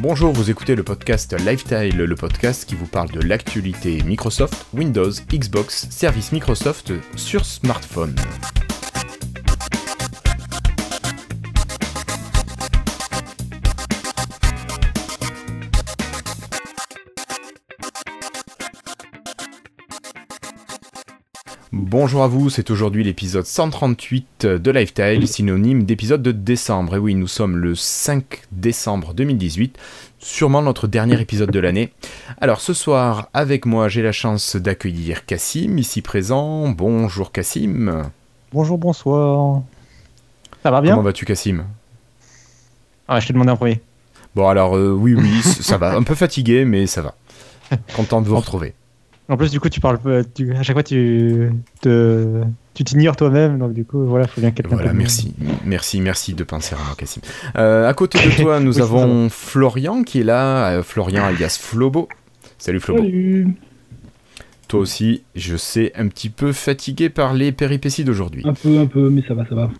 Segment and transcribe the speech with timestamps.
[0.00, 5.10] Bonjour, vous écoutez le podcast Lifestyle, le podcast qui vous parle de l'actualité Microsoft, Windows,
[5.30, 8.16] Xbox, service Microsoft sur smartphone.
[21.90, 26.96] Bonjour à vous, c'est aujourd'hui l'épisode 138 de Lifestyle, synonyme d'épisode de décembre.
[26.96, 29.78] Et oui, nous sommes le 5 décembre 2018,
[30.18, 31.94] sûrement notre dernier épisode de l'année.
[32.42, 36.68] Alors ce soir, avec moi, j'ai la chance d'accueillir Cassim, ici présent.
[36.68, 38.02] Bonjour Cassim.
[38.52, 39.62] Bonjour, bonsoir.
[40.62, 41.64] Ça va bien Comment vas-tu Cassim?
[43.08, 43.80] Ah, je t'ai demandé en premier.
[44.34, 45.96] Bon alors, euh, oui, oui, ça va.
[45.96, 47.14] Un peu fatigué, mais ça va.
[47.96, 48.74] Content de vous retrouver.
[49.30, 49.98] En plus, du coup, tu parles,
[50.34, 51.50] tu, à chaque fois, tu
[51.82, 54.74] te, tu t'ignores toi-même, donc du coup, voilà, il faut bien quelqu'un.
[54.74, 55.34] Voilà, merci,
[55.66, 57.20] merci, merci de penser à moi, Cassim.
[57.56, 62.08] Euh, à côté de toi, nous avons Florian qui est là, euh, Florian alias Flobo.
[62.56, 63.02] Salut Flobo.
[63.02, 63.48] Salut.
[64.66, 68.42] Toi aussi, je sais, un petit peu fatigué par les péripéties d'aujourd'hui.
[68.46, 69.70] Un peu, un peu, mais ça va, ça va.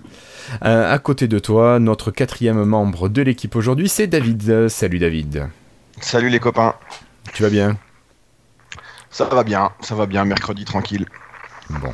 [0.65, 4.69] Euh, à côté de toi, notre quatrième membre de l'équipe aujourd'hui, c'est David.
[4.69, 5.49] Salut David.
[6.01, 6.75] Salut les copains.
[7.33, 7.79] Tu vas bien?
[9.11, 11.07] Ça va bien, ça va bien, mercredi tranquille.
[11.71, 11.93] Bon.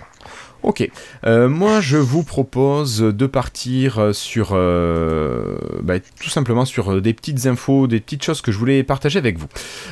[0.64, 0.88] Ok.
[1.26, 7.44] Euh, moi, je vous propose de partir sur, euh, bah, tout simplement sur des petites
[7.46, 9.46] infos, des petites choses que je voulais partager avec vous.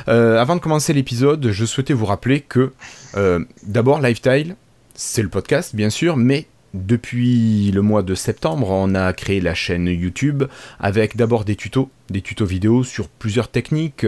[0.07, 2.73] Euh, avant de commencer l'épisode, je souhaitais vous rappeler que,
[3.17, 4.55] euh, d'abord, Lifestyle,
[4.95, 9.53] c'est le podcast, bien sûr, mais depuis le mois de septembre, on a créé la
[9.53, 10.45] chaîne YouTube
[10.79, 14.07] avec d'abord des tutos, des tutos vidéo sur plusieurs techniques,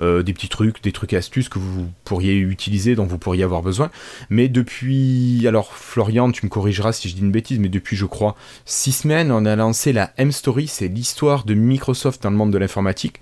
[0.00, 3.60] euh, des petits trucs, des trucs astuces que vous pourriez utiliser, dont vous pourriez avoir
[3.60, 3.90] besoin.
[4.30, 8.06] Mais depuis, alors Florian, tu me corrigeras si je dis une bêtise, mais depuis je
[8.06, 12.50] crois six semaines, on a lancé la M-Story, c'est l'histoire de Microsoft dans le monde
[12.50, 13.20] de l'informatique.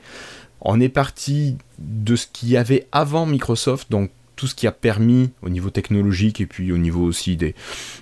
[0.60, 4.72] On est parti de ce qu'il y avait avant Microsoft, donc tout ce qui a
[4.72, 7.54] permis au niveau technologique et puis au niveau aussi des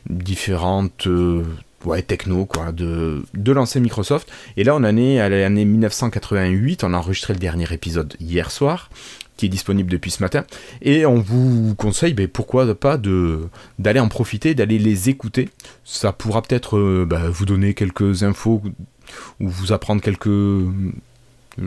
[0.08, 1.42] différentes euh,
[1.84, 4.30] ouais, techno quoi, de, lancer Microsoft.
[4.56, 6.84] Et là, on en est à l'année 1988.
[6.84, 8.90] On a enregistré le dernier épisode hier soir
[9.36, 10.44] qui est disponible depuis ce matin.
[10.82, 15.48] Et on vous conseille, ben, pourquoi pas, d'aller en profiter, d'aller les écouter.
[15.84, 18.62] Ça pourra peut-être euh, bah, vous donner quelques infos
[19.40, 20.28] ou vous apprendre quelques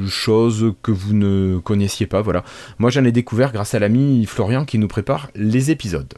[0.07, 2.21] choses que vous ne connaissiez pas.
[2.21, 2.43] Voilà.
[2.79, 6.13] Moi, j'en ai découvert grâce à l'ami Florian qui nous prépare les épisodes.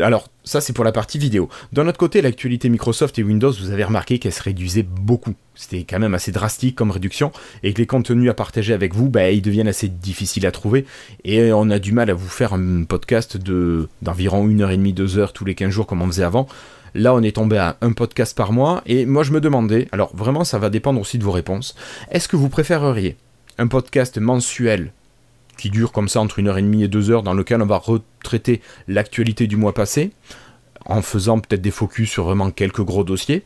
[0.00, 1.48] Alors, ça c'est pour la partie vidéo.
[1.72, 5.34] D'un autre côté, l'actualité Microsoft et Windows, vous avez remarqué qu'elle se réduisait beaucoup.
[5.54, 7.32] C'était quand même assez drastique comme réduction,
[7.62, 10.86] et que les contenus à partager avec vous, bah, ils deviennent assez difficiles à trouver,
[11.24, 15.32] et on a du mal à vous faire un podcast de, d'environ 1h30, 2 heures
[15.32, 16.48] tous les 15 jours comme on faisait avant.
[16.94, 20.14] Là, on est tombé à un podcast par mois, et moi je me demandais, alors
[20.14, 21.74] vraiment ça va dépendre aussi de vos réponses,
[22.10, 23.16] est-ce que vous préféreriez
[23.58, 24.92] un podcast mensuel
[25.56, 27.66] qui dure comme ça entre une heure et demie et deux heures, dans lequel on
[27.66, 30.10] va retraiter l'actualité du mois passé,
[30.86, 33.44] en faisant peut-être des focus sur vraiment quelques gros dossiers?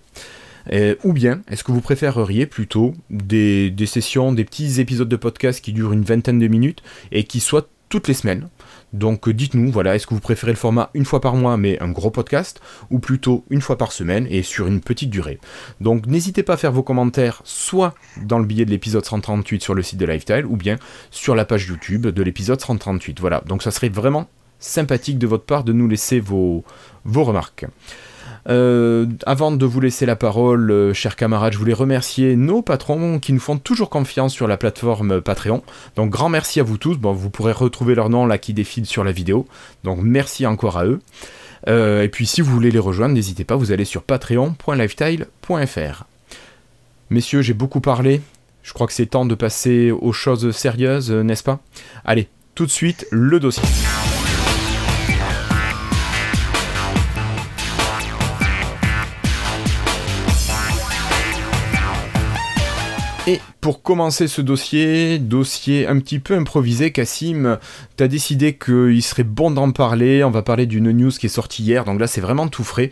[0.73, 5.17] Euh, ou bien, est-ce que vous préféreriez plutôt des, des sessions, des petits épisodes de
[5.17, 6.83] podcast qui durent une vingtaine de minutes
[7.13, 8.49] et qui soient toutes les semaines
[8.93, 11.81] donc euh, dites-nous, voilà, est-ce que vous préférez le format une fois par mois mais
[11.83, 12.61] un gros podcast,
[12.91, 15.39] ou plutôt une fois par semaine et sur une petite durée.
[15.81, 19.75] Donc n'hésitez pas à faire vos commentaires soit dans le billet de l'épisode 138 sur
[19.75, 20.77] le site de Lifestyle, ou bien
[21.11, 23.21] sur la page YouTube de l'épisode 138.
[23.21, 26.65] Voilà, donc ça serait vraiment sympathique de votre part de nous laisser vos,
[27.05, 27.67] vos remarques.
[28.49, 33.19] Euh, avant de vous laisser la parole, euh, chers camarades, je voulais remercier nos patrons
[33.19, 35.65] qui nous font toujours confiance sur la plateforme Patreon.
[35.97, 36.97] Donc grand merci à vous tous.
[36.97, 39.47] Bon, vous pourrez retrouver leur nom là qui défile sur la vidéo.
[39.85, 41.01] Donc merci encore à eux.
[41.69, 46.05] Euh, et puis si vous voulez les rejoindre, n'hésitez pas, vous allez sur patreon.lifestyle.fr.
[47.11, 48.21] Messieurs, j'ai beaucoup parlé.
[48.63, 51.59] Je crois que c'est temps de passer aux choses sérieuses, n'est-ce pas?
[52.05, 53.65] Allez, tout de suite, le dossier.
[63.27, 67.59] Et pour commencer ce dossier, dossier un petit peu improvisé, Cassim,
[67.97, 70.23] t'as décidé qu'il serait bon d'en parler.
[70.23, 72.91] On va parler d'une news qui est sortie hier, donc là c'est vraiment tout frais.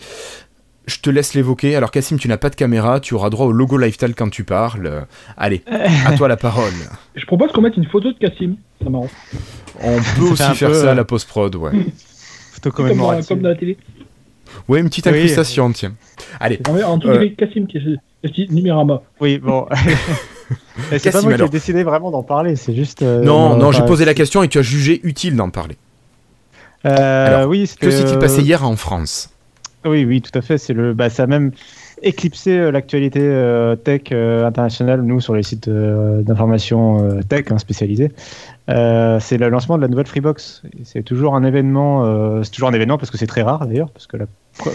[0.86, 1.76] Je te laisse l'évoquer.
[1.76, 4.42] Alors Cassim, tu n'as pas de caméra, tu auras droit au logo Lifestyle quand tu
[4.44, 5.06] parles.
[5.36, 5.62] Allez,
[6.04, 6.72] à toi la parole.
[7.14, 8.56] Je propose qu'on mette une photo de Cassim.
[8.82, 9.08] C'est marrant.
[9.80, 11.70] On peut aussi faire peu, ça à euh, la post-prod, ouais.
[12.54, 13.76] Photo Comme, dans- comme dans la télé.
[14.68, 15.12] Ouais, une petite Oui.
[15.14, 15.94] incrustation, tiens.
[16.40, 17.28] Allez, En, en tout Euh.
[17.30, 17.98] cas, Cassim qui est ce petit
[18.50, 19.02] numérama.
[19.20, 19.66] Oui, bon.
[20.98, 23.02] C'est pas moi qui ai décidé vraiment d'en parler, c'est juste.
[23.02, 25.76] euh, non, non, j'ai posé la question et tu as jugé utile d'en parler.
[26.84, 29.30] euh, Alors, oui, Que s'est-il euh, passé hier en France?
[29.86, 30.58] Oui, oui, tout à fait.
[30.58, 31.52] C'est le, bah, ça a même
[32.02, 37.46] éclipsé euh, l'actualité euh, tech euh, internationale, nous, sur les sites euh, d'information euh, tech
[37.50, 38.10] hein, spécialisés.
[38.68, 40.62] Euh, c'est le lancement de la nouvelle Freebox.
[40.84, 43.90] C'est toujours un événement, euh, c'est toujours un événement parce que c'est très rare d'ailleurs,
[43.90, 44.26] parce que la-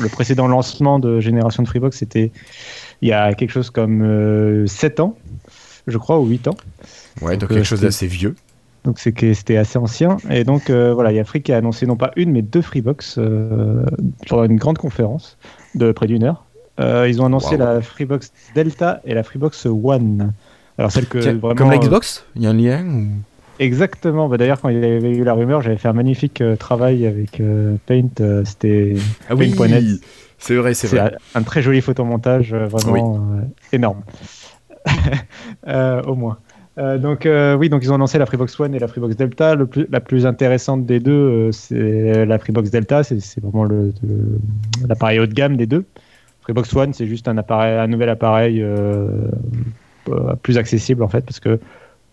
[0.01, 2.31] le précédent lancement de génération de Freebox, c'était
[3.01, 5.15] il y a quelque chose comme 7 ans,
[5.87, 6.57] je crois, ou 8 ans.
[7.21, 8.35] Ouais, donc donc, quelque euh, chose c'était- d'assez vieux.
[8.85, 10.15] Donc c'est que c'était assez ancien.
[10.29, 12.41] Et donc euh, voilà, il y a Free qui a annoncé non pas une mais
[12.41, 13.83] deux Freebox euh,
[14.31, 15.37] une grande conférence
[15.75, 16.45] de près d'une heure.
[16.79, 17.59] Euh, ils ont annoncé Wow.
[17.59, 20.31] la Freebox Delta et la Freebox One.
[20.77, 23.07] Alors celle que vraiment Comme la euh, Xbox Il y a un lien ou...
[23.59, 24.29] exactement.
[24.29, 27.05] Bah, D'ailleurs quand il y avait eu la rumeur, j'avais fait un magnifique euh, travail
[27.05, 28.07] avec euh, Paint.
[28.21, 28.95] euh, C'était
[29.29, 29.83] Ah oui, Paint.net.
[30.39, 31.13] c'est vrai, c'est vrai.
[31.35, 33.41] un, un très joli photomontage, euh, vraiment euh,
[33.71, 34.01] énorme.
[35.67, 36.37] Euh, au moins.
[36.77, 39.53] Euh, donc euh, oui, donc ils ont annoncé la Freebox One et la Freebox Delta.
[39.55, 43.03] Le plus- la plus intéressante des deux, euh, c'est la Freebox Delta.
[43.03, 44.39] C'est vraiment le- le-
[44.87, 45.85] l'appareil haut de gamme des deux.
[46.41, 48.65] Freebox One, c'est juste un appareil, un nouvel appareil
[50.41, 51.59] plus accessible en fait, parce que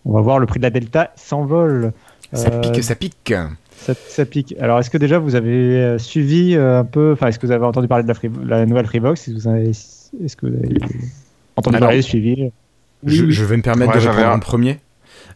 [0.05, 1.91] on va voir le prix de la Delta s'envole.
[2.33, 3.33] Ça pique, ça pique.
[3.77, 4.55] Ça, ça pique.
[4.59, 5.51] Alors, est-ce que déjà vous avez
[5.81, 8.31] euh, suivi euh, un peu, enfin, est-ce que vous avez entendu parler de la, Free-
[8.45, 9.27] la nouvelle Freebox?
[9.27, 10.77] Est-ce que vous avez, est-ce que vous avez
[11.55, 12.51] entendu Alors, parler, suivi?
[13.05, 14.79] Je, je vais me permettre Ouais, de répondre un- en premier.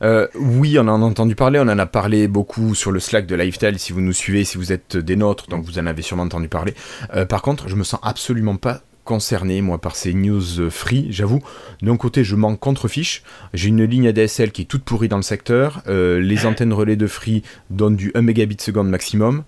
[0.04, 3.28] Euh, oui, on en a entendu parler, on en a parlé beaucoup sur le Slack
[3.28, 6.02] de Lifestyle, si vous nous suivez, si vous êtes des nôtres, donc vous en avez
[6.02, 6.74] sûrement entendu parler.
[7.16, 11.08] Euh, par contre, je me sens absolument pas concerné, moi, par ces news euh, free,
[11.10, 11.42] j'avoue.
[11.82, 13.24] D'un côté, je m'en contrefiche.
[13.54, 15.82] J'ai une ligne ADSL qui est toute pourrie dans le secteur.
[15.88, 19.44] Euh, les antennes relais de free donnent du 1 mégabit seconde maximum.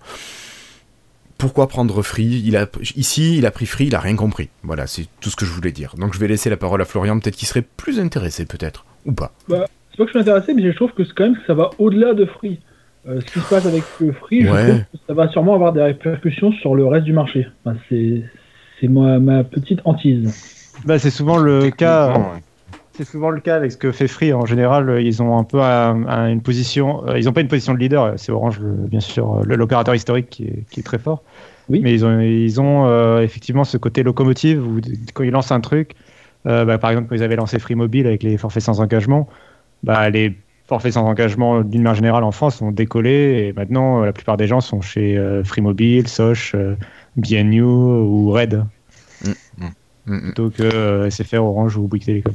[1.38, 2.42] Pourquoi prendre free?
[2.44, 2.66] Il a,
[2.96, 4.48] Ici, il a pris free, il a rien compris.
[4.62, 5.94] Voilà, c'est tout ce que je voulais dire.
[5.98, 8.84] Donc je vais laisser la parole à Florian, peut-être qu'il serait plus intéressé, peut-être.
[9.04, 9.32] Ou pas.
[9.48, 9.66] C'est pas
[9.98, 12.14] que je suis intéressé, mais je trouve que c'est quand même que ça va au-delà
[12.14, 12.60] de Free.
[13.06, 14.62] Euh, ce qui se passe avec le Free, Ouais.
[14.62, 17.46] je trouve que ça va sûrement avoir des répercussions sur le reste du marché.
[17.64, 18.22] Enfin, c'est
[18.80, 20.34] c'est ma, ma petite hantise.
[20.84, 22.12] bah, C'est souvent le cas.
[22.16, 22.24] Ouais.
[22.96, 24.32] C'est souvent le cas avec ce que fait Free.
[24.32, 27.02] En général, ils ont un peu un- un- une position.
[27.08, 28.12] euh, Ils n'ont pas une position de leader.
[28.18, 31.22] C'est Orange, le- bien sûr, euh, l'opérateur historique qui est, qui est très fort.
[31.68, 31.80] Oui.
[31.82, 34.80] Mais ils ont, ils ont euh, effectivement ce côté locomotive où
[35.12, 35.92] quand ils lancent un truc,
[36.46, 39.28] euh, bah, par exemple quand ils avaient lancé Free Mobile avec les forfaits sans engagement,
[39.82, 40.36] bah, les
[40.66, 44.46] forfaits sans engagement d'une manière générale en France ont décollé et maintenant la plupart des
[44.46, 46.74] gens sont chez euh, Free Mobile, Soch, euh,
[47.16, 48.64] BNU ou Red
[49.24, 49.66] Mm,
[50.06, 50.20] mm.
[50.20, 52.34] plutôt que euh, SFR, Orange ou Bouygues Télécom.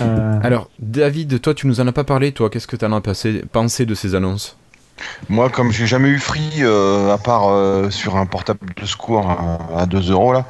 [0.00, 2.48] Euh, Alors, David, toi, tu nous en as pas parlé, toi.
[2.48, 4.56] Qu'est-ce que tu en as passé- pensé de ces annonces?
[5.28, 9.28] Moi, comme j'ai jamais eu free, euh, à part euh, sur un portable de secours
[9.28, 10.46] à, à 2 euros, là,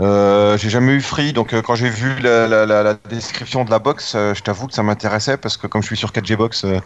[0.00, 1.32] euh, j'ai jamais eu free.
[1.32, 4.42] Donc, euh, quand j'ai vu la, la- la- la description de la box, euh, je
[4.42, 6.80] t'avoue que ça m'intéressait parce que, comme je suis sur 4G Box, euh,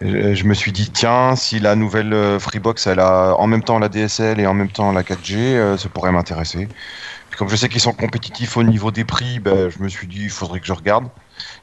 [0.00, 3.64] je, je me suis dit, tiens, si la nouvelle euh, Freebox, elle a en même
[3.64, 6.70] temps la DSL et en même temps la 4G, euh, ça pourrait m'intéresser.
[7.30, 10.08] Puis, comme je sais qu'ils sont compétitifs au niveau des prix, ben, je me suis
[10.08, 11.08] dit, il faudrait que je regarde.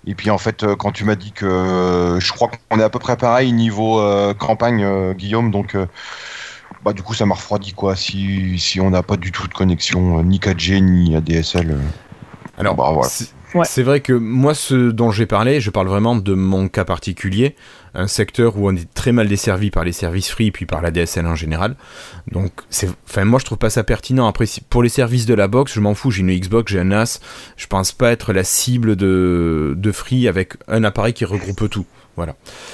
[0.06, 2.84] Et puis en fait, euh, quand tu m'as dit que euh, je crois qu'on est
[2.84, 5.88] à peu près pareil niveau euh, campagne, euh, Guillaume, donc euh,
[6.84, 7.96] bah, du coup ça m'a refroidi quoi.
[7.96, 11.72] Si, si on n'a pas du tout de connexion, euh, ni 4G ni ADSL.
[11.72, 11.78] euh,
[12.58, 13.10] Alors, Bah, voilà.
[13.10, 13.66] c'est Ouais.
[13.66, 17.56] c'est vrai que moi, ce dont j'ai parlé, je parle vraiment de mon cas particulier,
[17.95, 20.92] un secteur où on est très mal desservi par les services free puis par la
[20.92, 21.76] DSL en général.
[22.31, 24.28] Donc, c'est, enfin, moi, je trouve pas ça pertinent.
[24.28, 26.12] Après, si- pour les services de la box, je m'en fous.
[26.12, 27.19] J'ai une Xbox, j'ai un NAS.
[27.57, 31.88] Je pense pas être la cible de, de free avec un appareil qui regroupe tout.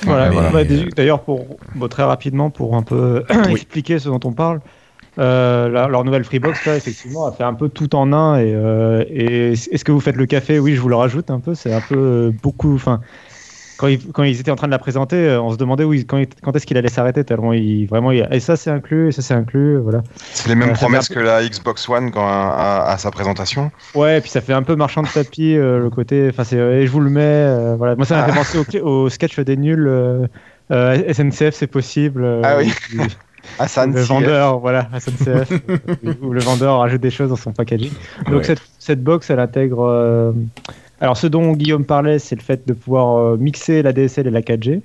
[0.03, 0.29] Voilà.
[0.29, 3.51] Voilà, Mais- dé- d'ailleurs, pour bon, très rapidement, pour un peu Oui.
[3.51, 4.59] expliquer ce dont on parle,
[5.17, 8.37] euh, la- leur nouvelle Freebox, là, effectivement, a fait un peu tout en un.
[8.39, 10.59] Et, euh, et est-ce que vous faites le café?
[10.59, 11.55] Oui, je vous le rajoute un peu.
[11.55, 12.75] C'est un peu euh, beaucoup.
[12.75, 12.99] Enfin,
[13.77, 16.05] quand ils, quand ils étaient en train de la présenter, euh, on se demandait oui,
[16.05, 18.11] quand, il- quand est-ce qu'il allait s'arrêter tellement il vraiment.
[18.11, 19.77] il- et ça, c'est inclus, et ça, c'est inclus.
[19.79, 20.01] Voilà.
[20.33, 23.71] C'est les mêmes ça promesses que la Xbox One quand, à, à sa présentation.
[23.93, 26.27] Ouais, et puis ça fait un peu marchand de tapis euh, le côté.
[26.29, 27.21] Enfin, c'est et je vous le mets.
[27.23, 27.95] euh, voilà.
[27.95, 29.87] Moi, ça m'a fait penser au, au sketch des nuls.
[29.87, 30.25] euh,
[30.71, 32.23] euh, SNCF, c'est possible.
[32.23, 32.71] euh, Ah oui.
[33.59, 35.77] Hassan, le vendeur, voilà, SNCF, euh,
[36.23, 37.91] où le vendeur rajoute des choses dans son packaging.
[38.27, 38.43] Donc Ouais.
[38.43, 40.33] cette, cette box, elle intègre.
[41.05, 44.31] Alors ce dont Guillaume parlait, c'est le fait de pouvoir euh, mixer la DSL et
[44.31, 44.81] la 4G.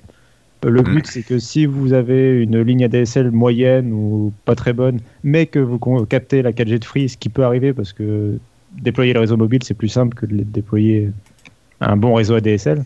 [0.65, 0.93] Euh, Le Mm.
[0.93, 5.47] but, c'est que si vous avez une ligne ADSL moyenne ou pas très bonne, mais
[5.47, 8.37] que vous captez la 4G de free, ce qui peut arriver parce que
[8.79, 11.09] déployer le réseau mobile, c'est plus simple que de déployer
[11.79, 12.83] un bon réseau ADSL.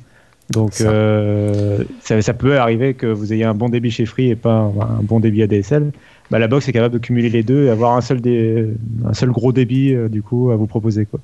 [0.52, 0.90] Donc Ça.
[0.90, 4.54] euh, ça, ça peut arriver que vous ayez un bon débit chez Free et pas
[4.54, 5.92] un, un bon débit ADSL.
[6.32, 8.66] Bah, la box est capable de cumuler les deux et avoir un seul, des,
[9.06, 11.06] un seul gros débit euh, du coup à vous proposer.
[11.06, 11.20] Quoi.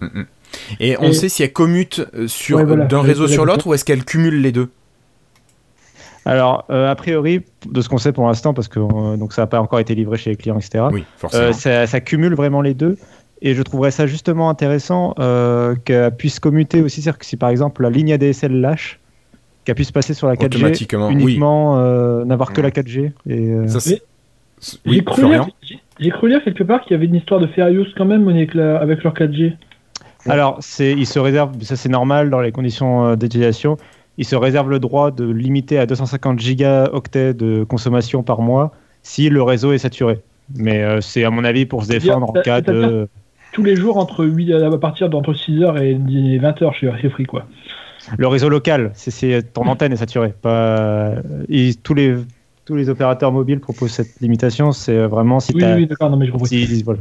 [0.00, 0.26] Mm, mm.
[0.80, 3.66] Et on Et- sait si elle commute euh, sur Ouais, voilà, d'un réseau sur l'autre
[3.66, 4.68] ou est-ce qu'elle cumule les deux?
[6.26, 9.42] Alors, euh, a priori, de ce qu'on sait pour l'instant, parce que euh, donc ça
[9.42, 10.84] n'a pas encore été livré chez les clients, etc.
[10.92, 11.44] Oui, forcément.
[11.44, 12.96] Euh, ça, ça cumule vraiment les deux.
[13.42, 17.00] Et je trouverais ça justement intéressant euh, qu'elle puisse commuter aussi.
[17.00, 19.00] C'est-à-dire que si par exemple la ligne ADSL lâche,
[19.64, 21.14] qu'elle puisse passer sur la 4G Automatiquement, oui.
[21.14, 22.64] uniquement, euh, n'avoir que Mm.
[22.64, 23.12] la 4G.
[23.28, 24.02] Et, euh, Ça, c'est-
[24.84, 27.46] J'ai cru, lire- j'ai- j'ai cru lire quelque part qu'il y avait une histoire de
[27.46, 29.56] fair use quand même avec, la- avec leur 4G.
[30.28, 33.76] Alors, c'est, ils se réservent, ça c'est normal dans les conditions euh, d'utilisation,
[34.18, 38.72] ils se réservent le droit de limiter à 250 gigaoctets de consommation par mois
[39.02, 40.20] si le réseau est saturé.
[40.56, 43.08] Mais euh, c'est à mon avis pour se défendre en cas de.
[43.52, 47.46] Tous les jours entre 8, à partir d'entre 6h et 20h chez Free quoi.
[48.16, 50.34] Le réseau local, c'est, c'est ton antenne est saturée.
[50.40, 51.14] Pas,
[51.48, 52.14] ils- tous, les,
[52.64, 54.72] tous les opérateurs mobiles proposent cette limitation.
[54.72, 56.46] C'est euh, vraiment si Oui, t'as- oui, d'accord, non mais je comprends.
[56.46, 57.00] si- voilà.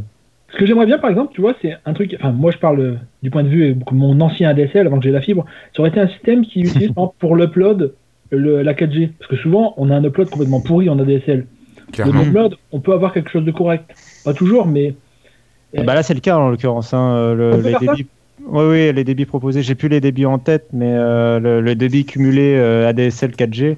[0.51, 2.15] Ce que j'aimerais bien, par exemple, tu vois, c'est un truc.
[2.19, 5.03] Enfin, moi, je parle euh, du point de vue de mon ancien ADSL avant que
[5.03, 5.45] j'ai la fibre.
[5.75, 7.95] Ça aurait été un système qui utilise exemple, pour l'upload
[8.31, 9.11] le- la 4G.
[9.19, 11.47] Parce que souvent, on a un upload complètement pourri en ADSL.
[11.97, 13.89] Le upload, on peut avoir quelque chose de correct.
[14.23, 14.95] Pas toujours, mais.
[15.77, 16.93] Ah bah là, c'est le cas en l'occurrence.
[16.93, 18.07] hein, euh, le- les débits.
[18.47, 19.61] Oui, oui, les débits proposés.
[19.61, 23.77] J'ai plus les débits en tête, mais euh, le, le débit cumulé euh, ADSL 4G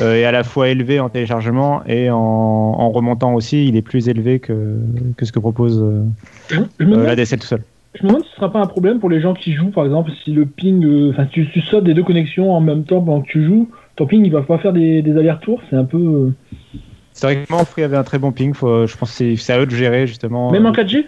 [0.00, 3.66] euh, est à la fois élevé en téléchargement et en, en remontant aussi.
[3.68, 4.78] Il est plus élevé que,
[5.16, 6.02] que ce que propose euh,
[6.52, 7.62] euh, demande, l'ADSL tout seul.
[7.94, 9.84] je me demande si ce sera pas un problème pour les gens qui jouent, par
[9.84, 10.84] exemple, si le ping.
[10.84, 13.44] euh, Enfin, si tu, tu sautes des deux connexions en même temps pendant que tu
[13.44, 15.60] joues, ton ping, il va pas faire des, des allers-retours.
[15.70, 15.98] C'est un peu.
[15.98, 16.32] euh,
[17.14, 18.54] Historiquement, Free avait un très bon ping.
[18.54, 20.50] Faut, je pense que c'est- c'est à eux de gérer justement.
[20.50, 21.04] Même en Euh, 4G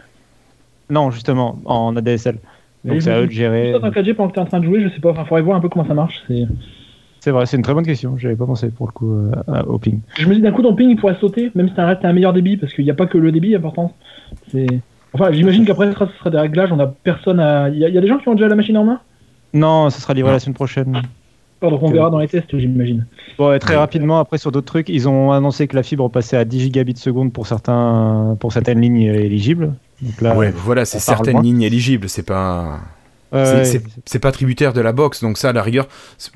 [0.90, 2.38] Non, justement, en ADSL.
[2.84, 3.68] Donc c'est à eux de gérer.
[3.68, 5.10] Tu sautes en 4G pendant que tu es en train de jouer, je sais pas.
[5.12, 6.22] Enfin, faudrait voir un peu comment ça marche.
[7.24, 7.30] C'est.
[7.30, 8.16] Vrai, c'est une très bonne question.
[8.18, 10.00] J'avais pas pensé pour le coup euh, au ping.
[10.18, 12.08] Je me dis d'un coup ton ping il pourrait sauter, même si t'as un, t'as
[12.08, 13.92] un meilleur débit, parce qu'il n'y a pas que le débit important.
[14.52, 14.66] C'est.
[15.14, 17.68] Enfin, j'imagine qu'après ce sera, ce sera des réglages, on a personne à.
[17.70, 19.00] Il y, a- il y a des gens qui ont déjà la machine en main?
[19.54, 21.00] Non, ça sera livré la semaine prochaine.
[21.62, 23.06] Donc on verra dans les tests, j'imagine.
[23.38, 26.36] Bon, et très rapidement, après sur d'autres trucs, ils ont annoncé que la fibre passait
[26.36, 29.72] à 10 gigabits seconde pour, certains, pour certaines lignes éligibles.
[30.02, 32.80] Donc là, ouais, voilà, c'est certaines lignes éligibles, c'est pas.
[33.32, 33.82] Ouais, c'est-
[34.14, 35.86] ouais, pas tributaire de la box, donc ça, à la rigueur,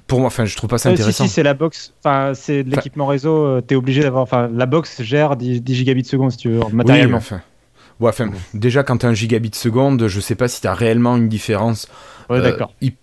[0.07, 1.25] pour moi, enfin, je trouve pas ça Euh, si, intéressant.
[1.25, 4.66] si, c'est la box, enfin, c'est de l'équipement réseau, euh, t'es obligé d'avoir, enfin, la
[4.66, 7.18] box gère 10, 10 gigabits seconde si tu veux, Oui, matériellement.
[7.18, 7.40] enfin.
[8.00, 11.28] Ouais, enfin, déjà, quand t'as un gigabit seconde, je sais pas si t'as réellement une
[11.28, 11.88] différence
[12.30, 12.57] ouais, euh,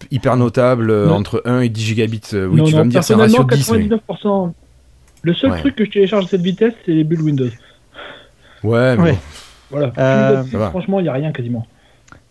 [0.09, 2.21] hyper notable euh, entre 1 et 10 gigabits.
[2.33, 3.89] Euh, oui, Non, tu non, vas me dire c'est un ratio personnellement, de 10.
[3.89, 4.53] mais- 99%.
[5.23, 5.59] Le seul Ouais.
[5.59, 7.49] truc que je télécharge à cette vitesse, c'est les bulles Windows.
[8.63, 9.17] Ouais, mais bon.
[9.71, 9.91] Voilà.
[9.97, 10.69] Euh, Windows 10, ça va.
[10.69, 11.67] franchement, il n'y a rien quasiment.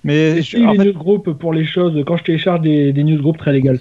[0.04, 3.02] Mais je- si en les fait, newsgroups pour les choses, quand je télécharge des, des
[3.04, 3.80] newsgroups très légales.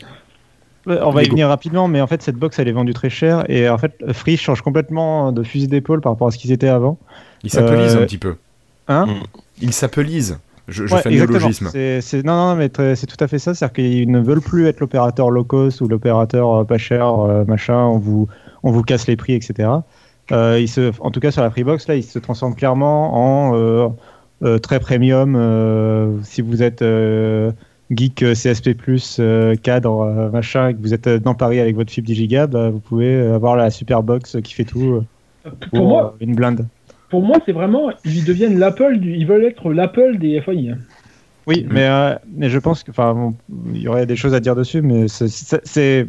[0.85, 3.45] On va y venir rapidement, mais en fait, cette box, elle est vendue très cher.
[3.49, 6.67] Et en fait, Free change complètement de fusil d'épaule par rapport à ce qu'ils étaient
[6.67, 6.97] avant.
[7.43, 8.35] Il s'appelise Euh, un petit peu.
[8.89, 9.05] Hein
[9.61, 10.39] Il s'appelise.
[10.67, 11.39] Je, je Ouais, fais un exactement.
[11.39, 12.23] néologisme.
[12.25, 13.53] Non, non, mais c'est tout à fait ça.
[13.53, 17.45] C'est-à-dire qu'ils ne veulent plus être l'opérateur low cost ou l'opérateur euh, pas cher, euh,
[17.45, 18.27] machin, on vous,
[18.63, 19.69] on vous casse les prix, etc.
[20.33, 23.55] Euh, ils se, en tout cas, sur la Freebox, là, ils se transforment clairement en
[23.57, 23.87] euh,
[24.61, 25.35] très premium.
[25.35, 27.51] euh, si vous êtes euh,
[27.91, 28.75] geek euh, CSP,
[29.19, 32.27] euh, cadre, euh, machin, et que vous êtes euh, dans Paris avec votre fibre 10
[32.27, 35.05] Go, bah, vous pouvez avoir la super box qui fait tout euh,
[35.69, 36.67] pour, Pour moi, euh, une blinde.
[37.09, 37.91] pour moi c'est vraiment.
[38.05, 40.73] Ils deviennent l'Apple, ils veulent être l'Apple des FAI.
[41.45, 43.35] Oui, mais, euh, mais je pense que, enfin, bon,
[43.73, 46.07] il y aurait des choses à dire dessus, mais c'est-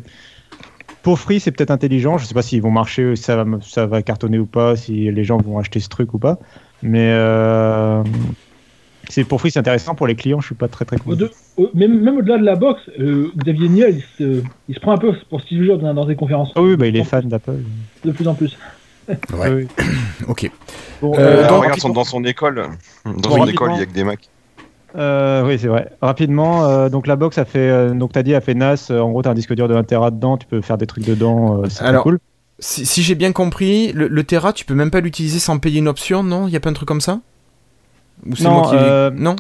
[1.03, 2.19] pour Free, c'est peut-être intelligent.
[2.19, 5.11] Je sais pas s'ils vont marcher, si ça va, ça va cartonner ou pas, si
[5.11, 6.39] les gens vont acheter ce truc ou pas.
[6.85, 8.03] Mais euh,
[9.09, 9.95] c'est pour Free, c'est intéressant.
[9.95, 12.57] Pour les clients, je suis pas très très de- au- même même au-delà de la
[12.57, 15.95] box, euh, Xavier Niel, il se, il se prend un peu pour Steve Jobs dans,
[15.95, 16.53] dans ses conférences.
[16.57, 17.57] Ah oui, bah, il est fan d'Apple.
[18.05, 18.57] De plus en plus.
[19.09, 19.17] Ouais.
[19.33, 19.69] Oui, oui.
[20.29, 20.51] Ok.
[21.03, 22.55] Bon, Euh, euh, Ah, donc, regarde, son- dans son école,
[23.05, 23.47] dans Bon, rapidement.
[23.47, 24.29] école, il y a que des Macs.
[24.97, 25.91] Euh, oui, c'est vrai.
[26.01, 28.89] Rapidement, euh, donc la box a fait, euh, donc t'as dit, a fait NAS.
[28.91, 30.87] euh, en gros, t'as un disque dur de 1 Tera dedans, tu peux faire des
[30.87, 31.63] trucs dedans.
[31.63, 32.19] euh, c'est cool.
[32.67, 35.81] Si, si j'ai bien compris, le, le Terra, tu peux même pas l'utiliser sans payer
[35.81, 36.49] une option, non?
[36.49, 37.21] Il y a pas un truc comme ça?
[38.27, 38.77] Ou c'est Non, moi qui.
[38.79, 39.37] euh, Non?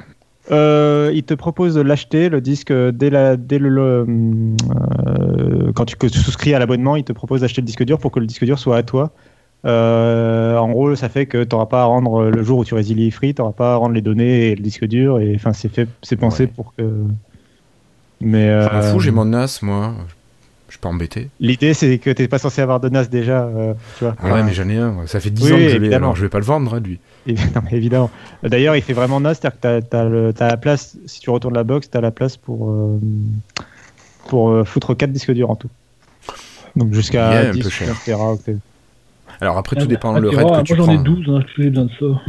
[0.50, 3.70] Euh, il te propose de l'acheter, le disque, dès, la, dès le.
[3.70, 4.06] le,
[5.06, 7.98] euh, quand tu, que tu souscris à l'abonnement, il te propose d'acheter le disque dur
[7.98, 9.10] pour que le disque dur soit à toi.
[9.64, 12.74] Euh, en gros, ça fait que tu n'auras pas à rendre le jour où tu
[12.74, 15.18] résilies Free, tu n'auras pas à rendre les données et le disque dur.
[15.18, 16.50] Et enfin, c'est fait, c'est pensé Ouais.
[16.54, 16.82] pour que.
[18.20, 19.94] Mais Je m'en fous, j'ai mon NAS, moi.
[20.74, 21.30] Je suis pas embêté.
[21.38, 24.16] l'idée, c'est que t'es pas censé avoir de NAS déjà, euh, tu vois.
[24.20, 25.06] Ah ouais, mais j'en ai un.
[25.06, 26.80] Ça fait 10 Oui, ans que je l'ai, alors je vais pas le vendre, hein,
[26.80, 26.98] lui.
[27.26, 28.10] Non, mais évidemment.
[28.42, 31.62] D'ailleurs, il fait vraiment NAS, c'est-à-dire que tu as, la place, si tu retournes la
[31.62, 32.98] box, tu as la place pour, euh,
[34.26, 35.70] pour euh, foutre 4 disques durs en tout.
[36.74, 37.86] Donc jusqu'à est un 10 peu cher.
[37.86, 38.56] 15 téraoctets.
[39.40, 41.04] Alors après, Ah, tout dépend ah, le raid que tu moi j'en ai prends.
[41.04, 42.20] 12, hein, j'ai besoin de ça.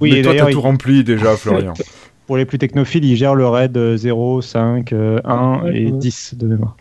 [0.00, 1.74] Oui, mais et toi, t'as tout rempli déjà, Florian.
[2.28, 5.90] Pour les plus technophiles, ils gèrent le RAID 0, 5, 1 Ouais, et ouais.
[5.98, 6.76] 10 de mémoire.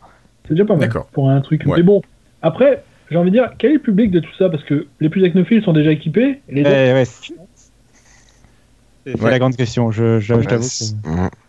[0.46, 1.06] C'est déjà pas mal D'accord.
[1.08, 1.63] pour un truc.
[1.66, 1.77] Ouais.
[1.77, 2.01] Mais bon,
[2.42, 4.50] après, j'ai envie de dire, quel est le public de tout ça?
[4.50, 6.42] Parce que les plus technophiles sont déjà équipés.
[6.50, 7.34] et Les autres- Eh, ouais, c'est
[9.24, 9.32] Ouais.
[9.32, 9.89] la grande question.
[9.89, 10.63] Je, je, je Ouais, t'avoue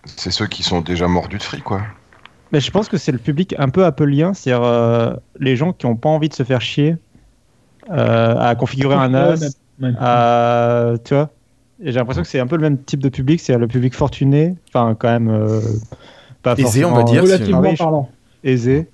[0.06, 1.82] c'est ceux qui sont déjà mordus de fric, quoi.
[2.52, 5.86] Mais je pense que c'est le public un peu appelien, c'est-à-dire euh, les gens qui
[5.86, 6.96] n'ont pas envie de se faire chier
[7.90, 9.58] euh, à configurer un NAS,
[9.98, 11.30] à, tu vois.
[11.80, 13.94] Et j'ai l'impression que c'est un peu le même type de public, c'est le public
[13.94, 15.60] fortuné, enfin quand même euh,
[16.42, 18.08] pas Aisé, on va dire, Relativement riche, parlant.
[18.42, 18.88] aisé.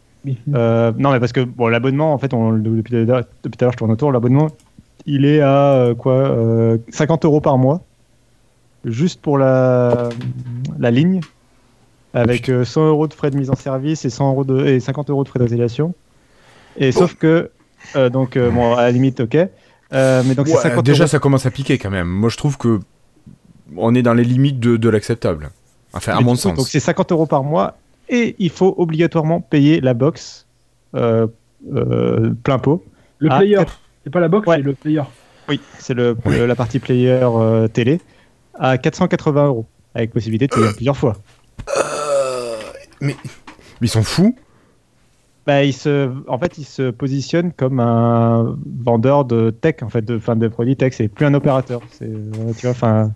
[0.55, 3.73] Euh, non, mais parce que bon, l'abonnement, en fait, on, depuis, depuis tout à l'heure,
[3.73, 4.49] je tourne autour, l'abonnement,
[5.07, 7.83] il est à euh, quoi euh, 50 euros par mois,
[8.85, 10.09] juste pour la,
[10.79, 11.21] la ligne,
[12.15, 14.81] avec euh, 100 euros de frais de mise en service et, 100 euros de, et
[14.81, 15.95] 50 euros de frais d'affiliation.
[16.77, 17.51] Et sauf que,
[17.97, 19.37] euh, donc, euh, bon, à la limite, ok.
[19.95, 21.09] Euh, mais donc, c'est Ouais, 50 déjà, euros.
[21.11, 22.09] ça commence à piquer quand même.
[22.09, 22.81] Moi, je trouve que
[23.77, 25.51] on est dans les limites de, de l'acceptable.
[25.93, 26.55] Enfin, à Mais mon coup, sens.
[26.57, 27.77] Donc, c'est 50 euros par mois
[28.09, 30.47] et il faut obligatoirement payer la box
[30.95, 31.27] euh,
[31.75, 32.85] euh, plein pot.
[33.19, 33.59] Le Ah, player.
[34.05, 34.57] C'est pas la box, Ouais.
[34.57, 35.03] c'est le player.
[35.49, 36.37] Oui, c'est le, Oui.
[36.39, 38.01] le- la partie player euh, télé
[38.59, 41.17] à 480 euros avec possibilité de payer plusieurs fois.
[43.01, 43.17] Mais
[43.81, 44.37] ils sont fous.
[45.47, 50.03] Bah, il se, en fait, il se positionne comme un vendeur de tech, en fait,
[50.05, 50.95] de, fin, de produits tech.
[50.95, 51.81] C'est plus un opérateur.
[51.91, 53.11] C'est, euh, tu vois,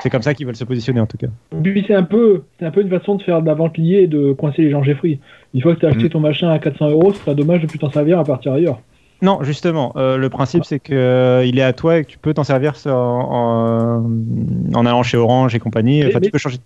[0.00, 1.26] c'est comme ça qu'ils veulent se positionner en tout cas.
[1.62, 4.02] Puis c'est un peu, c'est un peu une façon de faire de la vente liée
[4.02, 5.18] et de coincer les gens Jeffrey.
[5.54, 6.10] Une fois que tu as acheté Mm.
[6.10, 8.80] ton machin à 400 euros, ce serait dommage de plus t'en servir à partir ailleurs.
[9.22, 12.18] Non, justement, euh, le principe c'est que euh, il est à toi et que tu
[12.18, 16.00] peux t'en servir en, en, en allant chez Orange et compagnie.
[16.02, 16.58] Mais- Enfin, mais- tu peux changer.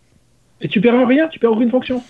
[0.60, 2.02] Et tu perds rien, tu perds aucune fonction.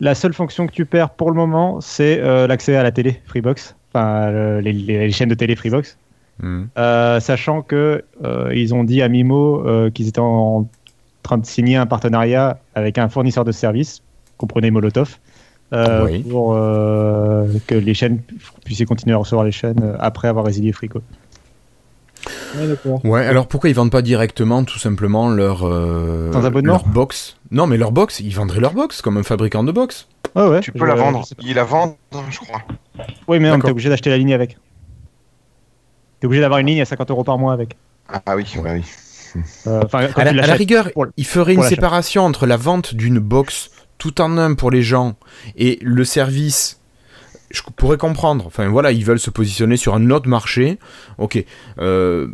[0.00, 3.20] La seule fonction que tu perds pour le moment, c'est euh, l'accès à la télé
[3.26, 5.96] Freebox, enfin le- les, les chaînes de télé Freebox.
[6.42, 6.64] Hmm.
[6.78, 10.68] Euh, sachant que euh, ils ont dit à Mimo qu'ils étaient en
[11.22, 14.02] train de signer un partenariat avec un fournisseur de services,
[14.36, 15.18] comprenez Molotov,
[15.72, 16.22] Oui.
[16.24, 18.20] pour que les chaînes
[18.64, 21.00] puissent continuer à recevoir les chaînes après avoir résilié Frico.
[22.56, 23.04] Ouais, d'accord.
[23.04, 26.30] Ouais, alors pourquoi ils vendent pas directement tout simplement leur, euh,
[26.62, 27.36] leur box?
[27.50, 30.08] Non, mais leur box, ils vendraient leur box comme un fabricant de box.
[30.34, 31.24] Ouais, ouais, Tu je- peux la vendre.
[31.42, 31.94] Ils la vendent,
[32.30, 32.62] je crois.
[33.28, 34.56] Oui, mais t'es obligé d'acheter la ligne avec.
[36.20, 37.76] T'es obligé d'avoir une ligne à 50 euros par mois avec.
[38.08, 38.84] Ah oui, ouais, oui.
[39.66, 39.82] Euh,
[40.14, 44.20] À la, à rigueur, pour- ils feraient une séparation entre la vente d'une box tout
[44.20, 45.14] en un pour les gens
[45.56, 46.80] et le service.
[47.54, 48.46] Je pourrais comprendre.
[48.46, 50.78] Enfin voilà, ils veulent se positionner sur un autre marché.
[51.18, 51.42] Ok.
[51.78, 52.26] Euh,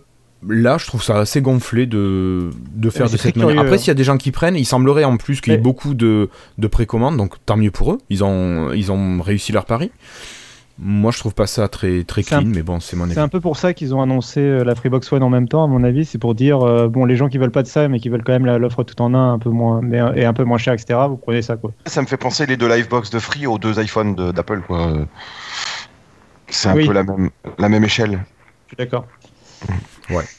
[0.48, 3.50] là, je trouve ça assez gonflé de, de faire de cette manière.
[3.50, 3.78] curieux, Après, hein.
[3.78, 5.94] s'il y a des gens qui prennent, il semblerait en plus qu'il y ait beaucoup
[5.94, 7.98] de, de précommandes, donc tant mieux pour eux.
[8.09, 9.90] Ils ont, ils ont réussi leur pari.
[10.83, 13.12] Moi, je trouve pas ça très, très un- clean, mais bon, c'est mon avis.
[13.14, 15.62] C'est un peu pour ça qu'ils ont annoncé euh, la Freebox One en même temps,
[15.62, 16.07] à mon avis.
[16.07, 18.25] C'est pour dire, euh, bon, les gens qui veulent pas de ça, mais qui veulent
[18.25, 20.73] quand même l'offre tout en un, un peu moins, mais, et un peu moins cher,
[20.73, 20.99] etc.
[21.09, 21.73] Vous prenez ça, quoi.
[21.85, 24.87] Ça me fait penser les deux Livebox de Free aux deux iPhones de- d'Apple, quoi.
[24.93, 25.05] Euh,
[26.49, 26.87] C'est un Oui.
[26.87, 28.19] peu la même, la même échelle.
[28.66, 29.07] Je suis d'accord.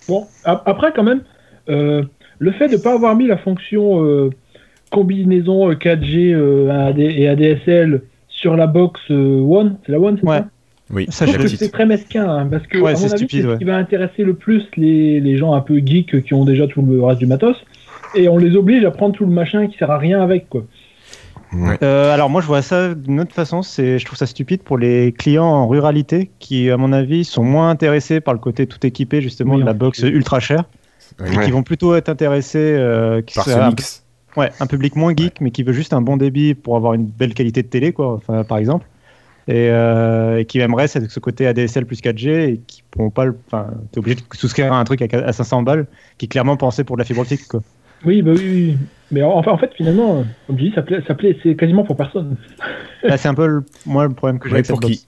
[0.08, 1.22] Bon, a- après quand même,
[1.70, 2.04] euh,
[2.40, 4.30] le fait de ne pas avoir mis la fonction euh,
[4.90, 8.02] combinaison euh, 4G euh, AD et ADSL
[8.42, 10.38] sur la box euh, One, c'est la One, c'est Ouais.
[10.40, 10.46] ça
[10.94, 13.12] Oui, Ça, Je trouve que c'est très mesquin, hein, parce que Ouais, à c'est mon
[13.14, 16.24] avis, stupide, c'est ce qui va intéresser le plus les, les gens un peu geeks
[16.24, 17.56] qui ont déjà tout le reste du matos,
[18.16, 20.64] et on les oblige à prendre tout le machin qui sert à rien avec, quoi.
[21.84, 24.78] Euh, alors moi je vois ça d'une autre façon, c'est je trouve ça stupide pour
[24.78, 28.86] les clients en ruralité qui à mon avis sont moins intéressés par le côté tout
[28.88, 30.64] équipé justement Oui, de la box ultra chère.
[31.26, 34.01] Et qui vont plutôt être intéressés euh, qui Par ce mix.
[34.36, 37.06] Ouais, un public moins geek mais qui veut juste un bon débit pour avoir une
[37.08, 38.89] belle qualité de télé quoi enfin, par exemple
[39.48, 43.26] et, euh, et qui aimerait ce ce côté ADSL plus 4G et qui pourront pas
[43.26, 46.30] le enfin t'es obligé de souscrire à un truc à, à 500 balles qui est
[46.30, 47.62] clairement pensé pour de la fibre optique quoi
[48.06, 48.78] Oui, bah oui, oui.
[49.12, 51.84] Mais en- enfin, en fait, finalement, comme je dis, ça plaît, ça plaît, c'est quasiment
[51.84, 52.38] pour personne.
[53.04, 55.06] Là, c'est un peu le, moi le problème que j'ai Ouais, avec cette pour qui.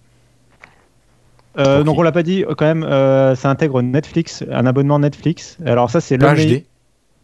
[1.58, 5.00] Euh, donc on l'a pas dit euh, quand même, euh, ça intègre Netflix, un abonnement
[5.00, 5.58] Netflix.
[5.66, 6.66] Alors ça c'est le HD.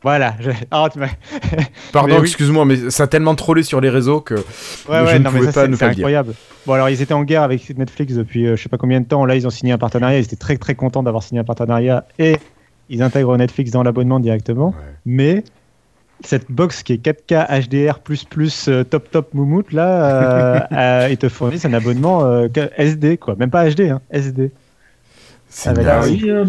[0.02, 0.36] Voilà.
[0.40, 0.50] je-
[0.94, 1.08] tu m'as-
[1.92, 2.22] Pardon, Mais oui.
[2.28, 4.42] excuse-moi, mais ça a tellement trollé sur les réseaux que Ouais,
[4.88, 5.88] je ouais, ne non, mais pouvais ça, pas le dire.
[5.88, 6.34] incroyable.
[6.66, 9.06] Bon alors ils étaient en guerre avec Netflix depuis euh, je sais pas combien de
[9.06, 9.26] temps.
[9.26, 10.20] Là ils ont signé un partenariat.
[10.20, 12.38] Ils étaient très très contents d'avoir signé un partenariat et
[12.90, 14.70] ils intègrent Netflix dans l'abonnement directement.
[14.70, 14.76] Ouais.
[15.06, 15.44] Mais
[16.24, 18.00] cette box qui est 4K HDR
[18.68, 23.36] euh, top top moumoute là, euh, euh, ils te fournissent un abonnement euh, SD quoi,
[23.38, 24.52] même pas HD hein, SD.
[25.50, 25.70] c'est.
[25.88, 26.02] Ah.
[26.04, 26.46] Oui, euh,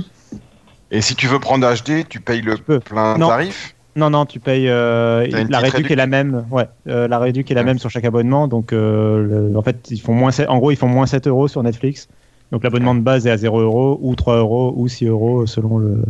[0.90, 3.29] Et si tu veux prendre HD, tu payes le Tu plein Non.
[3.29, 3.74] tarif.
[3.96, 4.68] Non, non, tu payes.
[4.68, 6.46] euh, la petite réduc est la même.
[6.50, 7.66] Ouais, euh, la réduc est la Ouais.
[7.66, 8.46] même sur chaque abonnement.
[8.48, 10.31] Donc, euh, le- en fait, ils font moins.
[10.31, 12.09] sept- En gros, ils font moins 7 euros sur Netflix.
[12.53, 15.79] Donc, l'abonnement de base est à 0 euros ou 3 euros ou 6 euros selon
[15.79, 16.03] le.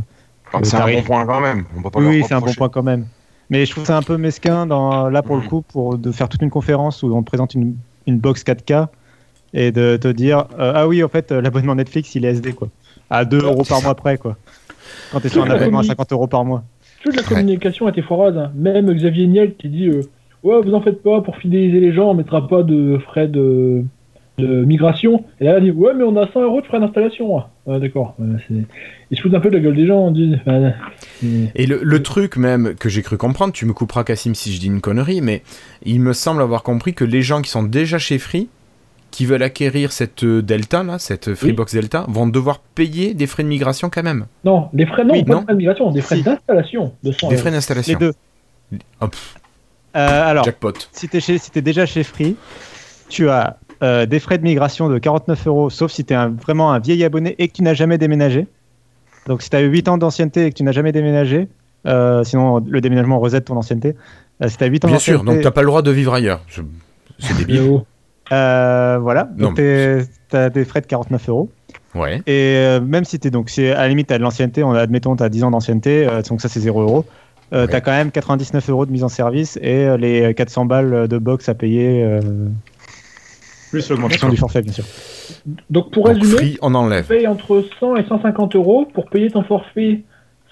[0.63, 1.65] C'est un bon point quand même.
[1.77, 3.07] On peut pas Oui, c'est un bon point quand même.
[3.51, 5.49] Mais je trouve ça un peu mesquin dans, là pour le Mhm.
[5.49, 7.75] coup pour de faire toute une conférence où on te présente une,
[8.07, 8.89] une box 4K
[9.55, 12.53] et de te dire euh, ah oui en fait euh, l'abonnement Netflix il est SD
[12.53, 12.69] quoi
[13.11, 14.37] à 2 euros par mois près quoi
[15.13, 15.87] quand t'es sur un abonnement à oui.
[15.89, 16.63] 50 euros par mois
[17.03, 18.37] Toute la communication était foireuse.
[18.37, 18.53] hein.
[18.55, 20.03] Même Xavier Niel qui dit euh,
[20.43, 23.83] Ouais, vous en faites pas, pour fidéliser les gens, on mettra pas de frais de,
[24.39, 25.25] de migration.
[25.41, 27.37] Et là, elle dit Ouais, mais on a 100 euros de frais d'installation.
[27.67, 28.15] Ouais, d'accord.
[28.19, 28.27] Ouais,
[29.11, 29.99] Ils se foutent un peu de la gueule des gens.
[29.99, 30.73] On dit, enfin,
[31.55, 34.61] Et le, le truc même que j'ai cru comprendre, tu me couperas Cassim si je
[34.61, 35.43] dis une connerie, mais
[35.85, 38.49] il me semble avoir compris que les gens qui sont déjà chez Free,
[39.11, 43.43] qui veulent acquérir cette euh, Delta là, cette Freebox Delta, vont devoir payer des frais
[43.43, 45.41] de migration quand même, Non, les frais, non, Oui, pas non.
[45.41, 46.23] de frais de migration, des frais Si.
[46.23, 47.99] d'installation de 100 des frais les d'installation.
[47.99, 48.13] deux
[49.01, 49.35] Oh, pff,
[49.97, 50.73] Euh, alors jackpot.
[50.93, 52.37] si si t'es déjà chez Free
[53.09, 56.73] tu as euh, des frais de migration de 49 euros sauf si t'es un, vraiment
[56.73, 58.47] un vieil abonné et que tu n'as jamais déménagé
[59.27, 61.49] donc si t'as eu 8 ans d'ancienneté et que tu n'as jamais déménagé
[61.87, 63.97] euh, sinon le déménagement reset ton ancienneté
[64.43, 66.41] euh, si t'as 8 ans Bien sûr, donc t'as pas le droit de vivre ailleurs.
[67.19, 67.81] C'est débile.
[68.33, 69.61] Euh, voilà, donc
[70.29, 71.49] t'as des frais de 49 euros.
[71.95, 72.19] Ouais.
[72.27, 75.17] Et euh, même si t'es donc, si à la limite t'as de l'ancienneté, on admettons
[75.17, 77.05] t'as 10 ans d'ancienneté, euh, donc ça c'est 0 euros.
[77.53, 77.67] Euh, Ouais.
[77.73, 81.19] T'as quand même 99 euros de mise en service et euh, les 400 balles de
[81.19, 82.05] box à payer.
[82.05, 82.21] euh,
[83.73, 84.85] plus l'augmentation du forfait, bien sûr.
[85.69, 87.07] Donc, pour Donc résumer, Free, on tu enlève.
[87.07, 90.03] payes entre 100 et 150 euros pour payer ton forfait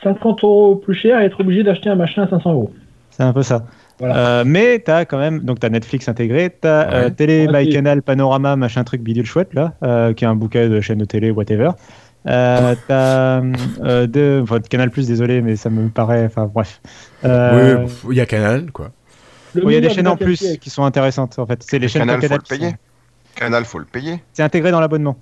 [0.04, 2.72] 50 euros plus cher et être obligé d'acheter un machin à 500 euros.
[3.10, 3.64] C'est un peu ça.
[3.98, 4.16] Voilà.
[4.16, 6.94] Euh, mais t'as quand même, donc t'as Netflix intégré, t'as Ouais.
[6.94, 10.68] euh, Télé, Ouais, Canal, Panorama, machin truc bidule chouette là, euh, qui est un bouquet
[10.68, 11.70] de chaînes de télé, whatever.
[12.26, 13.40] Euh, t'as
[13.84, 16.80] euh, de, enfin, Canal Plus, désolé, mais ça me paraît, enfin bref.
[17.24, 18.90] Euh, Oui, il y a Canal, quoi.
[19.54, 21.62] Il y a des chaînes en plus qui sont intéressantes en fait.
[21.66, 22.74] C'est les chaînes Canal, faut le qui sont- payer.
[23.34, 24.22] Canal, faut le payer.
[24.32, 25.16] C'est intégré dans l'abonnement.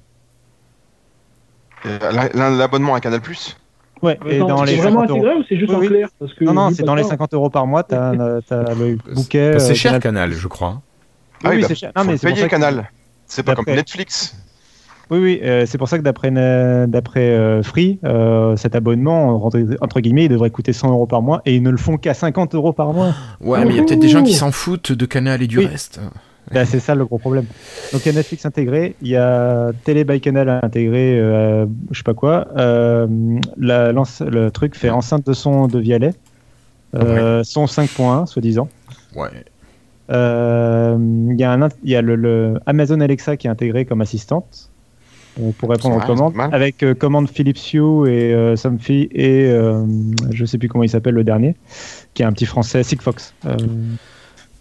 [1.84, 3.56] La- L'abonnement à Canal Plus?
[4.02, 5.18] Ouais, et dans c'est les vraiment 50 euros.
[5.20, 7.10] intégré ou c'est juste Oui, en clair Parce que Non, non, c'est dans les ça,
[7.10, 9.50] 50 euros par mois, t'as euh, le bouquet.
[9.52, 10.02] Bah, euh, c'est cher Canal+.
[10.02, 10.82] Canal, je crois.
[11.42, 11.92] Ah oui, oui, bah, c'est cher.
[11.94, 12.90] faut Non, mais c'est payer Canal.
[13.26, 14.36] C'est pas comme Netflix.
[15.08, 16.32] Oui, oui, euh, c'est pour ça que d'après
[16.88, 19.36] d'après euh, Free, euh, cet abonnement,
[19.80, 22.12] entre, guillemets, il devrait coûter 100 euros par mois et ils ne le font qu'à
[22.12, 23.14] 50 euros par mois.
[23.40, 25.58] Ouais, mais il y a peut-être des gens qui s'en foutent de Canal et du
[25.58, 25.66] Oui.
[25.66, 26.00] reste.
[26.52, 27.46] Bah, c'est ça le gros problème.
[27.92, 31.96] Donc il y a Netflix intégré, il y a Télé by Canal intégré, euh, je
[31.98, 32.46] sais pas quoi.
[32.56, 33.06] Euh,
[33.58, 36.12] la, le truc fait enceinte de son de Vialet,
[36.94, 38.68] euh, son 5.1 soi-disant.
[39.16, 39.28] Ouais.
[40.10, 40.96] Euh,
[41.32, 43.84] Il y a, un, int- il y a le, le Amazon Alexa qui est intégré
[43.84, 44.70] comme assistante
[45.58, 49.50] pour répondre aux commandes, avec commande Philips Hue et Somfy et
[50.30, 51.56] je sais plus comment il s'appelle le dernier,
[52.14, 53.34] qui est un petit français, Sigfox.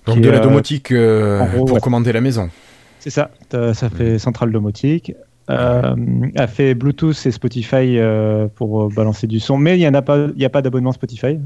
[0.05, 1.81] Donc de est, la euh, domotique euh, gros, pour ouais.
[1.81, 2.49] commander la maison.
[2.99, 5.13] c'est ça, ça fait centrale domotique.
[5.49, 5.95] Euh,
[6.35, 10.01] a fait Bluetooth et Spotify euh, pour euh, balancer du son, mais il n'y a
[10.01, 11.39] pas, il y a pas d'abonnement Spotify.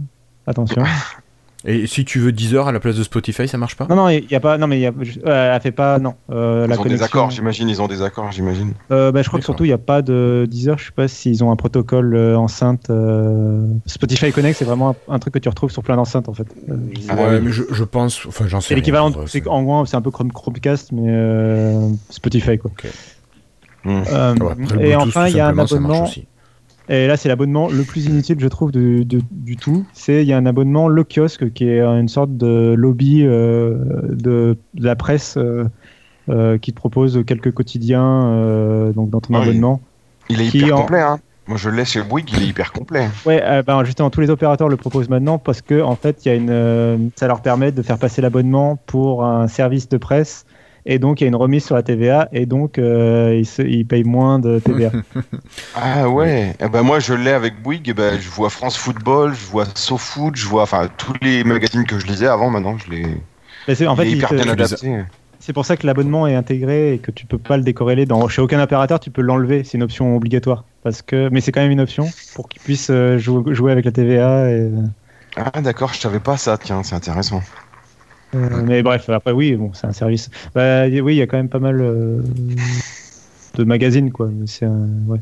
[0.47, 0.83] Attention.
[1.65, 3.85] Et si tu veux 10 heures à la place de Spotify, ça marche pas?
[3.89, 4.57] Non, non, il y a pas.
[4.57, 4.91] Non, mais il y a,
[5.25, 5.99] euh, elle fait pas.
[5.99, 6.13] Non.
[6.31, 6.97] Euh, Ils la ont connexion.
[6.97, 7.67] des accords, j'imagine.
[7.67, 8.71] Ils ont des accords, j'imagine.
[8.91, 10.77] Euh, bah, je crois que surtout il n'y a pas de Deezer.
[10.77, 12.89] Je sais pas s'ils ont un protocole euh, enceinte.
[12.89, 16.33] euh, Spotify Connect, c'est vraiment un, un truc que tu retrouves sur plein d'enceintes en
[16.33, 16.47] fait.
[16.69, 16.75] Euh,
[17.09, 18.25] Ah Ouais, mais je, je pense.
[18.25, 19.11] Enfin, j'en sais c'est rien, l'équivalent.
[19.47, 22.71] en gros, c'est un peu Chrome- Chromecast, mais euh, Spotify quoi.
[23.85, 26.05] Ah ouais, après, le et enfin, il y a un abonnement.
[26.89, 29.05] Et là, c'est l'abonnement le plus inutile, je trouve, du
[29.61, 29.85] tout.
[29.93, 33.77] C'est il y a un abonnement le kiosque qui est une sorte de lobby euh,
[34.09, 35.65] de, de la presse euh,
[36.29, 39.49] euh, qui te propose quelques quotidiens donc dans ton Ah oui.
[39.49, 39.81] abonnement.
[40.29, 41.19] Il est hyper en- complet, hein.
[41.47, 43.07] Moi, je l'ai chez Bouygues, il est hyper complet.
[43.25, 46.31] Ouais, ben, justement, tous les opérateurs le proposent maintenant parce que en fait, il y
[46.31, 50.45] a une, ça leur permet de faire passer l'abonnement pour un service de presse.
[50.85, 53.61] Et donc, il y a une remise sur la TVA, et donc, euh, ils, se-
[53.61, 54.91] ils payent moins de TVA.
[55.75, 56.55] Ah ouais.
[56.59, 57.89] Eh ben moi, je l'ai avec Bouygues.
[57.89, 61.85] eh ben, je vois France Football, je vois SoFoot, je vois enfin tous les magazines
[61.85, 62.49] que je lisais avant.
[62.49, 63.05] Maintenant, je les.
[63.67, 64.97] Mais c'est- en fait, hyper te- bien adapté.
[65.39, 68.05] c'est pour ça que l'abonnement est intégré et que tu peux pas le décorréler.
[68.05, 69.63] Dans, chez aucun opérateur, tu peux l'enlever.
[69.63, 70.65] C'est une option obligatoire.
[70.83, 73.85] Parce que, mais c'est quand même une option pour qu'ils puissent euh, jou- jouer avec
[73.85, 74.49] la TVA.
[74.51, 74.69] Et,
[75.35, 76.57] Ah d'accord, je savais pas ça.
[76.57, 77.41] Tiens, c'est intéressant.
[78.35, 80.29] Euh, mais bref, après, oui, bon, c'est un service.
[80.53, 82.21] Bah, oui, il y a quand même pas mal euh,
[83.55, 84.29] de magazines, quoi.
[84.45, 85.19] C'est un- ouais.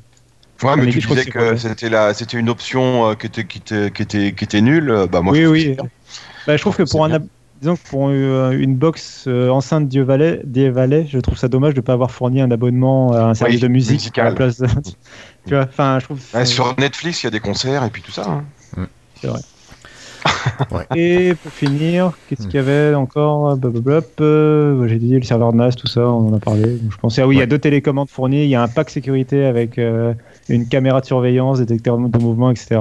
[0.63, 1.57] Ouais, mais mais tu disais que c'est vrai.
[1.57, 4.89] c'était la, c'était une option euh, qui était, qui était, qui était, qui était nulle.
[4.89, 5.75] euh, Bah moi, oui, je oui.
[5.75, 5.89] que c'est.
[6.47, 7.19] Bah, je trouve que C'est pour un,
[7.55, 11.47] disons que pour euh, une box euh, enceinte Dieu Valais, Dieu Valais, je trouve ça
[11.47, 14.27] dommage de ne pas avoir fourni un abonnement à un service de musique musical.
[14.27, 14.57] à la place.
[14.59, 14.67] de-
[15.47, 16.21] tu vois, enfin, je trouve.
[16.33, 18.25] Ouais, sur Netflix, il y a des concerts et puis tout ça.
[18.27, 18.45] hein.
[20.95, 25.71] Et pour finir, qu'est-ce qu'il y avait encore Blablabla, euh, J'ai dit le serveur NAS,
[25.71, 26.63] tout ça, on en a parlé.
[26.77, 28.67] Donc, je pensais, ah oui, il y a deux télécommandes fournies, il y a un
[28.67, 30.13] pack sécurité avec euh,
[30.49, 32.79] une caméra de surveillance, détecteur de mouvement, etc.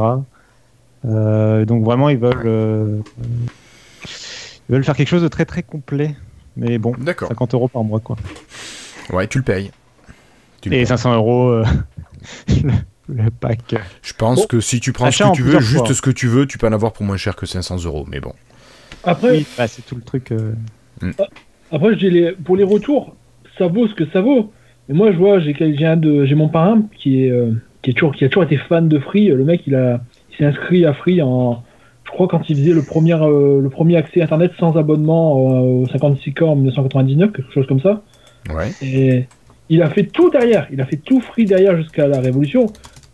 [1.04, 3.00] Euh, donc vraiment, ils veulent, euh,
[4.68, 6.14] ils veulent faire quelque chose de très très complet.
[6.56, 7.28] Mais bon, D'accord.
[7.28, 8.16] 50 euros par mois quoi.
[9.12, 9.70] Ouais, tu le payes.
[10.62, 10.86] Tu Et payes.
[10.86, 11.64] 500 euros euh,
[13.08, 13.74] le, le pack.
[14.02, 14.46] Je pense Bon.
[14.46, 15.94] que si tu prends ce que tu veux, juste fois.
[15.94, 18.04] ce que tu veux, tu peux en avoir pour moins cher que 500 euros.
[18.08, 18.32] Mais bon.
[19.04, 20.32] Après, Oui, bah, c'est tout le truc.
[20.32, 20.52] euh.
[21.72, 23.14] Après, je dis les, pour les retours,
[23.58, 24.52] ça vaut ce que ça vaut.
[24.88, 28.24] Mais moi, je vois, j'ai de, mon parrain qui est, euh, qui est toujours, qui
[28.24, 29.26] a toujours été fan de Free.
[29.28, 30.00] Le mec, il a,
[30.32, 31.62] il s'est inscrit à Free en,
[32.04, 35.82] je crois quand il faisait le premier, euh, le premier accès internet sans abonnement euh,
[35.82, 38.02] au 56 k en 1999, quelque chose comme ça.
[38.54, 38.70] Ouais.
[38.80, 39.26] Et
[39.68, 40.68] il a fait tout derrière.
[40.72, 42.66] Il a fait tout Free derrière jusqu'à la Révolution.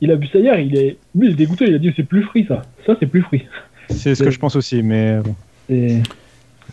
[0.03, 0.59] Il a vu ça hier.
[0.59, 1.65] Il est, lui, il est dégoûté.
[1.69, 2.62] Il a dit c'est plus Free ça.
[2.85, 3.47] Ça, c'est plus Free.
[3.88, 5.35] C'est ce que je pense aussi, mais bon.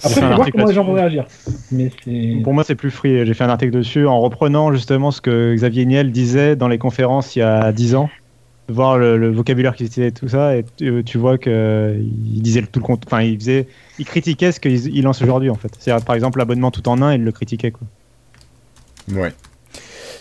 [0.03, 1.25] Après, faut voir article comment les gens vont réagir.
[1.71, 1.91] Mais.
[2.43, 3.25] Pour moi, c'est plus free.
[3.25, 6.77] J'ai fait un article dessus en reprenant justement ce que Xavier Niel disait dans les
[6.77, 8.09] conférences il y a 10 ans.
[8.69, 11.51] Voir le, le vocabulaire qu'il utilisait et tout ça, et tu, tu vois qu'il
[12.41, 13.03] disait le tout le compte.
[13.07, 15.71] Enfin, il faisait, il critiquait ce qu'il il lance aujourd'hui en fait.
[15.79, 17.87] C'est par exemple l'abonnement tout en un, il le critiquait quoi.
[19.11, 19.31] Ouais.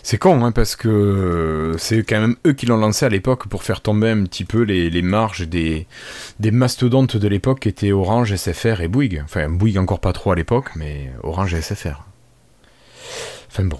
[0.02, 3.46] C'est con, hein, parce que euh, c'est quand même eux qui l'ont lancé à l'époque
[3.48, 5.87] pour faire tomber un petit peu les, les marges des,
[6.40, 9.20] des mastodontes de l'époque qui étaient Orange, SFR et Bouygues.
[9.24, 12.04] Enfin, Bouygues encore pas trop à l'époque, mais Orange et SFR.
[13.50, 13.78] Enfin bon.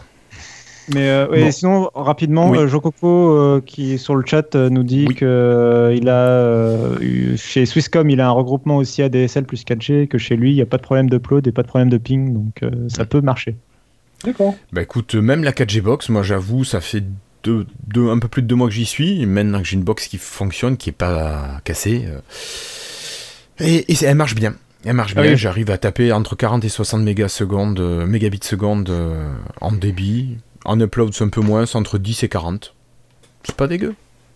[0.95, 1.51] Mais euh, Bon.
[1.51, 2.59] sinon, rapidement, Oui.
[2.59, 5.15] euh, Jococo qui qui est sur le chat euh, nous dit Oui.
[5.15, 9.65] que euh, il a euh, eu- chez Swisscom, il a un regroupement aussi ADSL plus
[9.65, 11.91] 4G, que chez lui, il n'y a pas de problème d'upload et pas de problème
[11.91, 13.57] de ping, donc euh, ça peut marcher.
[14.25, 14.55] D'accord.
[14.73, 17.05] Bah écoute, même la 4G Box, moi j'avoue, ça fait
[17.45, 19.25] deux, deux- un peu plus de deux mois que j'y suis.
[19.27, 22.05] Maintenant que j'ai une box qui fonctionne, qui est pas cassée.
[22.07, 22.21] euh,
[23.61, 24.55] Et, elle marche bien.
[24.85, 25.33] Elle marche Ah bien.
[25.33, 25.37] oui.
[25.37, 30.37] J'arrive à taper entre 40 et 60 mégasecondes, euh, mégabits secondes euh, en débit.
[30.65, 32.75] En upload, c'est un peu moins, c'est entre 10 et 40.
[33.45, 33.95] C'est pas dégueu.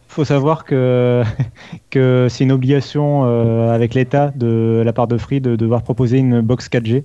[0.09, 1.23] faut savoir que,
[1.91, 6.19] que c'est une obligation euh, avec l'État de la part de Free de devoir proposer
[6.19, 7.03] une box 4G.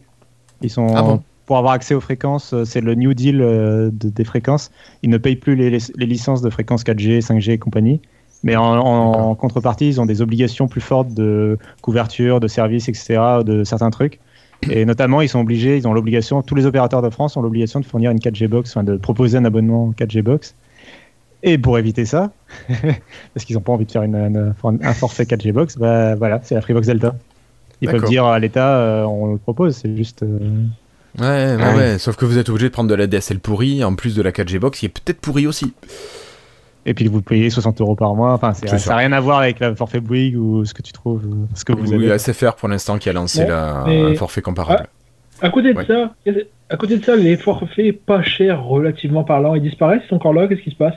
[0.61, 1.23] Ils sont Ah bon?
[1.47, 4.69] Pour avoir accès aux fréquences, euh, c'est le New Deal euh, de- des fréquences.
[5.01, 7.99] Ils ne payent plus les, licences de fréquences 4G, 5G et compagnie.
[8.43, 9.27] Mais en, en- D'accord.
[9.29, 13.89] en contrepartie, ils ont des obligations plus fortes de couverture, de services, etc., de certains
[13.89, 14.19] trucs.
[14.69, 17.79] Et notamment, ils sont obligés, ils ont l'obligation, tous les opérateurs de France ont l'obligation
[17.79, 20.53] de fournir une 4G box, enfin de proposer un abonnement 4G box.
[21.43, 22.31] Et pour éviter ça,
[23.33, 26.39] parce qu'ils n'ont pas envie de faire une, une- un forfait 4G box, bah voilà,
[26.43, 27.15] c'est la Freebox Delta.
[27.81, 30.23] Ils peuvent dire à l'État, euh, on le propose, c'est juste.
[30.23, 30.39] euh,
[31.19, 31.97] Ouais, ouais, Ah ouais.
[31.97, 34.31] Sauf que vous êtes obligé de prendre de la DSL pourrie, en plus de la
[34.31, 35.73] 4G Box, qui est peut-être pourrie aussi.
[36.85, 38.33] Et puis vous payez 60 euros par mois.
[38.33, 40.81] Enfin, c'est- C'est ça n'a rien à voir avec la forfait Bouygues ou ce que
[40.81, 42.17] tu trouves, euh, ce que vous Oui, avez.
[42.17, 44.87] SFR pour l'instant qui a lancé la, mais- un forfait comparable.
[45.41, 45.85] À côté de Ouais.
[45.85, 46.13] ça,
[46.69, 50.33] à côté de ça, les forfaits pas chers relativement parlant, ils disparaissent, ils sont encore
[50.33, 50.95] là, qu'est-ce qui se passe?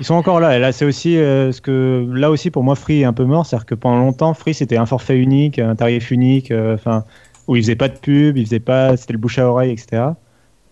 [0.00, 0.56] Ils sont encore là.
[0.56, 3.24] Et là, c'est aussi euh, ce que là aussi pour moi, Free est un peu
[3.24, 7.04] mort, c'est-à-dire que pendant longtemps, Free c'était un forfait unique, un tarif unique, euh, enfin
[7.46, 10.02] où ils faisaient pas de pub, ils faisaient pas, c'était le bouche à oreille, etc.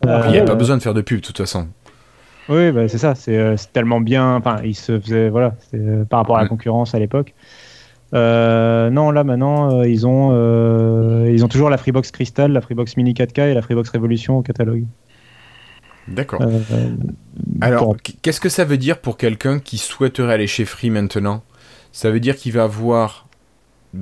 [0.02, 1.68] Il n'y a ouais, pas euh, besoin de faire de pub, de toute façon.
[2.48, 3.14] Oui, bah, c'est ça.
[3.14, 4.36] C'est euh, c'est tellement bien.
[4.36, 7.34] Enfin, ils se faisaient voilà, euh, par rapport à la concurrence à l'époque.
[8.14, 12.60] Euh, non, là maintenant, euh, ils ont euh, ils ont toujours la Freebox Crystal, la
[12.60, 14.84] Freebox Mini 4K et la Freebox Révolution au catalogue.
[16.06, 16.42] D'accord.
[16.42, 16.90] Euh, euh,
[17.60, 21.42] Alors, qu'est-ce que ça veut dire pour quelqu'un qui souhaiterait aller chez Free maintenant?
[21.92, 23.26] Ça veut dire qu'il va avoir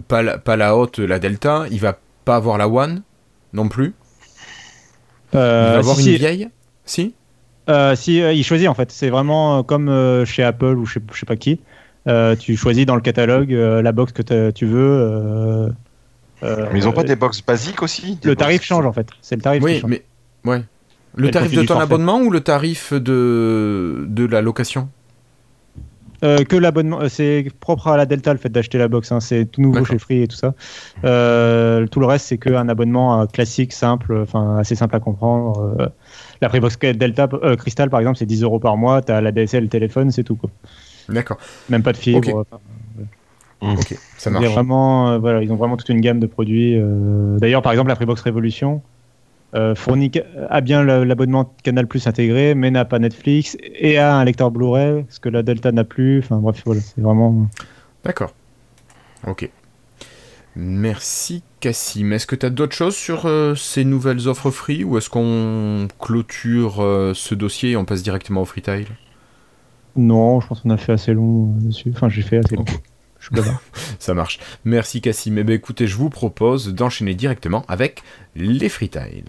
[0.08, 3.02] pas la, pas la haute, la Delta, il va pas avoir la One
[3.52, 3.94] non plus
[5.32, 6.48] Il euh, va avoir si, une si, vieille
[6.84, 7.14] Si?
[7.68, 8.90] Euh, si, euh, il choisit en fait.
[8.90, 11.60] C'est vraiment comme euh, chez Apple ou je sais, je sais pas qui.
[12.08, 14.80] Euh, tu choisis dans le catalogue euh, la box que t'as- tu veux.
[14.80, 15.68] euh,
[16.42, 19.06] euh, Mais ils ont pas des box basiques aussi Le tarif change en fait.
[19.20, 19.90] C'est le tarif qui Oui, change.
[19.90, 20.02] mais.
[20.44, 20.62] Ouais.
[21.14, 21.82] Le tarif de ton forfait.
[21.84, 24.88] abonnement ou le tarif de, de la location?
[26.24, 29.18] Euh, que l'abonnement, euh, c'est propre à la Delta le fait d'acheter la box, hein,
[29.18, 30.54] c'est tout nouveau chez Free et tout ça.
[31.04, 35.74] Euh, tout le reste c'est qu'un abonnement classique, simple, enfin assez simple à comprendre.
[35.80, 35.88] Euh,
[36.40, 39.68] la Freebox Delta Crystal par exemple c'est 10 euros par mois, t'as la DSL, le
[39.68, 40.50] téléphone, c'est tout quoi.
[41.08, 41.38] D'accord.
[41.68, 42.18] Même pas de fibre.
[42.28, 42.46] Ok.
[43.60, 44.46] enfin, Ok, ça marche.
[44.46, 46.80] vraiment, voilà, ils ont vraiment toute une gamme de produits.
[47.38, 48.82] D'ailleurs par exemple la Freebox Révolution
[49.54, 50.10] euh, fournit
[50.48, 55.04] a bien l'abonnement Canal Plus intégré, mais n'a pas Netflix et a un lecteur Blu-ray,
[55.08, 56.20] ce que la Delta n'a plus.
[56.20, 57.48] Enfin bref voilà, c'est vraiment.
[58.04, 58.32] D'accord.
[59.26, 59.48] Ok.
[60.56, 62.12] Merci Cassim.
[62.12, 65.88] Est-ce que tu as d'autres choses sur euh, ces nouvelles offres free ou est-ce qu'on
[65.98, 68.86] clôture euh, ce dossier et on passe directement au freetail
[69.96, 71.92] Non, je pense qu'on a fait assez long dessus.
[71.94, 72.64] Enfin, j'ai fait assez long.
[73.30, 73.40] Je.
[73.98, 74.38] Ça marche.
[74.64, 75.38] Merci Cassim.
[75.38, 78.02] Eh ben, écoutez, je vous propose d'enchaîner directement avec
[78.34, 79.24] les freetiles.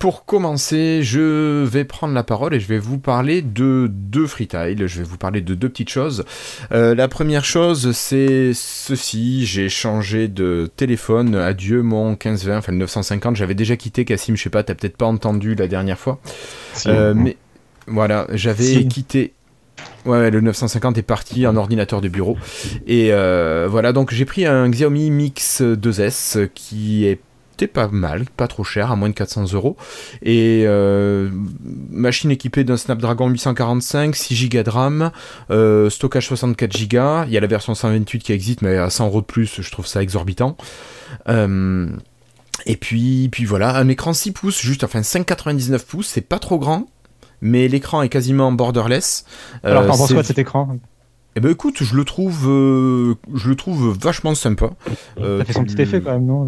[0.00, 4.86] Pour commencer, je vais prendre la parole et je vais vous parler de deux freetiles.
[4.86, 6.24] Je vais vous parler de deux petites choses.
[6.72, 9.44] Euh, la première chose, c'est ceci.
[9.44, 11.34] J'ai changé de téléphone.
[11.34, 13.36] Adieu mon 1520, enfin le 950.
[13.36, 16.18] J'avais déjà quitté Cassim, je sais pas, t'as peut-être pas entendu la dernière fois.
[16.86, 17.36] Euh, mais
[17.86, 19.34] voilà, j'avais quitté.
[20.06, 22.38] Ouais, le 950 est parti en ordinateur de bureau.
[22.86, 27.20] Et euh, voilà, donc j'ai pris un Xiaomi Mix 2S qui est
[27.66, 29.76] pas mal, pas trop cher, à moins de 400 euros.
[30.22, 31.30] Et euh,
[31.90, 35.10] machine équipée d'un Snapdragon 845, 6 Go de RAM,
[35.50, 37.24] euh, stockage 64 Go.
[37.26, 39.70] Il y a la version 128 qui existe, mais à 100 euros de plus, je
[39.70, 40.56] trouve ça exorbitant.
[41.28, 41.88] Euh,
[42.66, 46.58] et puis, puis voilà, un écran 6 pouces, juste, enfin 5,99 pouces, c'est pas trop
[46.58, 46.86] grand,
[47.40, 49.24] mais l'écran est quasiment borderless.
[49.62, 50.76] Alors, t'en penses quoi de cet écran?
[51.36, 54.70] Eh ben écoute, je le trouve, euh, je le trouve vachement sympa.
[55.20, 56.42] Euh, ça fait son petit effet quand même, non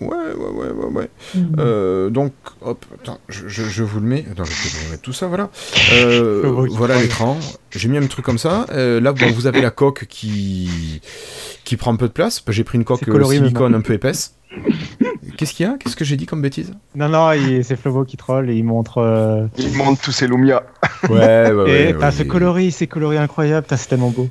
[0.00, 1.10] Ouais, ouais, ouais, ouais, ouais.
[1.34, 1.56] Hmm.
[1.58, 4.26] Euh, donc, hop, attends, je, je, vous le mets.
[4.30, 5.50] Attends, je vais vous mettre tout ça, voilà.
[6.70, 7.38] voilà l'écran.
[7.70, 8.66] J'ai mis un truc comme ça.
[8.68, 11.00] là, bon, vous avez la coque qui
[11.64, 12.44] qui prend un peu de place.
[12.48, 14.34] J'ai pris une coque silicone un peu épaisse.
[15.36, 15.76] Qu'est-ce qu'il y a?
[15.76, 16.72] Qu'est-ce que j'ai dit comme bêtise?
[16.94, 17.30] Non, non,
[17.62, 18.98] c'est Flovo qui troll et il montre.
[18.98, 20.62] Euh, il montre tous ses Lumia.
[21.08, 21.90] Ouais, ouais, ouais.
[21.90, 24.28] Et ouais, ce coloris, c'est coloris incroyable, c'est tellement beau.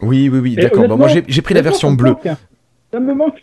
[0.00, 0.88] Oui, oui, oui, d'accord.
[0.88, 2.16] Bon, moi j'ai pris la version bleue.
[2.92, 3.42] Ça me manque.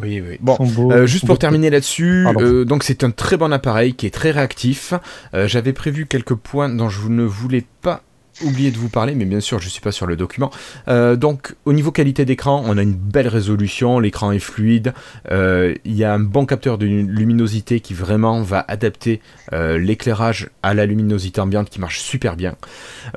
[0.00, 0.38] Oui, oui.
[0.40, 0.56] Bon,
[0.90, 4.30] euh, juste pour terminer là-dessus, euh, donc c'est un très bon appareil qui est très
[4.30, 4.94] réactif.
[5.32, 8.02] J'avais prévu quelques points dont je ne voulais pas
[8.40, 10.50] oublié de vous parler, mais bien sûr, je suis pas sur le document.
[10.88, 14.94] Euh, donc, au niveau qualité d'écran, on a une belle résolution, l'écran est fluide,
[15.30, 19.20] euh, il y a un bon capteur de luminosité qui vraiment va adapter
[19.52, 22.54] euh, l'éclairage à la luminosité ambiante qui marche super bien.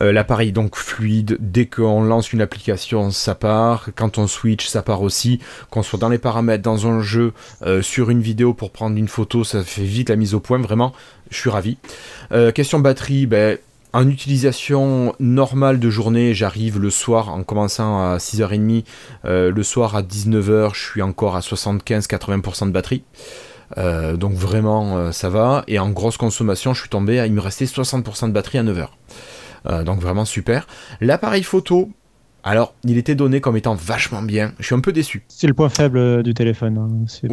[0.01, 5.01] L'appareil donc fluide, dès qu'on lance une application, ça part, quand on switch, ça part
[5.01, 7.33] aussi, qu'on soit dans les paramètres, dans un jeu,
[7.81, 10.93] sur une vidéo pour prendre une photo, ça fait vite la mise au point, vraiment,
[11.29, 11.77] je suis ravi.
[12.53, 13.57] question batterie, ben
[13.95, 18.83] en utilisation normale de journée, j'arrive le soir en commençant à 6h30,
[19.23, 23.03] euh, le soir à 19h, je suis encore à 75-80% de batterie.
[23.77, 25.63] Euh, donc vraiment euh, ça va.
[25.69, 28.63] Et en grosse consommation, je suis tombé à il me restait 60% de batterie à
[28.63, 29.85] 9h.
[29.85, 30.67] donc vraiment super.
[30.99, 31.89] L'appareil photo,
[32.43, 34.51] alors, il était donné comme étant vachement bien.
[34.59, 35.23] Je suis un peu déçu.
[35.29, 36.77] C'est le point faible du téléphone.
[36.77, 37.05] Hein.
[37.07, 37.29] C'est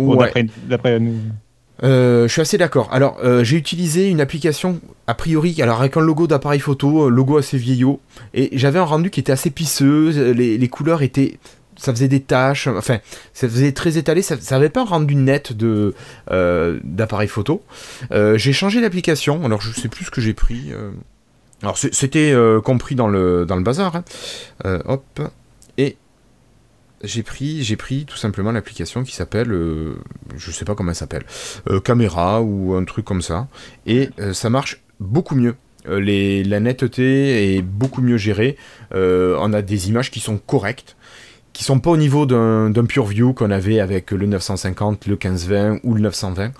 [0.69, 1.19] d'après nous.
[1.83, 2.89] Euh, je suis assez d'accord.
[2.93, 7.39] Alors, euh, j'ai utilisé une application, a priori, alors avec un logo d'appareil photo, logo
[7.39, 8.01] assez vieillot,
[8.35, 11.39] et j'avais un rendu qui était assez pisseux, les, couleurs étaient...
[11.75, 12.99] Ça faisait des taches, enfin,
[13.33, 17.65] ça faisait très étalé, ça n'avait pas un rendu net euh, d'appareil photo.
[18.11, 20.73] j'ai changé d'application, alors je sais plus ce que j'ai pris.
[21.63, 23.97] Alors, c'était compris dans le, dans le bazar.
[23.97, 24.81] Hein.
[24.85, 25.23] hop.
[25.79, 25.97] Et
[27.03, 29.95] j'ai pris, j'ai pris tout simplement l'application qui s'appelle, euh,
[30.37, 31.25] je sais pas comment elle s'appelle,
[31.69, 33.49] euh, caméra ou un truc comme ça,
[33.87, 35.57] et euh, ça marche beaucoup mieux.
[35.89, 38.57] Les, la netteté est beaucoup mieux gérée.
[38.93, 40.97] on a des images qui sont correctes,
[41.53, 45.81] qui sont pas au niveau d'un pure view qu'on avait avec le 950, le 1520
[45.83, 46.53] ou le 920.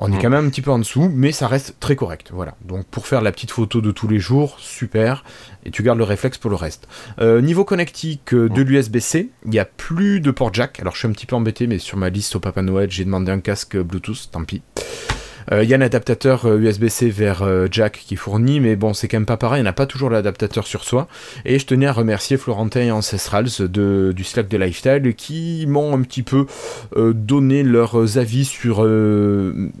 [0.00, 0.22] On est mm.
[0.22, 2.30] quand même un petit peu en dessous, mais ça reste très correct.
[2.32, 2.56] Voilà.
[2.64, 5.24] Donc pour faire la petite photo de tous les jours, super.
[5.64, 6.88] Et tu gardes le réflexe pour le reste.
[7.20, 8.66] Euh, niveau connectique euh, de mm.
[8.66, 10.80] l'USB-C, il n'y a plus de port jack.
[10.80, 13.04] Alors je suis un petit peu embêté, mais sur ma liste au Papa Noël, j'ai
[13.04, 14.62] demandé un casque Bluetooth, tant pis.
[15.48, 18.92] Il euh, y a un adaptateur USB-C euh, vers euh, jack qui fournit, mais bon,
[18.92, 21.08] c'est quand même pas pareil, on n'a pas toujours l'adaptateur sur soi.
[21.44, 25.94] Et je tenais à remercier Florentin et Ancestrals de, du Slack de Lifestyle qui m'ont
[25.94, 26.46] un petit peu
[26.96, 28.86] donné leurs avis sur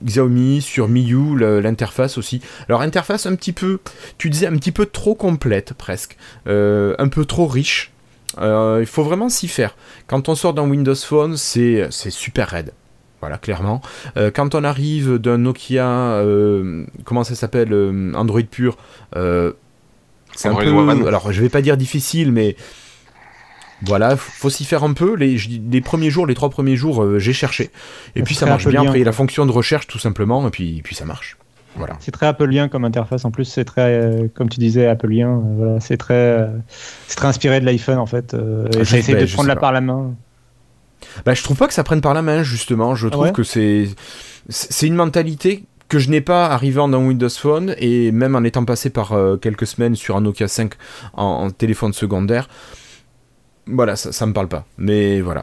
[0.04, 2.40] Xiaomi, sur Miyu, l'interface aussi.
[2.68, 3.78] Alors, interface un petit peu,
[4.18, 7.92] tu disais, un petit peu trop complète presque, un peu trop riche.
[8.38, 9.76] il faut vraiment s'y faire.
[10.06, 12.72] Quand on sort d'un Windows Phone, c'est super raide.
[13.20, 13.82] Voilà, clairement.
[14.16, 18.76] Euh, quand on arrive d'un Nokia, euh, comment ça s'appelle, euh, Android pur,
[20.34, 22.56] c'est un peu, alors je vais pas dire difficile, mais
[23.82, 25.16] voilà, faut s'y faire un peu.
[25.16, 25.36] Les,
[25.70, 27.70] les, premiers jours, les trois premiers jours, j'ai cherché,
[28.16, 28.82] et puis ça marche bien.
[28.82, 31.36] Après, il y a la fonction de recherche tout simplement, et puis, puis ça marche.
[31.76, 31.96] Voilà.
[32.00, 33.24] C'est très Appleien comme interface.
[33.24, 35.40] En plus, c'est très, comme tu disais, Appleien.
[35.56, 36.48] voilà, c'est très,
[37.06, 38.34] c'est très inspiré de l'iPhone en fait.
[38.34, 40.14] et ça essaie de prendre la par la main.
[41.24, 42.94] Bah, je trouve pas que ça prenne par la main, justement.
[42.94, 43.88] Je trouve que c'est
[44.48, 48.64] c'est une mentalité que je n'ai pas arrivant dans Windows Phone et même en étant
[48.64, 50.72] passé par euh, quelques semaines sur un Nokia 5
[51.14, 52.48] en, téléphone secondaire.
[53.66, 54.66] Voilà, ça, ça me parle pas.
[54.78, 55.42] Mais voilà.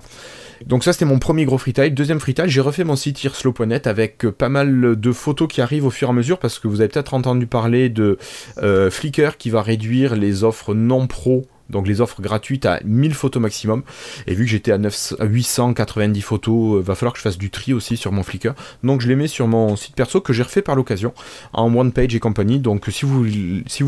[0.65, 1.93] Donc ça c'était mon premier gros freetile.
[1.93, 5.85] Deuxième freetile, j'ai refait mon site irslow.net avec euh, pas mal de photos qui arrivent
[5.85, 8.17] au fur et à mesure parce que vous avez peut-être entendu parler de
[8.59, 13.13] euh, Flickr qui va réduire les offres non pro donc les offres gratuites à 1000
[13.13, 13.83] photos maximum.
[14.25, 17.97] Et vu que j'étais à, 890 photos, va falloir que je fasse du tri aussi
[17.97, 18.53] sur mon Flickr.
[18.83, 21.13] Donc je les mets sur mon site perso que j'ai refait par l'occasion
[21.53, 22.59] en one page et compagnie.
[22.59, 23.23] Donc si vous,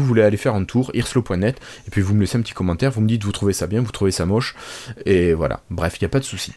[0.05, 3.01] voulez aller faire un tour, irslo.net, et puis vous me laissez un petit commentaire, vous
[3.01, 4.55] me dites vous trouvez ça bien, vous trouvez ça moche,
[5.05, 5.61] et voilà.
[5.69, 6.53] Bref, il n'y a pas de souci.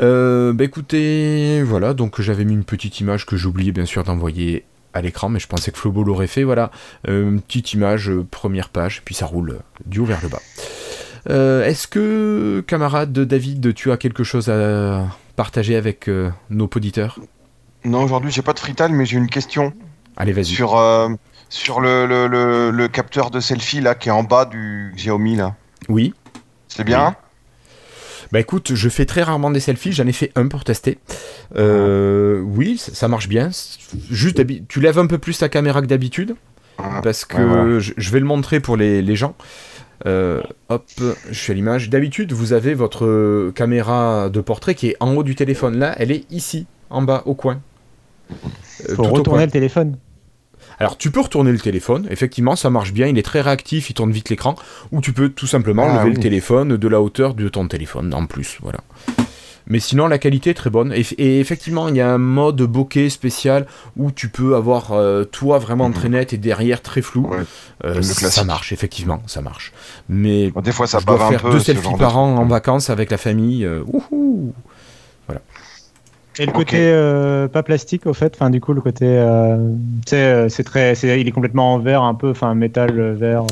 [0.00, 4.64] Euh, bah écoutez, voilà, donc j'avais mis une petite image que oublié bien sûr d'envoyer
[4.94, 6.42] à l'écran, mais je pensais que Flobo l'aurait fait.
[6.42, 6.70] Voilà,
[7.08, 10.40] euh, une petite image, euh, première page, puis ça roule du haut vers le bas.
[11.28, 16.10] Est-ce que, camarade David, tu as quelque chose à partager avec
[16.48, 17.18] nos auditeurs?
[17.84, 19.74] Non, aujourd'hui j'ai pas de freetime, mais j'ai une question.
[20.16, 20.46] Allez, vas-y.
[20.46, 20.82] Sur,
[21.50, 25.54] sur le, le, le, capteur de selfie là qui est en bas du Xiaomi là.
[25.90, 26.14] Oui.
[26.68, 27.14] C'est bien?
[28.32, 30.98] Bah écoute, je fais très rarement des selfies, j'en ai fait un pour tester.
[31.56, 33.50] Euh, oui, ça marche bien.
[34.10, 36.36] Juste, tu lèves un peu plus ta caméra que d'habitude,
[37.02, 39.34] parce que je vais le montrer pour les, gens.
[40.06, 40.84] Euh, hop,
[41.30, 41.90] je suis à l'image.
[41.90, 45.78] D'habitude, vous avez votre caméra de portrait qui est en haut du téléphone.
[45.78, 47.60] Là, elle est ici, en bas, au coin.
[48.88, 49.96] Euh, Faut retourner le téléphone.
[50.80, 53.94] Alors tu peux retourner le téléphone, effectivement ça marche bien, il est très réactif, il
[53.94, 54.56] tourne vite l'écran,
[54.92, 58.12] ou tu peux tout simplement ah lever le téléphone de la hauteur de ton téléphone
[58.14, 58.80] en plus, voilà.
[59.70, 60.92] Mais sinon, la qualité est très bonne.
[60.92, 63.66] Et, effectivement, il y a un mode bokeh spécial
[63.96, 65.94] où tu peux avoir euh, toi vraiment mhm.
[65.94, 67.30] très net et derrière très flou.
[67.84, 69.72] Euh, ça marche, effectivement, ça marche.
[70.08, 73.16] Mais des fois, ça je dois faire deux selfies par an en vacances avec la
[73.16, 73.64] famille.
[73.64, 73.84] Euh.
[76.40, 79.58] Et le côté euh, pas plastique au fait, enfin du coup le côté, euh,
[80.14, 83.44] euh c'est très, il est complètement en verre un peu, enfin métal euh, vert.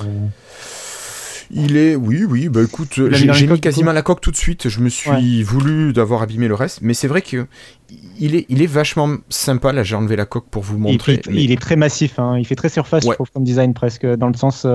[1.50, 4.70] Il est, oui, oui, bah écoute, j'ai mis quasiment la coque tout de suite.
[4.70, 7.46] Je me suis voulu d'avoir abîmé le reste, mais c'est vrai que
[8.18, 9.74] il est, il est vachement sympa.
[9.74, 11.20] Là, j'ai enlevé la coque pour vous montrer.
[11.30, 12.38] Il, est très massif, hein.
[12.38, 14.66] il fait très surface, je trouve, comme design presque, dans le sens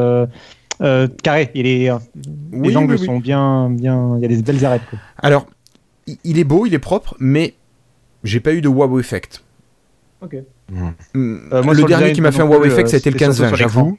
[1.23, 1.49] carré.
[1.55, 1.89] Il est,
[2.51, 4.83] les angles sont bien, bien, il y a des belles arêtes.
[5.17, 5.47] Alors,
[6.23, 7.55] il est beau, il est propre, mais
[8.23, 9.43] j'ai pas eu de wow effect.
[10.21, 10.35] Ok.
[10.71, 10.89] Hmm.
[11.15, 13.97] Euh, le dernier qui m'a fait un wow effect, c'était le 15-20, j'avoue.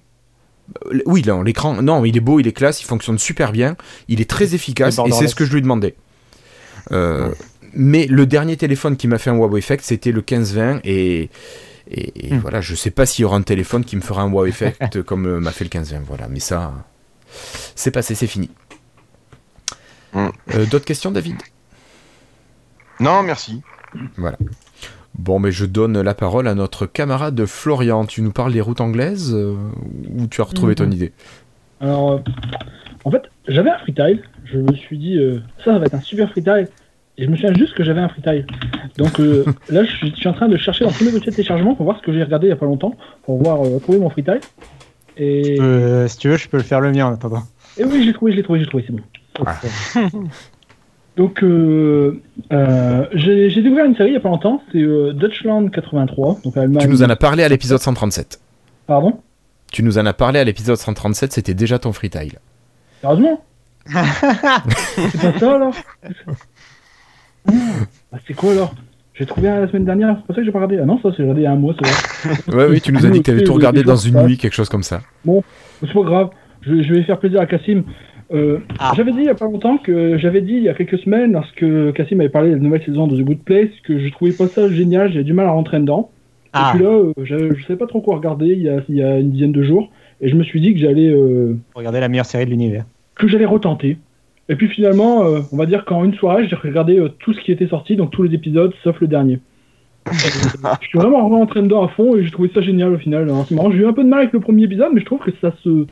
[0.87, 3.77] Euh, oui, l'écran, non, il est beau, il est classe, il fonctionne super bien,
[4.09, 5.95] il est très efficace et c'est ce que je lui demandais.
[6.93, 7.33] Euh,
[7.75, 11.29] mais le dernier téléphone qui m'a fait un wow effect, c'était le 15-20 et,
[11.91, 12.39] et, hmm.
[12.39, 15.03] voilà, je sais pas s'il y aura un téléphone qui me fera un wow effect
[15.07, 16.73] comme m'a fait le 15-20, voilà, mais ça,
[17.75, 18.51] c'est passé, c'est fini.
[20.15, 20.29] Hmm.
[20.71, 21.37] D'autres questions, David?
[23.01, 23.61] Non, merci.
[24.17, 24.37] Voilà.
[25.19, 28.05] Bon, mais je donne la parole à notre camarade Florian.
[28.05, 29.55] Tu nous parles des routes anglaises euh,
[30.17, 30.93] ou tu as retrouvé ton mhm.
[30.93, 31.13] idée?
[31.81, 32.19] Alors, euh,
[33.05, 34.23] en fait, j'avais un freetile.
[34.45, 36.69] Je me suis dit, euh, ça, ça va être un super freetile.
[37.17, 38.45] Et je me souviens juste que j'avais un freetile.
[38.99, 39.19] Donc
[39.69, 41.99] là, je suis, en train de chercher dans tous mes dossiers de téléchargement pour voir
[41.99, 44.41] ce que j'ai regardé il n'y a pas longtemps, pour voir trouver mon freetile.
[45.17, 45.59] Et...
[46.09, 47.45] si tu veux, je peux le faire le mien en attendant.
[47.79, 49.03] Et oui, je l'ai trouvé, je l'ai trouvé, j'ai trouvé, c'est bon.
[49.47, 49.61] Ah.
[51.17, 52.21] Donc, euh,
[52.53, 56.41] euh, j'ai découvert une série il n'y a pas longtemps, c'est euh, Dutchland 83.
[56.43, 58.41] Donc Tu nous en as parlé à l'épisode 137.
[58.87, 59.21] Pardon?
[59.71, 62.39] Tu nous en as parlé à l'épisode 137, c'était déjà ton freetile.
[63.01, 63.45] Sérieusement?
[63.87, 65.75] C'est pas ça alors?
[67.47, 68.75] Ah, C'est quoi alors?
[69.15, 70.79] J'ai trouvé la semaine dernière, c'est pas ça que j'ai pas regardé.
[70.83, 72.57] Ah non, ça c'est regardé il y a un mois, c'est vrai.
[72.57, 74.55] ouais, oui, tu nous as dit que tu avais tout regardé dans une nuit, quelque
[74.55, 75.03] chose comme ça.
[75.25, 75.45] Bon,
[75.81, 76.31] c'est pas grave,
[76.63, 77.85] je, je vais faire plaisir à Cassim.
[78.33, 78.93] Euh, ah.
[78.97, 81.33] J'avais dit il y a pas longtemps que j'avais dit il y a quelques semaines,
[81.33, 81.65] lorsque
[81.95, 84.49] Cassim avait parlé de la nouvelle saison de The Good Place, que je trouvais pas
[84.49, 86.11] ça génial, j'ai du mal à rentrer dedans.
[86.47, 86.73] Et ah.
[86.75, 89.03] puis là, euh, je, je sais pas trop quoi regarder il y, a, il y,
[89.03, 91.09] a, une dizaine de jours, et je me suis dit que j'allais.
[91.09, 92.85] Euh, regarder la meilleure série de l'univers.
[93.17, 93.99] Que j'allais retenter.
[94.49, 95.23] Et puis finalement,
[95.53, 98.23] on va dire qu'en une soirée, j'ai regardé tout ce qui était sorti, donc tous
[98.23, 99.41] les épisodes, sauf le dernier.
[100.13, 103.31] je suis vraiment rentré dedans à fond et j'ai trouvé ça génial au final.
[103.49, 105.21] C'est marrant, j'ai eu un peu de mal avec le premier épisode, mais je trouve
[105.21, 105.87] que ça se.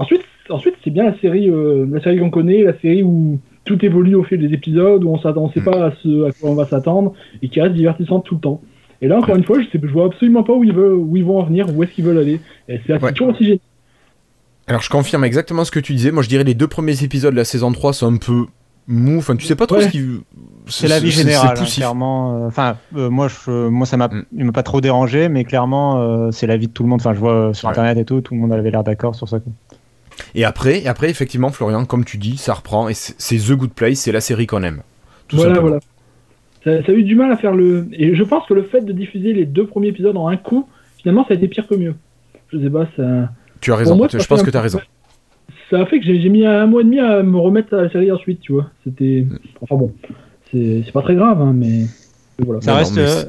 [0.00, 3.84] Ensuite, ensuite, c'est bien la série, euh, la série qu'on connaît, la série où tout
[3.84, 6.54] évolue au fil des épisodes, où on ne sait pas à, ce, à quoi on
[6.54, 8.62] va s'attendre, et qui reste divertissante tout le temps.
[9.02, 11.24] Et là, encore une fois, je ne vois absolument pas où ils, veulent, où ils
[11.24, 12.40] vont en venir, où est-ce qu'ils veulent aller.
[12.66, 13.60] Et c'est toujours aussi génial.
[14.68, 16.12] Alors, je confirme exactement ce que tu disais.
[16.12, 18.46] Moi, je dirais les deux premiers épisodes de la saison 3 sont un peu
[18.88, 19.18] mou.
[19.18, 20.02] Enfin, tu sais pas trop ce qui.
[20.66, 22.44] C'est la vie générale, hein, clairement.
[22.44, 24.24] Euh, enfin, euh, moi, je, moi, ça m'a, mm.
[24.32, 27.00] m'a pas trop dérangé, mais clairement, c'est la vie de tout le monde.
[27.00, 29.40] Enfin, je vois sur internet et tout, tout le monde avait l'air d'accord sur ça.
[30.34, 32.88] Et après, et après, effectivement, Florian, comme tu dis, ça reprend.
[32.88, 34.82] Et c'est The Good Place, c'est la série qu'on aime.
[35.32, 35.78] voilà, voilà.
[36.64, 37.88] Ça, a eu du mal à faire le.
[37.92, 40.68] Et je pense que le fait de diffuser les deux premiers épisodes en un coup,
[40.98, 41.94] finalement, ça a été pire que mieux.
[42.52, 43.30] Je sais pas, ça.
[43.60, 44.80] Tu as raison, je pense que tu as raison.
[45.70, 47.90] Ça a fait que j'ai mis un mois et demi à me remettre à la
[47.90, 48.70] série ensuite, tu vois.
[48.84, 49.26] C'était.
[49.60, 49.92] Enfin bon,
[50.50, 51.84] c'est pas très grave, hein, mais.
[52.38, 52.60] Voilà.
[52.60, 52.98] Ça reste.
[52.98, 53.24] Euh,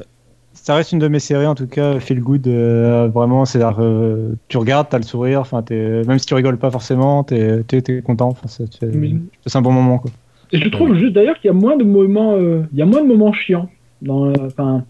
[0.54, 2.46] ça reste une de mes séries en tout cas, feel good.
[2.46, 5.40] euh, vraiment, c'est euh, tu regardes, t'as le sourire.
[5.40, 8.36] Enfin, t'es- même si tu rigoles pas forcément, t'es es, content.
[8.46, 10.10] C'est un bon moment quoi.
[10.52, 12.86] Et je trouve juste d'ailleurs qu'il y a moins de moments, euh, il y a
[12.86, 13.68] moins de moments chiants.
[14.02, 14.84] Dans, euh, enfin,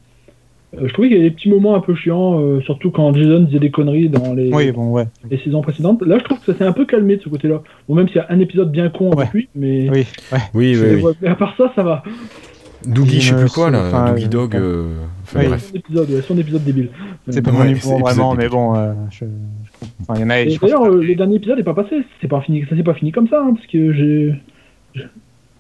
[0.75, 3.15] euh, je trouvais qu'il y a des petits moments un peu chiants, euh, surtout quand
[3.15, 5.05] Jason disait des conneries dans les, Oui, bon, ouais.
[5.31, 6.03] les saisons précédentes.
[6.03, 7.63] Là, je trouve que ça s'est un peu calmé de ce côté-là.
[7.89, 9.31] Bon, même s'il y a un épisode bien con avec Ouais.
[9.35, 10.39] lui, mais, Oui, ouais.
[10.55, 11.29] Oui, oui, oui.
[11.29, 12.03] à part ça, ça va.
[12.87, 13.85] Doogie, je sais plus quoi là.
[13.87, 14.53] enfin, Doogie euh, Dog.
[14.55, 14.61] ouais.
[14.61, 15.47] euh, Enfin Oui.
[15.49, 15.69] bref.
[15.71, 16.89] Son épisode, ouais, son épisode débile.
[17.29, 20.25] C'est pas Euh, mon Ouais, niveau vraiment, mais bon, euh, je, je- enfin, il y
[20.25, 20.41] en a.
[20.41, 22.03] Et d'ailleurs, que- euh, le dernier épisode n'est pas passé.
[22.21, 22.65] C'est pas fini.
[22.69, 24.35] Ça s'est pas fini comme ça, hein, parce que j'ai.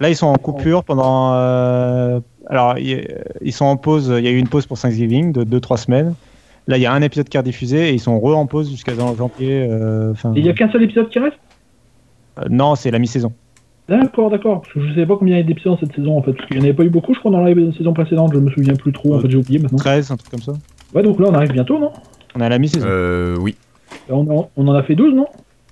[0.00, 1.32] Là, ils sont en coupure pendant.
[1.34, 3.06] euh, Alors, il-
[3.40, 4.12] ils sont en pause.
[4.18, 6.14] Il y a eu une pause pour Thanksgiving de 2-3 semaines.
[6.66, 8.68] Là, il y a un épisode qui est rediffusé et ils sont re en pause
[8.70, 9.66] jusqu'à janvier.
[9.70, 11.36] euh, enfin, Et il y a qu'un seul épisode qui reste?
[12.38, 13.32] Euh, non, c'est la mi-saison.
[13.88, 14.62] D'accord, d'accord.
[14.62, 16.32] Parce que je savais pas combien il y a d'épisodes dans cette saison en fait.
[16.32, 18.32] Parce qu'il n'y en avait pas eu beaucoup, je crois, dans la saison précédente.
[18.32, 19.14] Je me souviens plus trop.
[19.16, 19.78] En fait, j'ai oublié maintenant.
[19.78, 20.52] 13, un truc comme ça.
[20.94, 21.92] Ouais, donc là, on arrive bientôt, non?
[22.34, 22.86] On est à la mi-saison.
[22.88, 23.56] Euh, oui.
[24.08, 25.26] on, en- on en a fait 12, non?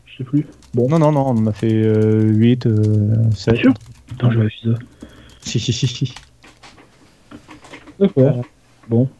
[0.06, 0.46] Je sais plus.
[0.74, 2.68] Non, non, non, on en a fait euh, 8,
[3.34, 3.56] 7.
[3.56, 3.72] sûr
[4.12, 4.70] Attends, je vais ça.
[5.40, 6.14] Si, si, si, si.
[7.98, 8.42] D'accord.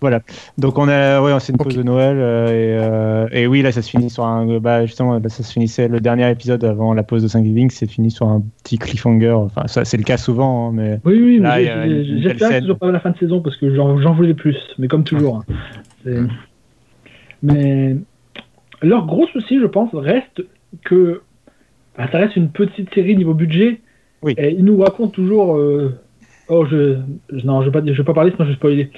[0.01, 0.21] Voilà.
[0.59, 3.73] Donc on a, ouais, c'est une pause de Noël euh, et, euh, et oui là
[3.73, 6.93] ça se finit sur un, bah justement là, ça se finissait le dernier épisode avant
[6.95, 9.31] la pause de Thanksgiving, c'est fini sur un petit cliffhanger.
[9.33, 11.61] Enfin ça c'est le cas souvent, hein, mais Oui, oui, Là,
[12.03, 14.57] j'espère soit pas la fin de saison parce que j'en voulais plus.
[14.79, 15.43] Mais comme toujours.
[16.07, 16.27] hein.
[17.43, 17.97] Mais
[18.83, 20.43] leur gros souci, je pense, reste
[20.85, 21.23] que
[21.97, 23.81] bah, ça reste une petite série niveau budget.
[24.23, 24.35] Oui.
[24.37, 25.57] Et ils nous racontent toujours.
[25.57, 25.99] euh,
[26.49, 26.97] Oh, je.
[27.45, 28.91] Non, je vais pas, vais pas parler sinon je vais spoiler.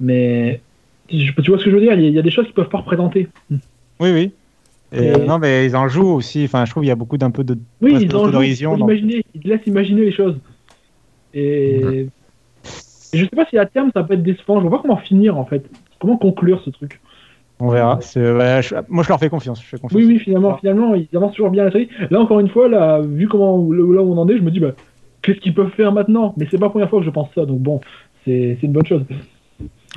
[0.00, 0.60] Mais.
[1.08, 2.46] Tu vois ce que je veux dire il y, a, il y a des choses
[2.46, 3.28] qu'ils peuvent pas représenter.
[3.50, 3.58] oui
[4.00, 4.32] oui.
[4.92, 6.44] Et, Et- euh, non mais ils en jouent aussi.
[6.44, 8.56] Enfin je trouve il y a beaucoup d'un peu de Oui, ils en jouent ils
[9.40, 10.36] te laissent imaginer les choses.
[11.34, 11.76] Et...
[12.00, 12.08] et
[13.12, 15.38] je sais pas si à terme ça peut être décevant, je vois pas comment finir
[15.38, 15.64] en fait.
[16.00, 17.00] Comment conclure ce truc
[17.60, 17.98] On verra.
[18.00, 19.62] C'est- ouais, je- moi je leur fais confiance.
[19.62, 20.00] Je fais confiance.
[20.00, 21.88] Oui, oui, finalement, finalement, ils avancent toujours bien la série.
[22.10, 24.60] Là, encore une fois, là, vu comment là où on en est, je me dis,
[24.60, 24.72] bah,
[25.22, 26.34] qu'est-ce qu'ils peuvent faire maintenant?
[26.36, 27.80] Mais c'est pas la première fois que je pense ça, donc bon,
[28.24, 29.02] c'est une bonne chose.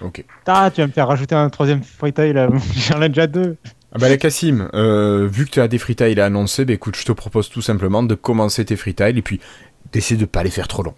[0.02, 0.24] Ok.
[0.48, 2.50] Ah tu vas me faire rajouter un troisième freetail là.
[2.76, 3.58] J'en ai déjà deux.
[3.92, 6.96] Ah bah la Cassim, euh, vu que tu as des freetiles à annoncer, bah écoute,
[6.96, 9.40] je te propose tout simplement de commencer tes freetiles et puis
[9.92, 10.94] d'essayer de pas les faire trop longs.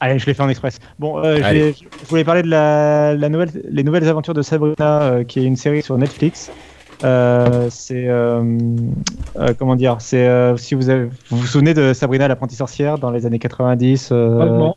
[0.00, 0.78] Allez, je l'ai fait en express.
[0.98, 5.24] Bon, euh, je, voulais parler de la, la nouvelle, les nouvelles aventures de Sabrina, euh,
[5.24, 6.50] qui est une série sur Netflix.
[7.04, 8.42] Euh, c'est euh,
[9.36, 12.98] euh, comment dire C'est euh, si vous avez, vous vous souvenez de Sabrina l'apprentie sorcière
[12.98, 14.10] dans les années 90.
[14.12, 14.76] euh, Vaguement.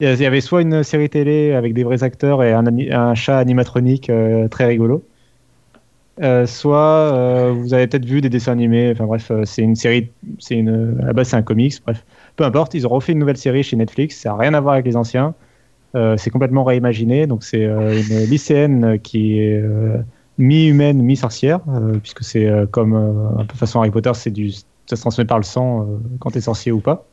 [0.00, 4.10] Il y avait soit une série télé avec des vrais acteurs et un, chat animatronique
[4.10, 5.02] euh, très rigolo.
[6.22, 8.90] Euh, soit euh, vous avez peut-être vu des dessins animés.
[8.92, 10.10] Enfin bref, euh, c'est une série.
[10.38, 10.98] C'est une.
[11.02, 11.74] À la base, c'est un comics.
[11.84, 12.04] Bref,
[12.36, 12.74] peu importe.
[12.74, 14.16] Ils ont refait une nouvelle série chez Netflix.
[14.16, 15.34] Ça n'a rien à voir avec les anciens.
[15.94, 17.26] Euh, c'est complètement réimaginé.
[17.26, 19.98] Donc c'est euh, une lycéenne qui est euh,
[20.38, 24.52] mi-humaine, mi-sorcière, euh, puisque c'est euh, comme euh, un peu façon Harry Potter, c'est du.
[24.88, 25.84] Ça se transmet par le sang euh,
[26.20, 27.06] quand t'es sorcier ou pas.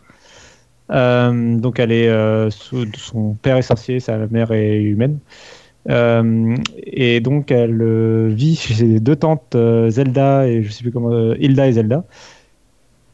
[0.92, 5.20] Euh, donc elle est euh, son père est sorcier, sa mère est humaine.
[5.90, 9.56] Euh, et donc elle vit chez ses deux tantes
[9.90, 12.04] Zelda et je sais plus comment Hilda et Zelda.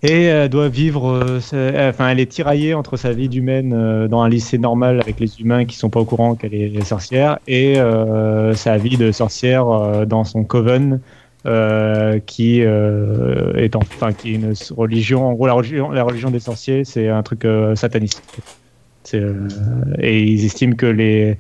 [0.02, 4.58] Et elle doit vivre, enfin elle est tiraillée entre sa vie d'humaine dans un lycée
[4.58, 7.76] normal avec les humains qui sont pas au courant qu'elle est sorcière et
[8.56, 11.02] sa vie de sorcière dans son coven
[11.46, 15.26] euh, qui euh, est en- enfin qui est une religion.
[15.26, 18.22] En gros la religion, la religion des sorciers c'est un truc euh, sataniste.
[19.14, 21.38] Et ils estiment que les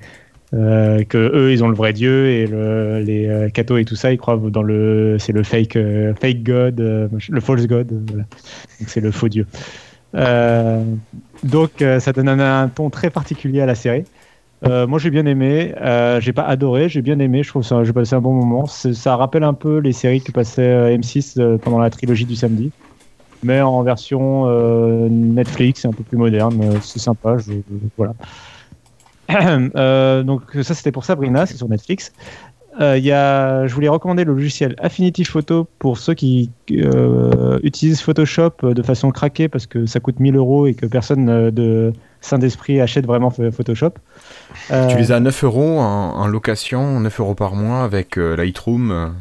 [0.51, 4.17] que eux ils ont le vrai dieu et le, les cathos et tout ça ils
[4.17, 5.77] croient dans le c'est le fake
[6.19, 7.91] fake god le false god
[8.87, 9.45] c'est le faux dieu.
[11.43, 14.05] Donc ça donne un ton très particulier à la série
[14.65, 17.83] euh, moi j'ai bien aimé, euh, j'ai pas adoré, j'ai bien aimé, je trouve ça
[17.83, 18.65] j'ai passé un bon moment.
[18.67, 22.25] C'est- Ça rappelle un peu les séries que passait euh, M6 euh, pendant la trilogie
[22.25, 22.73] du samedi,
[23.43, 27.53] mais en version euh, Netflix, un peu plus moderne, euh, c'est sympa, je,
[27.97, 28.13] voilà.
[30.23, 32.11] Donc ça c'était pour Sabrina, c'est sur Netflix.
[32.79, 38.01] Euh, y a, je voulais recommander le logiciel Affinity Photo pour ceux qui euh, utilisent
[38.01, 41.91] Photoshop de façon craquée parce que ça coûte 1000 euros et que personne euh, de
[42.21, 43.91] saint d'esprit achète vraiment Photoshop.
[44.71, 48.15] Euh, Tu les as à 9 euros en, en location, 9 euros par mois avec
[48.15, 49.13] Lightroom.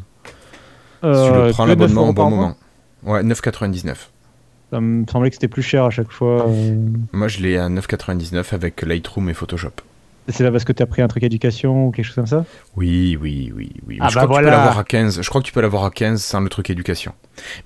[1.03, 2.55] si tu le prends que 9 l'abonnement au bon moment.
[3.03, 3.95] Ouais, 9,99.
[4.71, 6.45] Ça me semblait que c'était plus cher à chaque fois.
[7.13, 9.71] Moi, je l'ai à 9,99 avec Lightroom et Photoshop.
[10.29, 12.45] C'est là parce que tu as pris un truc éducation ou quelque chose comme ça?
[12.77, 13.97] Oui, oui, oui, oui.
[13.99, 15.21] Ah je bah crois que tu peux l'avoir à 15.
[15.21, 17.13] Je crois que tu peux l'avoir à 15 sans le truc éducation.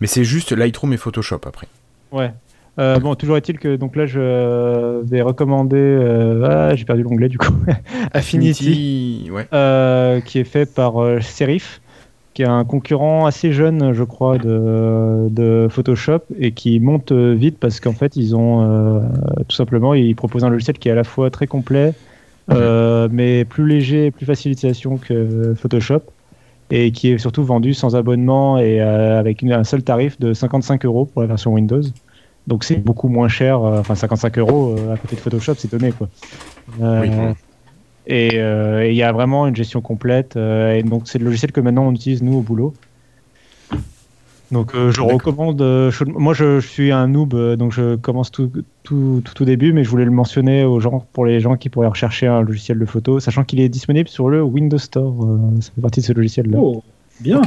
[0.01, 1.68] Mais c'est juste Lightroom et Photoshop après.
[2.11, 2.32] Ouais.
[2.80, 5.78] Euh, bon, toujours est-il que donc là, je vais recommander.
[5.78, 7.53] euh, ah, j'ai perdu l'onglet du coup.
[8.14, 9.47] Affinity, ouais.
[9.53, 11.82] euh, qui est fait par euh, Serif,
[12.34, 17.57] qui est un concurrent assez jeune, je crois, de, de Photoshop et qui monte vite
[17.59, 18.99] parce qu'en fait, ils ont euh,
[19.47, 21.93] tout simplement, ils proposent un logiciel qui est à la fois très complet,
[22.52, 26.02] euh, mais plus léger plus facile d'utilisation que Photoshop
[26.72, 30.34] et qui est surtout vendu sans abonnement et euh, avec une- un seul tarif de
[30.34, 31.82] 55 euros pour la version Windows.
[32.48, 35.91] Donc c'est beaucoup moins cher, euh, enfin 55 euros à côté de Photoshop, c'est donné
[35.91, 36.10] quoi.
[36.80, 37.10] Oui.
[38.08, 38.36] Et
[38.89, 40.36] il y a vraiment une gestion complète.
[40.36, 42.74] et donc c'est le logiciel que maintenant on utilise nous au boulot.
[44.54, 45.62] Donc euh, je recommande.
[45.62, 48.51] euh, moi je, je suis un noob, euh, donc je commence tout,
[48.84, 51.70] tout, tout au début, mais je voulais le mentionner aux gens pour les gens qui
[51.70, 55.26] pourraient rechercher un logiciel de photo, sachant qu'il est disponible sur le Windows Store.
[55.26, 56.58] euh, ça fait partie de ce logiciel-là.
[56.62, 56.84] Oh,
[57.20, 57.41] bien.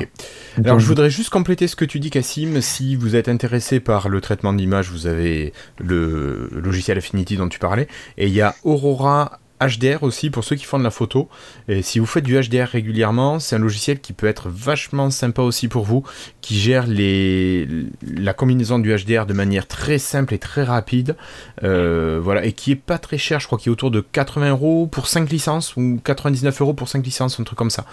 [0.65, 4.09] Alors je voudrais juste compléter ce que tu dis Cassim, si vous êtes intéressé par
[4.09, 7.89] le traitement d'image, vous avez le logiciel Affinity dont tu parlais,
[8.19, 11.29] et il y a Aurora HDR aussi pour ceux qui font de la photo,
[11.69, 15.43] et si vous faites du HDR régulièrement, c'est un logiciel qui peut être vachement sympa
[15.43, 16.05] aussi pour vous,
[16.41, 17.67] qui gère les...
[18.07, 21.17] la combinaison du HDR de manière très simple et très rapide,
[21.65, 24.51] euh, voilà, et qui est pas très cher, je crois qu'il est autour de 80
[24.51, 27.85] euros pour 5 licences, ou 99 euros pour 5 licences, un truc comme ça.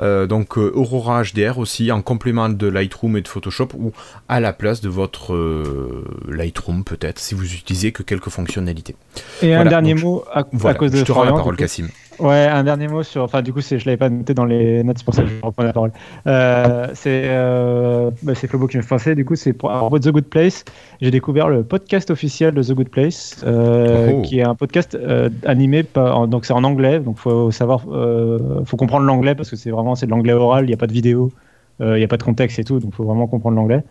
[0.00, 3.92] Euh, donc euh, Aurora HDR aussi en complément de Lightroom et de Photoshop ou
[4.28, 5.36] à la place de votre
[6.28, 8.96] Lightroom peut-être si vous utilisez que quelques fonctionnalités.
[9.42, 11.56] Et un dernier donc, mot à, à cause de je te rends la parole.
[11.56, 11.88] Cassim.
[12.20, 13.22] Ouais, un dernier mot sur.
[13.22, 15.28] Enfin, du coup, c'est, je l'avais pas noté dans les notes, c'est pour ça que
[15.28, 15.92] je reprends la parole.
[16.26, 19.14] Euh, c'est, euh, bah, c'est Flobo qui me fait penser.
[19.14, 20.64] Du coup, c'est pour, à propos de The Good Place.
[21.00, 24.22] J'ai découvert le podcast officiel de The Good Place, euh, Oh.
[24.22, 26.18] qui est un podcast euh, animé par.
[26.18, 26.98] en- Donc, c'est en anglais.
[26.98, 30.64] Donc, faut savoir, euh, faut comprendre l'anglais parce que c'est vraiment c'est de l'anglais oral.
[30.64, 31.30] Il n'y a pas de vidéo,
[31.80, 32.80] euh, il n'y a pas de contexte et tout.
[32.80, 33.84] Donc, faut vraiment comprendre l'anglais.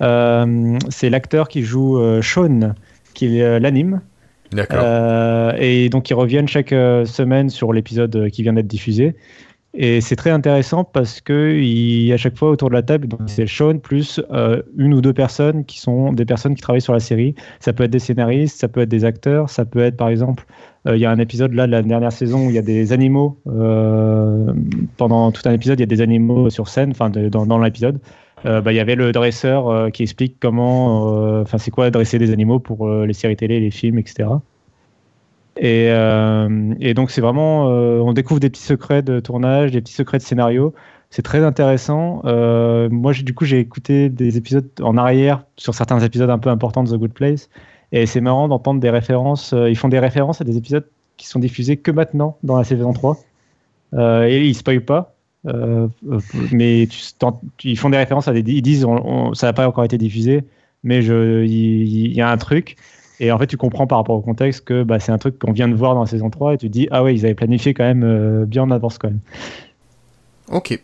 [0.00, 2.72] Euh, c'est l'acteur qui joue euh, Sean,
[3.12, 4.00] qui euh, l'anime.
[4.52, 4.80] D'accord.
[4.82, 9.14] Euh, et donc ils reviennent chaque euh, semaine sur l'épisode euh, qui vient d'être diffusé.
[9.76, 13.78] Et c'est très intéressant parce que à chaque fois autour de la table, c'est Sean
[13.78, 14.22] plus
[14.78, 17.34] une ou deux personnes qui sont des personnes qui travaillent sur la série.
[17.58, 20.46] Ça peut être des scénaristes, ça peut être des acteurs, ça peut être par exemple,
[20.86, 22.92] il y a un épisode là de la dernière saison où il y a des
[22.92, 23.36] animaux.
[24.96, 27.98] pendant tout un épisode, il y a des animaux sur scène, enfin dans l'épisode.
[28.46, 31.90] Euh, bah, il y avait le dresseur euh, qui explique comment, euh, enfin c'est quoi
[31.90, 34.28] dresser des animaux pour les séries télé, les films, etc.
[35.56, 35.86] Et,
[36.80, 40.22] et donc c'est vraiment, on découvre des petits secrets de tournage, des petits secrets de
[40.22, 40.74] scénario.
[41.10, 42.22] C'est très intéressant.
[42.24, 46.50] Euh, moi, du coup, j'ai écouté des épisodes en arrière sur certains épisodes un peu
[46.50, 47.50] importants de The Good Place,
[47.92, 49.54] et c'est marrant d'entendre des références.
[49.56, 52.92] ils font des références à des épisodes qui sont diffusés que maintenant dans la saison
[52.92, 53.16] 3.
[53.94, 55.13] Euh, et ils spoilent pas.
[55.46, 55.88] Euh,
[56.52, 57.00] mais tu,
[57.64, 58.40] ils font des références à des.
[58.52, 60.44] Ils disent on, on- ça n'a pas encore été diffusé,
[60.82, 62.76] mais il y, a un truc.
[63.20, 65.52] Et en fait, tu comprends par rapport au contexte que bah, c'est un truc qu'on
[65.52, 67.34] vient de voir dans la saison 3 et tu te dis ah ouais, ils avaient
[67.34, 69.20] planifié quand même euh, bien en avance quand même.
[70.48, 70.80] Ok.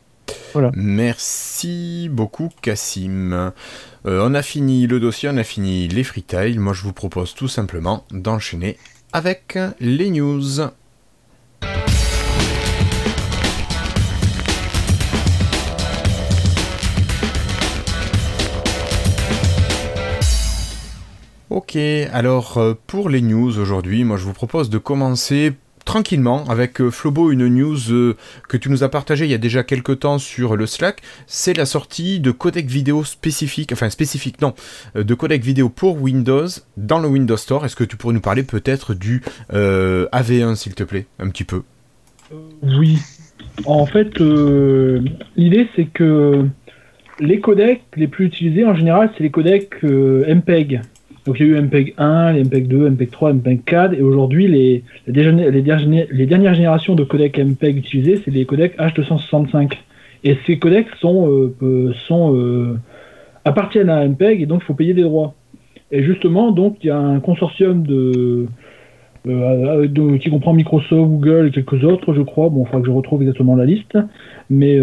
[0.52, 0.70] Voilà.
[0.74, 3.32] Merci beaucoup Cassim.
[3.32, 3.50] Euh,
[4.04, 6.60] on a fini le dossier, on a fini les freetiles.
[6.60, 8.76] Moi je vous propose tout simplement d'enchaîner
[9.12, 10.70] avec les news.
[21.50, 21.76] Ok,
[22.12, 26.92] alors euh, pour les news aujourd'hui, moi je vous propose de commencer tranquillement avec euh,
[26.92, 28.16] Flobo, une news euh,
[28.48, 31.02] que tu nous as partagée il y a déjà quelques temps sur le Slack.
[31.26, 34.54] C'est la sortie de codec vidéo spécifique, enfin spécifique, non,
[34.94, 36.46] de codec vidéo pour Windows
[36.76, 37.64] dans le Windows Store.
[37.64, 39.20] Est-ce que tu pourrais nous parler peut-être du
[39.52, 41.62] euh, AV1 s'il te plaît, un petit peu?
[42.62, 42.96] Oui.
[43.64, 46.46] En fait, l'idée c'est que
[47.18, 50.82] les codecs les plus utilisés en général, c'est les codecs MPEG.
[51.26, 54.02] Donc il y a eu MPEG 1, les MPEG 2, MPEG 3, MPEG 4, et
[54.02, 59.72] aujourd'hui les, dernières- générations de codecs MPEG utilisés, c'est les codecs H265.
[60.24, 62.74] Et ces codecs sont, euh, euh, euh,
[63.44, 65.34] appartiennent à MPEG et donc il faut payer des droits.
[65.92, 67.84] Et justement, donc il y a un consortium
[69.24, 72.48] qui comprend Microsoft, Google et quelques autres, je crois.
[72.48, 73.98] Bon, il faudra que je retrouve exactement la liste.
[74.48, 74.78] Mais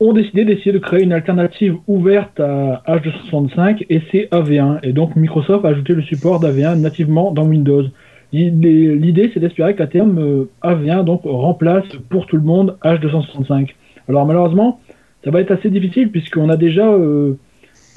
[0.00, 4.80] ont décidé d'essayer de créer une alternative ouverte à H265 et c'est AV1.
[4.82, 7.84] Et donc Microsoft a ajouté le support d'AV1 nativement dans Windows.
[8.32, 13.70] L'idée, c'est d'espérer qu'à terme, euh, AV1 donc, remplace pour tout le monde H265.
[14.08, 14.80] Alors malheureusement,
[15.24, 17.38] ça va être assez difficile puisqu'on a déjà euh,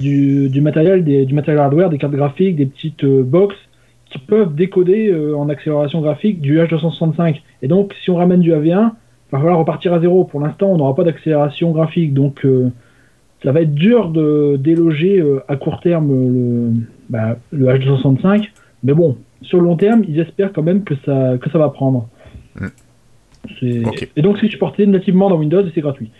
[0.00, 3.54] du, matériel, du matériel hardware, des cartes graphiques, des petites euh, box
[4.10, 7.40] qui peuvent décoder euh, en accélération graphique du H265.
[7.62, 8.92] Et donc, si on ramène du AV1, il
[9.32, 10.24] va falloir repartir à zéro.
[10.24, 12.14] Pour l'instant, on n'aura pas d'accélération graphique.
[12.14, 12.70] Donc, euh,
[13.42, 16.72] ça va être dur de déloger euh, à court terme le,
[17.08, 18.48] bah, le H265,
[18.82, 21.68] mais bon, sur le long terme, ils espèrent quand même que ça, que ça va
[21.68, 22.08] prendre.
[22.60, 22.66] Mm.
[24.16, 26.10] Et donc, c'est supporté nativement dans Windows et c'est gratuit.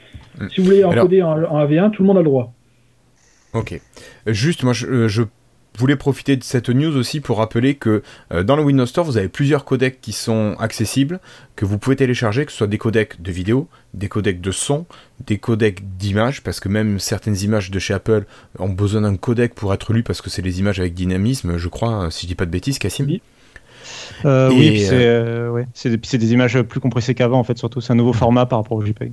[0.41, 0.49] Mm.
[0.51, 2.53] Si vous voulez Alors- encoder en, en AV1, tout le monde a le droit.
[3.55, 3.81] Ok.
[4.27, 5.23] Euh, Juste, moi, je, euh, je
[5.79, 8.03] voulais profiter de cette news aussi pour rappeler que
[8.33, 11.21] euh, dans le Windows Store, vous avez plusieurs codecs qui sont accessibles,
[11.57, 14.87] que vous pouvez télécharger, que ce soit des codecs de vidéo, des codecs de son,
[15.27, 18.25] des codecs d'images, parce que même certaines images de chez Apple
[18.59, 21.69] ont besoin d'un codec pour être lues, parce que c'est les images avec dynamisme, je
[21.69, 23.07] crois, euh, si je dis pas de bêtises, Cassim.
[23.07, 23.23] Oui.
[24.25, 27.57] Euh, Et, oui, puis c'est euh, ouais, c'est des, images plus compressées qu'avant en fait,
[27.57, 29.13] surtout c'est un nouveau format par rapport au JPEG.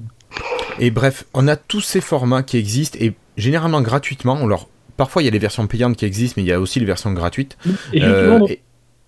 [0.80, 4.36] Et bref, on a tous ces formats qui existent, et généralement gratuitement.
[4.36, 6.80] Alors, parfois, il y a les versions payantes qui existent, mais il y a aussi
[6.80, 7.58] les versions gratuites.
[7.94, 8.62] Et Euh, justement, donc- et-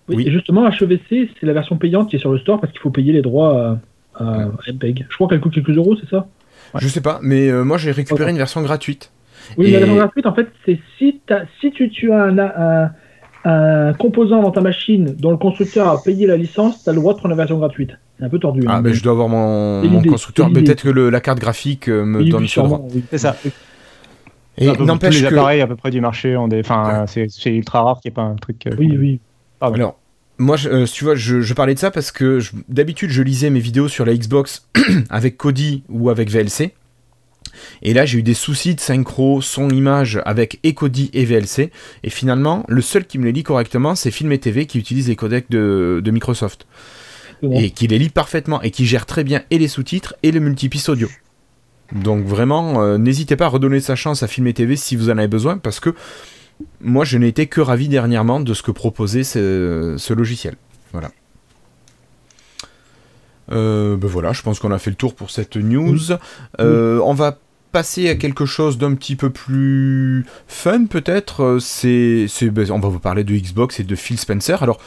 [0.08, 0.24] oui, oui.
[0.28, 2.90] et justement, HEVC, c'est la version payante qui est sur le store parce qu'il faut
[2.90, 3.78] payer les droits
[4.18, 5.06] à, à MPEG.
[5.08, 6.26] Je crois qu'elle coûte quelques euros, c'est ça?
[6.74, 6.80] Ouais.
[6.82, 9.10] Je sais pas, mais euh, moi j'ai récupéré une version gratuite.
[9.56, 11.20] Oui, Et- la version gratuite, en fait, c'est si,
[11.60, 12.90] si tu, tu as un, un,
[13.44, 16.98] un composant dans ta machine dont le constructeur a payé la licence, tu as le
[16.98, 17.92] droit de prendre la version gratuite.
[18.18, 18.62] C'est un peu tordu.
[18.66, 20.50] Ah, hein, ben mais- je dois avoir mon, constructeur.
[20.52, 22.84] Peut-être que le- la carte graphique euh, me donne ce droit.
[22.92, 23.02] oui.
[23.10, 23.36] C'est ça.
[24.60, 25.34] Et n'empêche les que.
[25.34, 26.60] appareils à peu près du marché ont des.
[26.60, 28.66] Enfin, c'est c'est ultra rare qu'il n'y ait pas un truc.
[28.66, 29.20] euh, Oui, oui.
[29.60, 29.98] Alors,
[30.38, 33.50] moi, je- euh, tu vois, je, je parlais de ça parce que d'habitude, je lisais
[33.50, 34.68] mes vidéos sur la Xbox
[35.10, 36.72] avec Kodi ou avec VLC.
[37.82, 41.70] Et là, j'ai eu des soucis de synchro, son-image avec et Kodi et VLC.
[42.04, 45.08] Et finalement, le seul qui me les lit correctement, c'est Film et TV qui utilise
[45.08, 46.66] les codecs de, de Microsoft.
[47.52, 50.40] Et qui les lit parfaitement et qui gère très bien et les sous-titres et le
[50.40, 51.08] multipiste audio.
[51.92, 55.10] Donc vraiment, euh, n'hésitez pas à redonner sa chance à Film et TV si vous
[55.10, 55.94] en avez besoin parce que
[56.80, 60.56] moi je n'ai été que ravi dernièrement de ce que proposait ce, ce logiciel.
[60.92, 61.10] Voilà.
[63.50, 66.12] Euh, ben voilà, je pense qu'on a fait le tour pour cette news.
[66.60, 67.38] Euh, On va
[67.72, 71.58] passer à quelque chose d'un petit peu plus fun peut-être.
[71.60, 74.62] C'est, ben, on va vous parler de Xbox et de Phil Spencer.
[74.62, 74.78] Alors,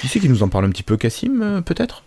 [0.00, 2.02] qui c'est qui nous en parle un petit peu, Cassim, peut-être?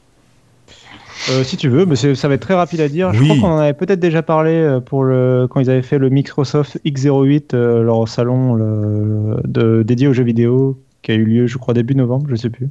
[1.30, 3.14] Euh, si tu veux, mais ça va être très rapide à dire.
[3.14, 5.98] Je crois qu'on en avait peut-être déjà parlé euh, pour le, quand ils avaient fait
[5.98, 11.24] le Microsoft X08, euh, leur salon le- de, dédié aux jeux vidéo, qui a eu
[11.24, 12.70] lieu, je crois, début novembre, je sais plus.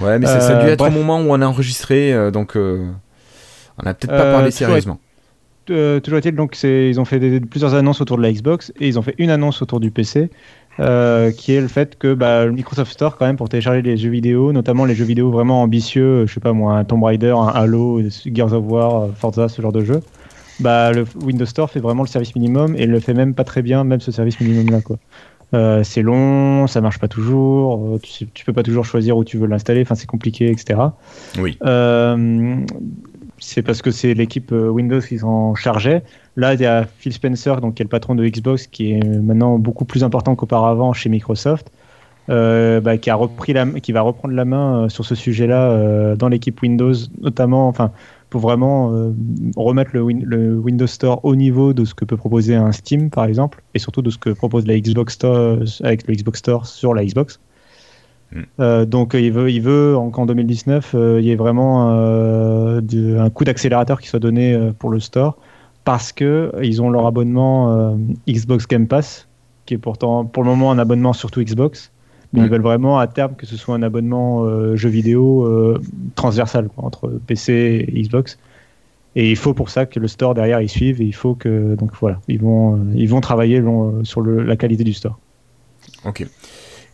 [0.00, 0.92] Ouais, mais ça, ça a dû être bref.
[0.94, 4.98] au moment où on a enregistré, donc on a peut-être pas parlé sérieusement.
[5.66, 8.98] Toujours est-il, donc ils ont fait des- plusieurs annonces autour de la Xbox et ils
[8.98, 10.30] ont fait une annonce autour du PC,
[10.80, 13.96] euh, qui est le fait que bah, le Microsoft Store, quand même, pour télécharger les
[13.96, 17.34] jeux vidéo, notamment les jeux vidéo vraiment ambitieux, je sais pas moi, un Tomb Raider,
[17.36, 20.00] un Halo, Gears of War, euh, Forza, ce genre de jeu,
[20.60, 23.62] bah, le Windows Store fait vraiment le service minimum et le fait même pas très
[23.62, 24.80] bien, même ce service minimum-là.
[24.80, 24.98] quoi.
[25.54, 29.24] Euh, c'est long, ça marche pas toujours, euh, tu, tu peux pas toujours choisir où
[29.24, 30.78] tu veux l'installer, enfin c'est compliqué, etc.
[31.38, 31.56] Oui.
[31.64, 32.56] Euh,
[33.38, 36.02] c'est parce que c'est l'équipe euh, Windows qui s'en chargeait.
[36.36, 39.04] Là, il y a Phil Spencer, donc, qui est le patron de Xbox, qui est
[39.04, 41.70] maintenant beaucoup plus important qu'auparavant chez Microsoft,
[42.30, 46.16] euh, bah, qui, a repris qui va reprendre la main euh, sur ce sujet-là euh,
[46.16, 47.90] dans l'équipe Windows, notamment enfin,
[48.28, 49.12] pour vraiment euh,
[49.56, 53.24] remettre le, le Windows Store au niveau de ce que peut proposer un Steam, par
[53.24, 56.92] exemple, et surtout de ce que propose la Xbox Store avec le Xbox Store sur
[56.92, 57.40] la Xbox.
[58.60, 62.80] Euh, donc il veut, il veut en- qu'en 2019, euh, il y ait vraiment euh,
[62.82, 65.36] du- un coup d'accélérateur qui soit donné pour le store
[65.84, 67.96] parce que ils ont leur abonnement
[68.28, 69.26] Xbox Game Pass,
[69.64, 71.90] qui est pourtant pour le moment un abonnement surtout Xbox,
[72.34, 74.44] mais ils veulent vraiment à terme que ce soit un abonnement
[74.76, 75.78] jeu vidéo
[76.14, 78.38] transversal quoi, entre PC et Xbox.
[79.16, 81.74] Et il faut pour ça que le store derrière il suive et il faut que
[81.76, 85.18] donc voilà ils vont ils vont travailler long- sur le- la qualité du store.
[86.04, 86.26] Ok.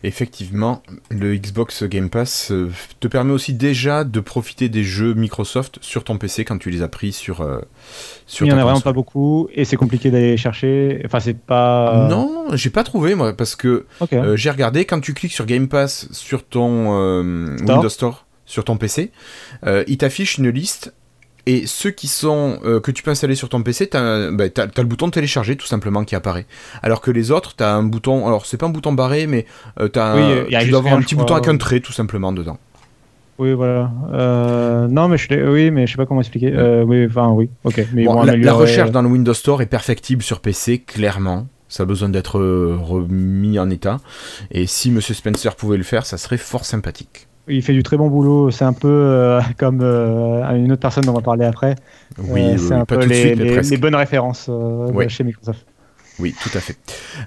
[0.05, 5.79] Effectivement, le Xbox Game Pass euh, te permet aussi déjà de profiter des jeux Microsoft
[5.81, 7.59] sur ton PC quand tu les as pris sur, euh,
[8.27, 11.01] sur il y en a vraiment pas beaucoup et c'est compliqué d'aller les chercher.
[11.05, 15.15] Enfin c'est pas Non, j'ai pas trouvé moi parce que euh, j'ai regardé quand tu
[15.15, 17.75] cliques sur Game Pass sur ton euh, Store.
[17.75, 19.11] Windows Store sur ton PC,
[19.87, 20.93] il t'affiche une liste
[21.45, 24.67] et ceux qui sont euh, que tu peux installer sur ton PC, t'as bah, t'as-
[24.67, 26.45] t'as le bouton télécharger tout simplement qui apparaît.
[26.83, 29.45] Alors que les autres, t'as un bouton, alors c'est pas un bouton barré, mais
[29.79, 31.57] euh, t'as Oui, un- il y a tu dois avoir un petit bouton avec un
[31.57, 32.57] trait tout simplement dedans.
[33.37, 33.91] Oui, voilà.
[34.13, 36.53] Euh, non, mais je oui, mais je sais pas comment expliquer.
[36.55, 37.49] Euh, oui, enfin, oui.
[37.65, 37.85] Ok.
[37.93, 41.45] Mais Bon, la, la recherche dans le Windows Store est perfectible sur PC, clairement.
[41.67, 43.97] Ça a besoin d'être euh, remis en état.
[44.51, 47.24] Et si Monsieur Spencer pouvait le faire, ça serait fort sympathique.
[47.47, 48.49] Il fait du très bon boulot.
[48.51, 51.75] C'est un peu euh, comme euh, une autre personne dont on va parler après.
[52.17, 53.71] Oui, Euh, c'est oui, un pas peu les, suite, mais les- presque.
[53.71, 55.09] les bonnes références euh, Oui.
[55.09, 55.65] chez Microsoft.
[56.17, 56.77] Oui, tout à fait.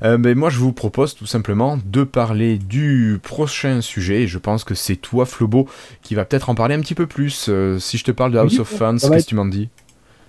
[0.02, 4.22] Euh, mais moi, je vous propose tout simplement de parler du prochain sujet.
[4.22, 5.68] Et je pense que c'est toi, Flobo,
[6.02, 7.48] qui va peut-être en parler un petit peu plus.
[7.50, 9.44] Euh, si je te parle de House Oui, of Fans, qu'est-ce être- que tu m'en
[9.44, 9.68] dis?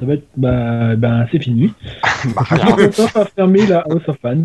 [0.02, 1.74] Ça va être, bah, bah c'est fini.
[2.26, 4.44] Microsoft a fermé la House of Fans.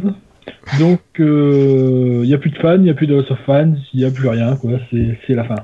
[0.78, 3.74] Donc, il n'y a plus de fans, il n'y a plus de House of Fans,
[3.92, 4.72] il n'y a plus rien, quoi.
[4.90, 5.56] C'est c'est la fin.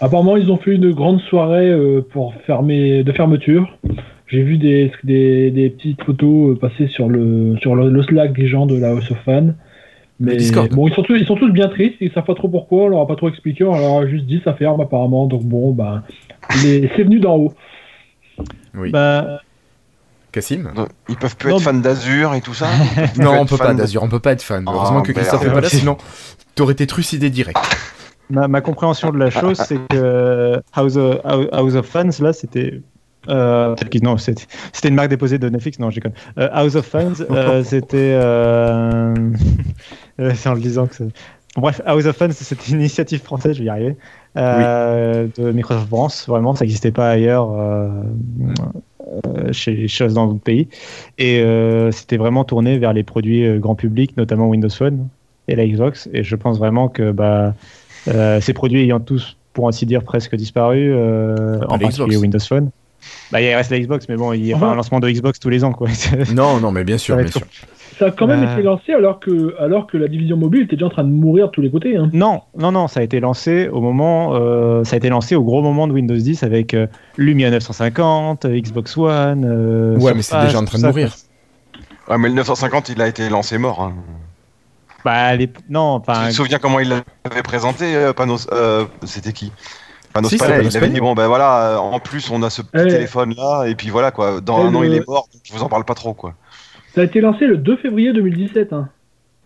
[0.00, 3.78] Apparemment, ils ont fait une grande soirée euh, pour fermer, de fermeture.
[4.26, 8.32] J'ai vu des, des, des petites photos euh, passer sur le, sur le, le Slack
[8.36, 9.54] des gens de la House of Fans.
[10.20, 10.68] Mais Discord.
[10.74, 12.88] bon, ils sont, tous, ils sont tous bien tristes, ils savent pas trop pourquoi, on
[12.88, 15.76] leur a pas trop expliqué, on leur a juste dit ça ferme apparemment, donc bon,
[16.64, 17.52] les- c'est venu d'en haut.
[18.74, 18.90] Oui.
[18.90, 19.40] Bah,
[20.40, 20.70] Cassim
[21.08, 22.66] Ils peuvent plus Non, être fans d'Azur et tout ça
[23.18, 24.64] Non, on peut pas de- d'Azur, on peut pas être fan.
[24.66, 25.96] Oh, Heureusement que Christophe est pas là, sinon
[26.54, 27.58] t'aurais été trucidé direct.
[28.30, 31.20] ma, ma compréhension de la chose, c'est que House of,
[31.52, 32.80] House of Fans, là, c'était.
[33.28, 36.12] Euh, non, c'était une marque déposée de Netflix, non, déconne.
[36.38, 38.14] Euh, House of Fans, euh, c'était.
[38.14, 39.14] Euh...
[40.20, 41.04] euh, c'est en le disant que c'est.
[41.04, 43.96] Bon, bref, House of Fans, c'était une initiative française, je vais y arriver,
[44.36, 46.24] euh, de Microsoft France.
[46.28, 47.88] Vraiment, ça n'existait pas ailleurs euh,
[48.40, 48.52] euh,
[49.52, 50.68] chez, chez dans d'autres pays.
[51.18, 55.08] Et euh, c'était vraiment tourné vers les produits euh, grand public, notamment Windows Phone
[55.48, 56.08] et la Xbox.
[56.12, 57.54] Et je pense vraiment que bah,
[58.08, 62.16] euh, ces produits ayant tous, pour ainsi dire, presque disparu, euh, en particulier Xbox.
[62.16, 62.70] Windows Phone.
[63.32, 65.08] Bah, il reste la Xbox, mais bon, il y a pas Enfin- un lancement de
[65.10, 65.88] Xbox tous les ans, quoi.
[66.34, 67.42] Non, non, mais bien sûr, bien sûr.
[67.98, 68.52] Ça a quand même Euh.
[68.52, 71.46] été lancé alors que, alors que la division mobile était déjà en train de mourir
[71.46, 71.96] de tous les côtés.
[71.96, 72.10] Hein.
[72.12, 75.42] Non, non, non, ça a été lancé au moment, euh, ça a été lancé au
[75.42, 76.86] gros moment de Windows 10 avec euh,
[77.16, 79.44] Lumia 950, euh, Xbox One.
[79.44, 81.08] euh, Ouais, mais c'est déjà en train de ça, mourir.
[82.06, 82.14] quoi.
[82.14, 83.80] Ouais, mais le 950, il a été lancé mort.
[83.82, 83.94] hein.
[85.04, 85.48] Bah, les...
[85.68, 89.52] non, Tu enfin, te souviens comment il l'avait présenté, euh, Panos euh, C'était qui?
[90.12, 92.42] Panos Si, c'est Panay, Panos il avait dit bon ben voilà, euh, en plus on
[92.42, 92.88] a ce petit Eh.
[92.88, 95.52] téléphone là, et puis voilà quoi, dans Eh, un an il est mort, donc je
[95.52, 96.34] vous en parle pas trop quoi.
[96.94, 98.72] Ça a été lancé le 2 février 2017.
[98.72, 98.88] Hein.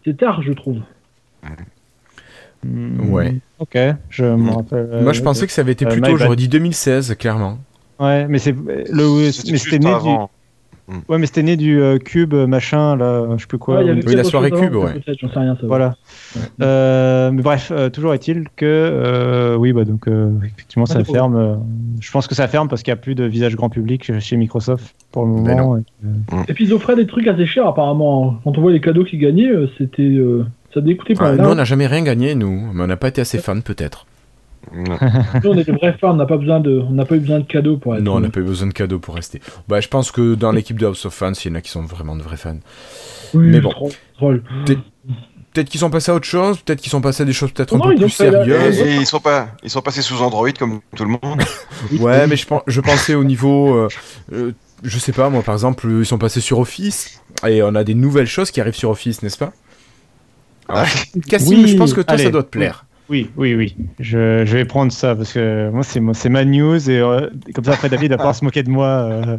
[0.05, 0.79] C'est tard, je trouve.
[2.65, 3.35] hmm, Ouais.
[3.59, 3.77] Ok,
[4.11, 4.89] je me rappelle.
[4.93, 7.59] euh, Moi, je pensais que ça avait été euh, plus tôt, j'aurais dit 2016, clairement.
[8.01, 10.09] Ouais, mais c'est le, mais c'était né du,
[10.89, 11.01] avant.
[11.09, 13.83] ouais, mais c'était né du euh, cube machin là, je sais plus quoi.
[13.83, 14.95] Ouais, oui, la soirée cube, ouais.
[15.01, 15.57] peut-être, J'en sais rien.
[15.61, 15.95] Ça, Voilà.
[16.61, 21.05] Euh, mais bref, euh, toujours est-il que euh, oui, bah donc euh, effectivement ça Ah,
[21.05, 21.37] ferme.
[21.37, 21.55] euh,
[22.01, 24.37] je pense que ça ferme parce qu'il n'y a plus de visage grand public chez-
[24.37, 25.76] Microsoft pour le Ben moment.
[25.76, 25.83] et
[26.30, 28.39] que- Et puis ils offraient des trucs assez chers apparemment.
[28.45, 30.03] Quand on voit les cadeaux qu'ils gagnaient, euh, c'était.
[30.03, 33.09] euh, ça décoûtait pas nous, on n'a jamais rien gagné, nous, mais on n'a pas
[33.09, 34.07] été assez fans, peut-être.
[34.73, 34.85] Nous,
[35.51, 37.41] on est des vrais fans, on n'a pas besoin de, on n'a pas eu besoin
[37.41, 38.03] de cadeaux pour être.
[38.03, 39.41] Non, on n'a pas eu besoin de cadeaux pour rester.
[39.69, 41.71] Bah, je pense que dans l'équipe de House of Fans, il y en a qui
[41.71, 42.59] sont vraiment de vrais fans.
[43.35, 43.73] Oui, mais bon.
[44.17, 44.43] troll.
[45.53, 47.75] Peut-être qu'ils sont passés à autre chose, peut-être qu'ils sont passés à des choses peut-être
[47.75, 48.79] un Non, peu plus Et, sérieuses.
[48.81, 51.43] et ils sont pas, ils sont passés sous Android comme tout le monde.
[52.01, 53.75] Ouais, mais je, je pensais au niveau.
[53.75, 53.89] euh,
[54.33, 54.53] euh,
[54.83, 57.95] je sais pas, moi, par exemple, ils sont passés sur Office, et on a des
[57.95, 59.53] nouvelles choses qui arrivent sur Office, n'est-ce pas?
[61.29, 62.87] Cassim, Oui, je pense que toi, ça doit te plaire.
[63.13, 63.77] Oui, oui, oui.
[64.01, 67.29] Je, je vais prendre ça parce que moi c'est moi- c'est ma news et euh,
[67.55, 69.37] comme ça après David va pouvoir se moquer de moi euh,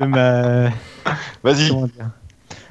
[0.00, 0.70] de ma
[1.42, 1.72] Vas-y.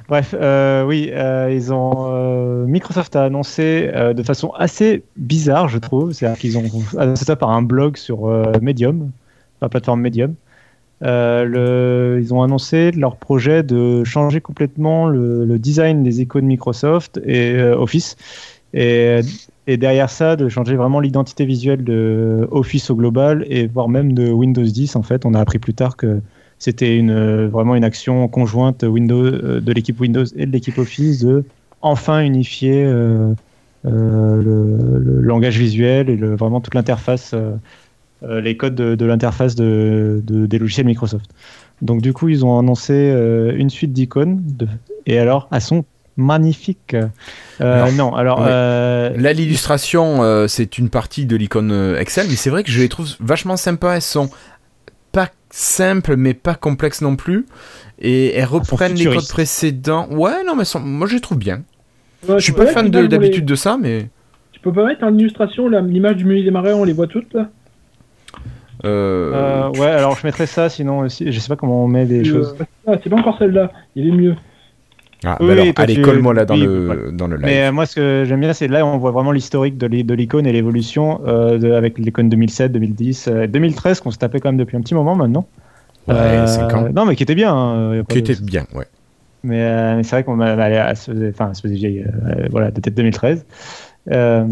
[0.08, 5.68] Bref, euh, oui, euh, ils ont euh, Microsoft a annoncé euh, de façon assez bizarre,
[5.68, 6.64] je trouve, c'est-à-dire qu'ils ont
[6.98, 9.10] annoncé ça par un blog sur euh, Medium,
[9.60, 10.34] la plateforme Medium.
[11.02, 16.46] Euh, le- ils ont annoncé leur projet de changer complètement le, le design des icônes
[16.46, 18.16] Microsoft et euh, Office,
[18.74, 19.20] et,
[19.76, 24.30] derrière ça de changer vraiment l'identité visuelle de Office au global et voire même de
[24.30, 24.96] Windows 10.
[24.96, 26.20] En fait, on a appris plus tard que
[26.58, 27.00] c'était
[27.50, 31.44] vraiment une action conjointe Windows, euh, de l'équipe Windows et de l'équipe Office de
[31.82, 33.32] enfin unifier euh,
[33.86, 37.34] euh, le, langage visuel et vraiment toute l'interface,
[38.22, 41.30] les codes de, l'interface de, de- des logiciels Microsoft.
[41.82, 42.94] Donc du coup, ils ont annoncé
[43.56, 44.42] une suite d'icônes
[45.06, 45.84] et alors elles sont
[46.16, 46.96] magnifiques.
[47.60, 48.46] Euh, non, alors Oui.
[48.48, 52.80] euh, Là, l'illustration, euh, c'est une partie de l'icône Excel, mais c'est vrai que je
[52.80, 53.94] les trouve vachement sympas.
[53.96, 54.30] Elles sont
[55.12, 57.46] pas simples, mais pas complexes non plus.
[58.00, 60.08] Et elles reprennent les codes précédents.
[60.10, 61.62] Ouais, non, mais sont- moi, je les trouve bien.
[62.28, 64.08] Ouais, je suis pas fan les- d'habitude de ça, mais.
[64.52, 67.32] Tu peux pas mettre en illustration l'image du musée des marais, on les voit toutes
[67.34, 67.48] là
[68.84, 72.04] euh, euh, ouais, alors je mettrai ça, sinon aussi, je sais pas comment on met
[72.06, 72.54] des Euh, choses.
[72.86, 74.34] ah, C'est pas encore celle-là, il est mieux.
[75.24, 77.00] Ah, Oui, bah alors, allez, tu- colle-moi là dans, oui, le, voilà.
[77.12, 77.44] dans le live.
[77.46, 80.04] Mais euh, moi, ce que j'aime bien, c'est là, on voit vraiment l'historique de l'i-
[80.04, 84.50] de l'icône et l'évolution euh, avec l'icône 2007, 2010, euh, 2013 qu'on se tapait quand
[84.50, 85.46] même depuis un petit moment maintenant.
[86.08, 86.88] Ouais, Euh, cinq ans.
[86.94, 87.54] Non, mais qui était bien.
[87.54, 88.84] hein, Qui de- était bien, ouais.
[89.42, 92.46] Mais, euh, mais c'est vrai qu'on elle se faisait, enfin, elle se faisait vieille, euh,
[92.50, 93.44] voilà, de peut-être 2013.
[94.10, 94.44] Euh,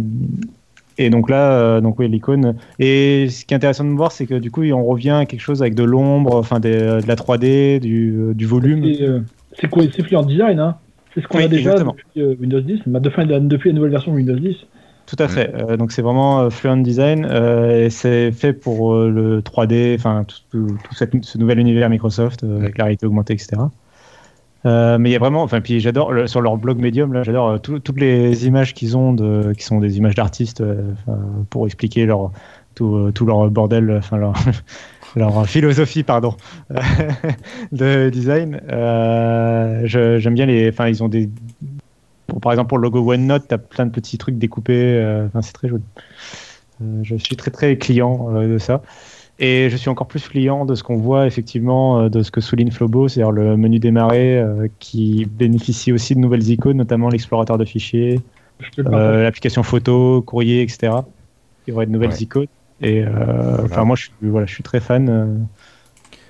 [0.98, 2.56] et donc là, euh, donc oui, l'icône.
[2.78, 5.40] Et ce qui est intéressant de voir, c'est que du coup, on revient à quelque
[5.40, 8.84] chose avec de l'ombre, enfin des- de la 3D, du, euh, du volume.
[8.84, 9.20] Et, euh,
[9.60, 10.76] C'est quoi C'est Fluent Design, hein
[11.14, 11.94] C'est ce qu'on Oui, a déjà exactement.
[11.96, 14.56] depuis euh, Windows 10, bah, de- enfin, depuis la nouvelle version de Windows 10.
[15.06, 15.52] tout à fait.
[15.54, 19.94] Euh, donc c'est vraiment euh, Fluent Design euh, et c'est fait pour euh, le 3D,
[19.96, 23.60] enfin tout, tout- tout cette- ce nouvel univers Microsoft euh, avec la réalité augmentée, etc.
[24.64, 27.24] Euh, mais il y a vraiment, enfin puis j'adore le- sur leur blog Medium là,
[27.24, 30.92] j'adore euh, tout- toutes les images qu'ils ont de, qui sont des images d'artistes euh,
[31.50, 32.30] pour expliquer leur
[32.74, 34.34] tout, euh, tout leur bordel, enfin leur
[35.16, 36.34] leur philosophie pardon
[37.72, 38.60] de design.
[38.70, 41.28] Euh, je- J'aime bien les, enfin ils ont des
[42.26, 44.74] pour- par exemple, pour le logo OneNote, tu as plein de petits trucs découpés.
[44.96, 45.82] euh, enfin, c'est très joli.
[46.82, 48.82] Euh, je suis très très client euh, de ça.
[49.38, 52.40] Et je suis encore plus client de ce qu'on voit effectivement euh, de ce que
[52.40, 57.58] souligne Flobo, c'est-à-dire le menu démarrer euh, qui bénéficie aussi de nouvelles icônes, notamment l'explorateur
[57.58, 58.20] de fichiers,
[58.78, 60.92] euh, l'application photo, courrier, etc.
[61.66, 62.22] Il y aurait de nouvelles Ouais.
[62.22, 62.46] icônes.
[62.82, 65.26] Et euh, enfin, moi, je suis, voilà, je suis très fan euh,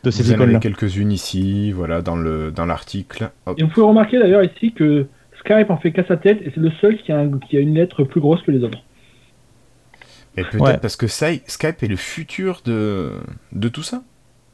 [0.05, 0.59] de ces Vous en avez icônes-là.
[0.61, 3.31] quelques-unes ici, voilà, dans le dans l'article.
[3.57, 5.07] Et vous pouvez remarquer d'ailleurs ici que
[5.41, 7.61] Skype en fait qu'à sa tête et c'est le seul qui a, un- qui a
[7.61, 8.79] une lettre plus grosse que les autres.
[10.37, 10.79] Et peut-être Ouais.
[10.79, 13.13] parce que Sky- Skype est le futur de,
[13.53, 14.03] de tout ça.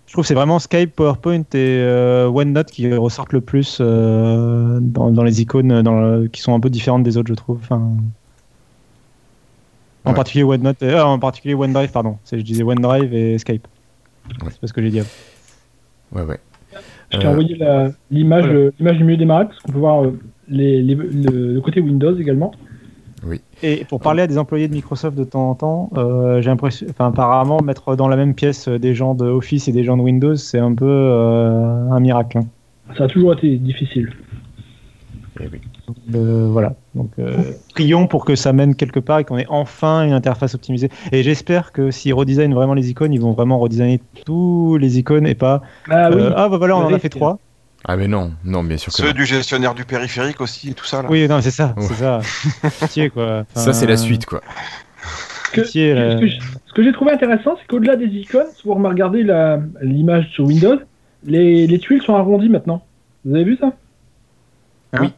[0.06, 4.78] Je trouve que c'est vraiment Skype, PowerPoint et euh, OneNote qui ressortent le plus euh,
[4.80, 7.58] dans, dans les icônes dans le- qui sont un peu différentes des autres, je trouve.
[7.62, 7.92] Enfin,
[10.08, 10.16] en Ouais.
[10.16, 12.16] particulier OneNote, euh, en particulier OneDrive, pardon.
[12.24, 13.66] C'est- Je disais OneDrive et Skype.
[14.42, 14.48] Ouais.
[14.50, 15.00] C'est pas ce que j'ai dit.
[15.00, 15.08] avant.
[16.12, 16.38] Ouais, ouais.
[17.12, 18.58] Je t'ai Euh, envoyé la- l'image voilà.
[18.58, 21.80] euh, l'image du milieu démarrage parce qu'on peut voir euh, les, les- le, le côté
[21.80, 22.52] Windows également.
[23.64, 26.86] Et pour parler à des employés de Microsoft de temps en temps, euh, j'ai l'impression,
[26.90, 30.02] enfin, apparemment, mettre dans la même pièce des gens de Office et des gens de
[30.02, 32.38] Windows, c'est un peu euh, un miracle.
[32.38, 32.46] hein.
[32.96, 34.12] Ça a toujours été difficile.
[35.40, 35.60] eh oui.
[36.14, 36.74] Euh, voilà.
[36.94, 37.36] Donc, euh,
[37.74, 40.90] prions pour que ça mène quelque part et qu'on ait enfin une interface optimisée.
[41.12, 45.26] Et j'espère que s'ils redesignent vraiment les icônes, ils vont vraiment redesigner tous les icônes
[45.26, 45.62] et pas.
[45.90, 47.38] Ah oui, euh, ah bah voilà, on en a fait trois.
[47.84, 49.12] Ah mais non, non, bien sûr que Ceux non.
[49.14, 51.08] du gestionnaire du périphérique aussi et tout ça là.
[51.10, 51.82] Oui, non, c'est ça, Ouais.
[51.84, 52.20] c'est ça.
[52.80, 53.44] Pitié quoi.
[53.54, 54.40] Ça c'est la suite quoi.
[55.52, 56.18] Que- Pitié, là.
[56.66, 60.44] ce que j'ai trouvé intéressant, c'est qu'au-delà des icônes, si vous regardez la- l'image sur
[60.44, 60.78] Windows,
[61.24, 62.82] les, les tuiles sont arrondies maintenant.
[63.24, 63.72] Vous avez vu ça?
[64.92, 65.12] Hein Oui.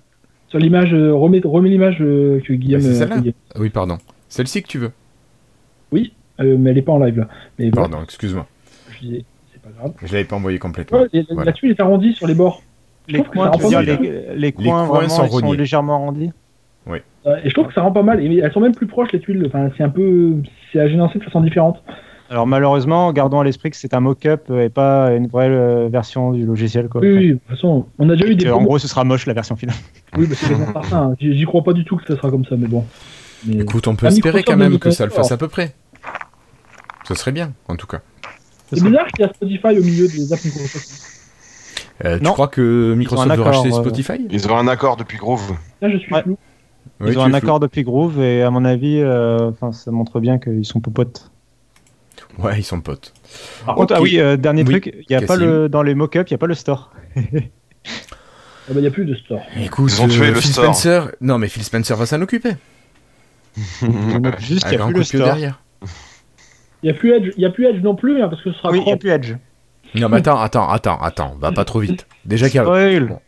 [0.51, 3.32] Sur l'image, euh, remets, remets l'image euh, que Guillaume Mais c'est euh, celle-là.
[3.59, 3.98] Oui, pardon.
[4.28, 4.92] Celle-ci que tu veux.
[6.40, 7.28] Euh, mais elle est pas en live là.
[7.59, 8.46] Mais voilà, Pardon, excuse-moi.
[8.92, 9.92] je disais, c'est pas grave.
[10.03, 11.01] Je l'avais pas envoyé complètement.
[11.01, 11.44] Ouais, et la- Voilà.
[11.51, 12.62] La tuile est arrondie sur les bords.
[13.09, 13.96] Les coins, tu dire, les,
[14.36, 15.57] les coins, coins vraiment, sont ils sont rognés.
[15.57, 16.30] légèrement arrondis.
[17.26, 18.24] Euh, et je trouve que ça rend pas mal.
[18.24, 19.44] Et elles sont même plus proches les tuiles.
[19.46, 20.36] Enfin, c'est un peu,
[20.72, 21.82] c'est agencé de façon différente.
[22.31, 26.31] Alors malheureusement, gardons à l'esprit que c'est un mock-up et pas une vraie euh, version
[26.31, 26.89] du logiciel.
[26.89, 27.01] Quoi.
[27.01, 28.45] Oui, oui, de toute façon, on a déjà eu des.
[28.45, 29.76] que, en gros, ce sera moche la version finale.
[30.16, 30.97] Oui, bah, c'est certain.
[30.97, 31.14] hein.
[31.20, 32.85] J'y crois pas du tout que ça sera comme ça, mais bon.
[33.47, 35.74] Mais- Écoute, on peut espérer Microsoft quand même que ça le fasse à peu près.
[37.09, 38.01] Ce serait bien, en tout cas.
[38.72, 41.07] C'est bizarre qu'il y a Spotify au milieu des apps Microsoft.
[42.05, 42.33] Euh, tu Non.
[42.33, 44.12] crois que Microsoft veut accord, racheter euh, Spotify?
[44.31, 45.53] Ils ont un accord depuis Groove.
[45.83, 46.22] Là, je suis Ouais.
[46.22, 46.39] flou.
[47.01, 49.91] Oui, Ils ont tu un accord depuis Groove et à mon avis, euh, enfin, ça
[49.91, 51.30] montre bien qu'ils sont popotes.
[52.39, 53.12] Ouais, ils sont potes.
[53.66, 55.95] Par contre, ah oui, euh, dernier Oui, truc, il y a pas le dans les
[55.95, 56.93] mock-ups, il y a pas le store.
[57.16, 59.41] Ah bah, il n'y a plus de store.
[59.61, 60.64] Écoute, Ils ont tué euh, le Phil store.
[60.74, 61.11] Spencer.
[61.20, 62.53] Non, mais Phil Spencer va s'en occuper.
[64.39, 65.24] Juste Un qu'il n'y a plus le store.
[65.24, 65.61] derrière.
[66.83, 68.59] Il n'y a, plus Edge- y a plus Edge non plus, hein, parce que ce
[68.59, 69.35] sera Oui, il n'y a plus Edge.
[69.97, 72.07] Non, mais attends, attends, attends, attends, va pas trop vite.
[72.25, 72.64] Déjà qu'il y a...
[72.64, 73.18] Spoil.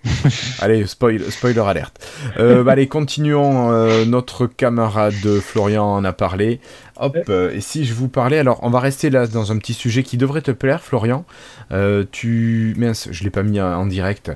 [0.60, 2.06] Allez, spoil, spoiler alerte.
[2.38, 3.72] Euh, bah, allez, continuons.
[3.72, 6.60] euh, notre camarade Florian en a parlé.
[7.00, 9.72] Hop, euh, et si je vous parlais, alors on va rester là dans un petit
[9.72, 11.24] sujet qui devrait te plaire, Florian.
[12.10, 14.30] Tu, mince, je l'ai pas mis en direct.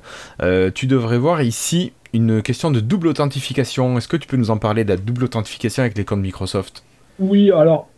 [0.75, 3.99] Tu devrais voir ici une question de double authentification.
[3.99, 6.83] Est-ce que tu peux nous en parler de la double authentification avec les comptes Microsoft?
[7.19, 7.89] Oui, alors.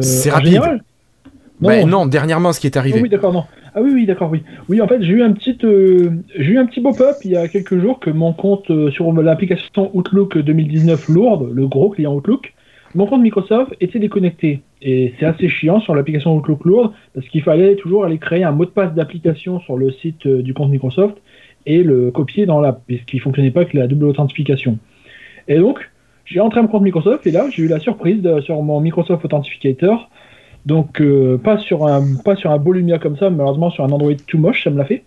[0.00, 0.48] C'est rapide.
[0.48, 0.82] général
[1.62, 3.00] Non, Bah, non, dernièrement, ce qui est Ah arrivé.
[3.00, 3.44] oui, d'accord, non.
[3.74, 4.42] Ah oui, oui, d'accord, oui.
[4.68, 7.36] Oui, en fait, j'ai eu un petit, euh, j'ai eu un petit pop-up il y
[7.36, 12.12] a quelques jours que mon compte euh, sur l'application Outlook 2019 lourde, le gros client
[12.14, 12.52] Outlook,
[12.94, 14.60] mon compte Microsoft était déconnecté.
[14.82, 18.50] Et c'est assez chiant sur l'application Outlook lourde parce qu'il fallait toujours aller créer un
[18.52, 21.16] mot de passe d'application sur le site euh, du compte Microsoft
[21.64, 24.78] et le copier dans l'app, puisqu'il ne fonctionnait pas avec la double authentification.
[25.48, 25.78] Et donc,
[26.24, 29.24] j'ai entré mon compte Microsoft et là, j'ai eu la surprise de- sur mon Microsoft
[29.24, 30.10] Authentificator
[30.66, 33.84] donc euh, pas sur un pas sur un beau Lumia comme ça, mais malheureusement sur
[33.84, 35.04] un Android tout moche, ça me l'a fait.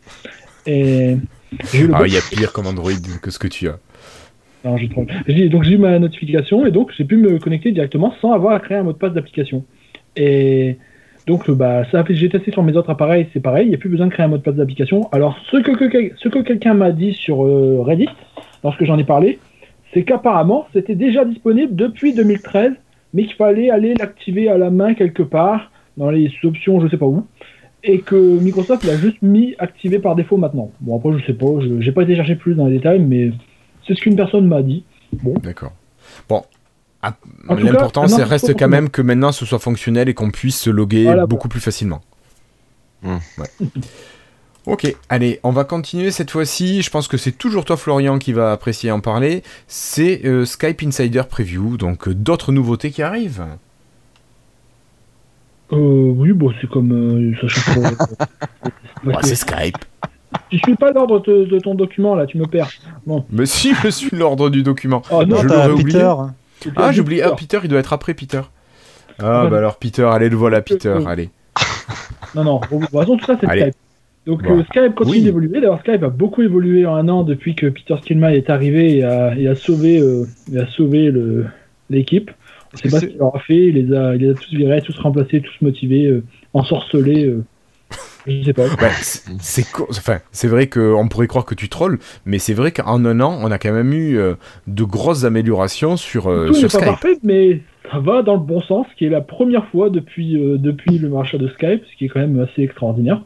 [0.68, 1.18] Et
[1.94, 2.92] Ah, il y a pire comme Android
[3.22, 3.78] que ce que tu as.
[4.66, 7.72] Non, j'ai trop- j'ai- donc j'ai eu ma notification et donc j'ai pu me connecter
[7.72, 9.64] directement sans avoir à créer un mot de passe d'application.
[10.16, 10.78] Et
[11.28, 13.78] donc euh, bah ça j'ai testé sur mes autres appareils, c'est pareil, il n'y a
[13.78, 15.08] plus besoin de créer un mot de passe d'application.
[15.12, 18.10] Alors ce que, que- ce que quelqu'un m'a dit sur euh, Reddit
[18.64, 19.40] lorsque j'en ai parlé,
[19.94, 22.72] c'est qu'apparemment c'était déjà disponible depuis 2013,
[23.16, 26.98] mais qu'il fallait aller l'activer à la main quelque part dans les options, je sais
[26.98, 27.26] pas où.
[27.84, 30.72] Et que Microsoft l'a juste mis activé par défaut maintenant.
[30.82, 33.32] Bon, après, je sais pas, je j'ai pas été chercher plus dans les détails, mais
[33.88, 34.84] c'est ce qu'une personne m'a dit.
[35.42, 35.72] D'accord.
[36.28, 36.44] Bon,
[37.02, 37.16] Ah,
[37.50, 41.04] L'important, c'est reste quand même que maintenant ce soit fonctionnel et qu'on puisse se loguer
[41.04, 42.02] Voilà, beaucoup plus facilement.
[43.04, 43.46] Ouais.
[44.66, 46.82] ok, allez, on va continuer cette fois-ci.
[46.82, 49.44] Je pense que c'est toujours toi, Florian, qui va apprécier en parler.
[49.68, 53.46] C'est euh, Skype Insider Preview, donc euh, d'autres nouveautés qui arrivent.
[55.74, 56.92] Euh, oui, bon, c'est comme.
[56.92, 58.06] euh, ça change pas.
[59.04, 59.78] Ouais, c'est Skype.
[60.50, 62.70] Tu suis pas l'ordre de, de ton document là, tu me perds.
[63.32, 65.02] Mais si, je suis l'ordre du document.
[65.12, 66.00] Oh non, Je l'aurais oublié.
[66.00, 66.72] Peter.
[66.76, 67.22] Ah, j'ai oublié.
[67.22, 67.32] Peter.
[67.34, 68.42] Ah, Peter, il doit être après Peter.
[69.20, 71.30] Ah, Ah, bah alors Peter, allez, le voilà, Peter, Euh, allez.
[72.34, 73.48] Non, non, bon, de toute façon, tout ça c'est.
[73.48, 73.76] Skype.
[74.26, 75.24] Donc euh, Skype continue Oui.
[75.24, 75.60] d'évoluer.
[75.62, 79.04] D'ailleurs, Skype a beaucoup évolué en un an depuis que Peter Skillman est arrivé et
[79.04, 81.46] a, et a sauvé, euh, et a sauvé le-
[81.90, 82.32] l'équipe.
[82.74, 83.68] On sait que pas ce qu'il leur a fait.
[83.68, 86.24] Il les a, il les a tous virés, tous remplacés, tous motivés, euh,
[86.54, 87.26] ensorcelés.
[87.26, 87.44] euh,
[88.28, 88.64] je sais pas.
[88.64, 93.20] Ouais, c'est- enfin, vrai qu'on pourrait croire que tu trolls, mais c'est vrai qu'en un
[93.22, 94.36] an, on a quand même eu euh,
[94.68, 96.86] de grosses améliorations sur, euh, Tout sur pas Skype.
[96.86, 97.62] parfait, mais
[97.92, 101.08] ça va dans le bon sens, qui est la première fois depuis, euh, depuis le
[101.10, 103.22] marché de Skype, ce qui est quand même assez extraordinaire.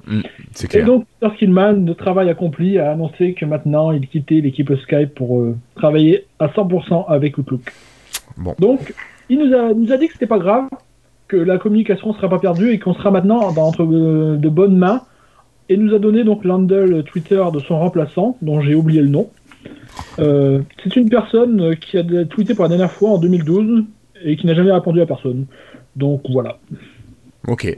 [0.64, 0.86] Et clair.
[0.86, 5.40] donc, Peter Skillman, de travail accompli, a annoncé que maintenant il quittait l'équipe Skype pour
[5.40, 7.62] euh, travailler à 100% avec Outlook.
[8.36, 8.54] Bon.
[8.60, 8.94] Donc,
[9.30, 10.66] il nous a, nous a dit que c'était pas grave,
[11.30, 14.76] que la communication sera pas perdue et qu'on sera maintenant dans entre euh, de bonnes
[14.76, 15.04] mains.
[15.70, 19.30] Et nous a donné donc l'handle Twitter de son remplaçant, dont j'ai oublié le nom.
[20.18, 23.86] Euh, c'est une personne qui a tweeté pour la dernière fois en 2012
[24.26, 25.46] et qui n'a jamais répondu à personne.
[25.96, 26.58] Donc voilà.
[27.48, 27.76] Ok.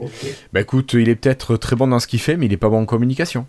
[0.52, 2.70] Bah écoute, il est peut-être très bon dans ce qu'il fait, mais il est pas
[2.70, 3.46] bon en communication.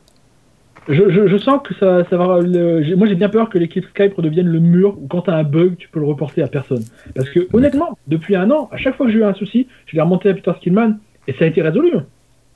[0.90, 2.40] Je, je, je sens que ça, ça va.
[2.42, 5.44] le- moi, j'ai bien peur que l'équipe Skype redevienne le mur où quand t'as un
[5.44, 6.84] bug, tu peux le reporter à personne.
[7.16, 9.96] Parce que, honnêtement, depuis un an, à chaque fois que j'ai eu un souci, je
[9.96, 10.96] l'ai remonté à Peter Skillman
[11.28, 11.94] et ça a été résolu.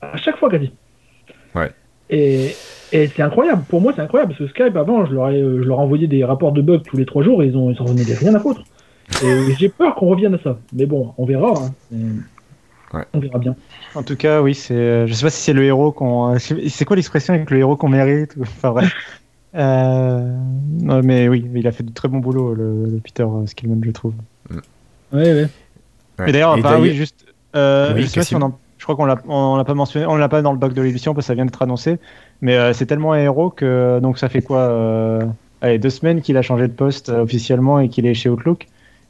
[0.02, 0.70] À chaque fois, quasi.
[1.54, 1.70] Ouais.
[2.10, 2.48] Et,
[2.92, 3.62] et c'est incroyable.
[3.68, 6.22] Pour moi, c'est incroyable parce que Skype, avant, je leur ai, je leur envoyais des
[6.24, 8.40] rapports de bugs tous les trois jours et ils ont, ils en revenaient rien à
[8.40, 8.62] foutre.
[9.24, 10.58] Et j'ai peur qu'on revienne à ça.
[10.74, 11.54] Mais bon, on verra.
[11.56, 11.70] hein.
[11.94, 11.96] Et
[12.94, 13.04] Ouais.
[13.12, 13.54] On verra bien.
[13.94, 14.74] En tout cas, oui, c'est.
[14.74, 16.34] euh, Je sais pas si c'est le héros qu'on.
[16.34, 18.92] euh, C'est quoi l'expression avec le héros qu'on mérite Enfin bref.
[19.54, 20.36] Euh...
[20.82, 23.90] Non, mais oui, il a fait de très bon boulot, le, le Peter Skillman, je
[23.92, 24.12] trouve.
[24.50, 24.58] Ouais,
[25.12, 25.46] ouais.
[26.18, 26.28] Ouais.
[26.28, 27.24] Et d'ailleurs, bah oui, d'ailleurs- juste.
[27.56, 29.72] Euh, Oui, je sais pas si on en- Je crois qu'on l'a, on l'a pas
[29.74, 31.98] mentionné, on l'a pas dans le bug de l'édition parce que ça vient d'être annoncé.
[32.42, 35.24] Mais euh, c'est tellement un héros que donc ça fait quoi euh,
[35.62, 38.66] Allez, deux semaines qu'il a changé de poste euh, officiellement et qu'il est chez Outlook.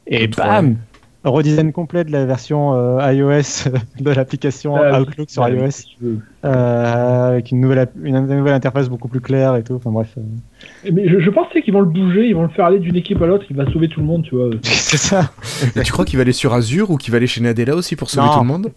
[0.07, 0.77] Et bam,
[1.23, 6.15] redesign complet de la version euh, iOS de l'application Ah, Outlook sur Ouais, iOS
[6.45, 9.73] euh, avec une nouvelle, app- une, nouvelle interface beaucoup plus claire et tout.
[9.75, 12.65] Enfin bref, euh, Mais je, je pensais qu'ils vont le bouger, ils vont le faire
[12.65, 14.49] aller d'une équipe à l'autre, il va sauver tout le monde, tu vois.
[14.63, 15.31] c'est ça.
[15.75, 17.95] Et tu crois qu'il va aller sur Azure ou qu'il va aller chez Nadella aussi
[17.97, 18.33] pour sauver Non.
[18.33, 18.71] tout le monde?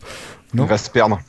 [0.55, 0.65] Non.
[0.65, 1.21] Il va se perdre.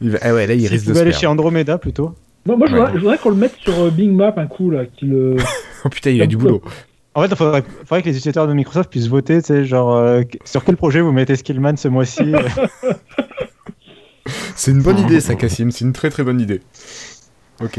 [0.00, 0.18] il va...
[0.22, 2.14] Ah ouais, là, il Il risque de pouvait se aller chez Andromeda plutôt.
[2.46, 2.92] Moi, moi je, Ouais.
[2.92, 5.36] voudrais, qu'on le mette sur euh, Bing Map un coup, là, qu'il euh,
[5.84, 6.62] Oh putain, il a du boulot.
[7.20, 9.94] En fait, il faudrait, faudrait que les utilisateurs de Microsoft puissent voter, tu sais, genre,
[9.94, 12.40] euh, sur quel projet vous mettez Skillman ce mois-ci euh,
[14.56, 15.70] C'est une bonne idée, ça, Cassim.
[15.70, 16.60] C'est une très très bonne idée.
[17.62, 17.78] Ok.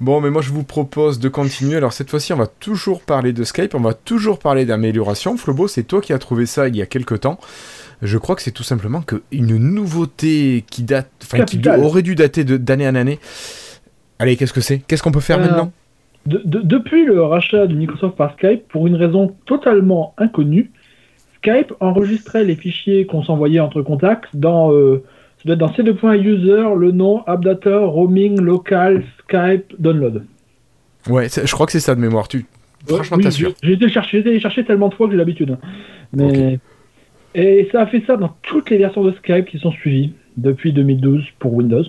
[0.00, 1.76] Bon, mais moi je vous propose de continuer.
[1.76, 5.38] Alors cette fois-ci, on va toujours parler de Skype, on va toujours parler d'amélioration.
[5.38, 7.38] Flobo, c'est toi qui as trouvé ça il y a quelques temps.
[8.02, 12.14] Je crois que c'est tout simplement que une nouveauté qui date, enfin qui aurait dû
[12.14, 13.18] dater de- d'année en année.
[14.18, 14.80] Allez, qu'est-ce que c'est?
[14.86, 15.72] Qu'est-ce qu'on peut faire Euh, maintenant?
[16.26, 20.70] De- de- depuis le rachat de Microsoft par Skype, pour une raison totalement inconnue,
[21.38, 25.04] Skype enregistrait les fichiers qu'on s'envoyait entre contacts dans, euh,
[25.38, 30.24] ça doit être dans C2.user, le nom, appdata, roaming, local, Skype, download.
[31.08, 32.26] Ouais, je crois que c'est ça de mémoire.
[32.26, 32.46] Tu,
[32.88, 33.52] franchement, Oui, t'assures.
[33.62, 35.56] J'ai été le chercher, j'ai été le chercher tellement de fois que j'ai l'habitude.
[36.18, 36.56] hein.
[37.34, 40.72] Et ça a fait ça dans toutes les versions de Skype qui sont suivies depuis
[40.72, 41.84] 2012 pour Windows.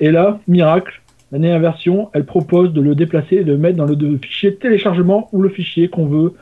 [0.00, 1.00] Et là, miracle,
[1.32, 4.18] la dernière version, elle propose de le déplacer et de le mettre dans le de-
[4.24, 6.32] fichier de téléchargement ou le fichier qu'on veut.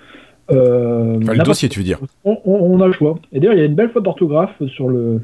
[0.50, 1.98] euh, Enfin, le dossier, tu veux dire.
[2.24, 3.18] on, a le choix.
[3.32, 5.20] Et d'ailleurs, il y a une belle faute d'orthographe sur le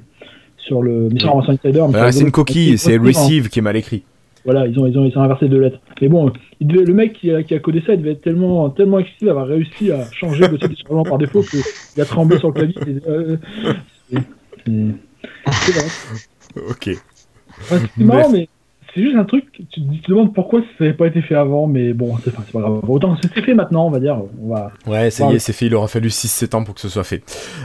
[0.57, 1.83] sur le Mission Insider.
[1.95, 4.03] Ah, c'est une le- coquille, c'est receive qui est mal écrit.
[4.45, 5.79] voilà, ils ont, ils ont, ils ont inversé deux lettres.
[6.01, 6.31] Mais bon,
[6.61, 8.99] il devait- le mec qui a, qui a codé ça, il devait être tellement, tellement
[8.99, 11.61] excité d'avoir réussi à changer le dossier de téléchargement par défaut qu'il
[12.03, 12.77] a tremblé sur le clavier.
[12.87, 13.37] Et, euh,
[14.11, 14.19] c'est-
[14.67, 14.73] c'est-
[15.53, 16.63] c'est vrai.
[16.71, 16.87] Ok.
[16.87, 18.49] Ouais, c'est marrant, mais
[18.99, 21.37] c'est juste un truc, tu te tu te demandes pourquoi ça n'avait pas été fait
[21.37, 22.81] avant, mais bon, c'est enfin, pas grave.
[22.89, 24.19] Autant que c'est fait maintenant, on va dire.
[24.43, 25.67] On va Ouais, ça y est, c'est fait.
[25.67, 27.23] Il aura fallu 6-7 ans pour que ce soit fait.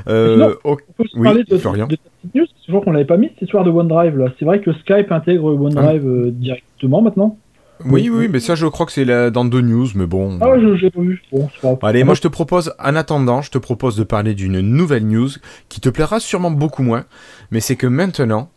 [0.07, 0.81] Euh, Sinon, ok.
[0.89, 1.87] on peut Oui, parler de, Florian.
[1.87, 4.15] de ta petite news, c'est toujours qu'on l'avait pas mis, cette histoire de OneDrive.
[4.15, 4.27] là.
[4.37, 7.37] C'est vrai que Skype intègre OneDrive euh, directement maintenant?
[7.85, 10.37] Oui, oui, mais ça, je crois que c'est dans deux news, mais bon.
[10.39, 11.21] Ah ouais, j'ai pas vu.
[11.31, 11.89] Bon, pas.
[11.89, 15.29] Allez, moi je te propose, en attendant, je te propose de parler d'une nouvelle news
[15.69, 17.05] qui te plaira sûrement beaucoup moins,
[17.51, 18.49] mais c'est que maintenant,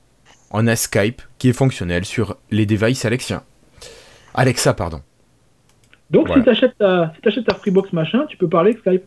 [0.50, 3.42] on a Skype qui est fonctionnel sur les devices Alexiens.
[4.34, 5.00] Alexa, pardon.
[6.10, 6.42] Donc Voilà.
[6.42, 9.04] si t'achètes ta, si t'achètes ta Freebox machin, tu peux parler avec Skype.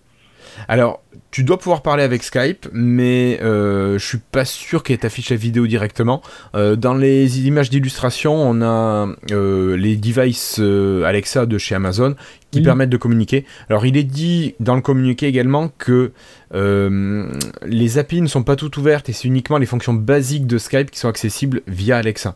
[0.68, 5.30] Alors, tu dois pouvoir parler avec Skype, mais euh, je suis pas sûr qu'elle t'affiche
[5.30, 6.22] la vidéo directement.
[6.56, 12.16] Euh, dans les images d'illustration, on a euh, les devices euh, Alexa de chez Amazon
[12.52, 12.66] qui Oui.
[12.66, 13.46] permettent de communiquer.
[13.70, 16.12] Alors, il est dit dans le communiqué également que
[16.52, 20.90] les API ne sont pas toutes ouvertes et c'est uniquement les fonctions basiques de Skype
[20.92, 22.36] qui sont accessibles via Alexa.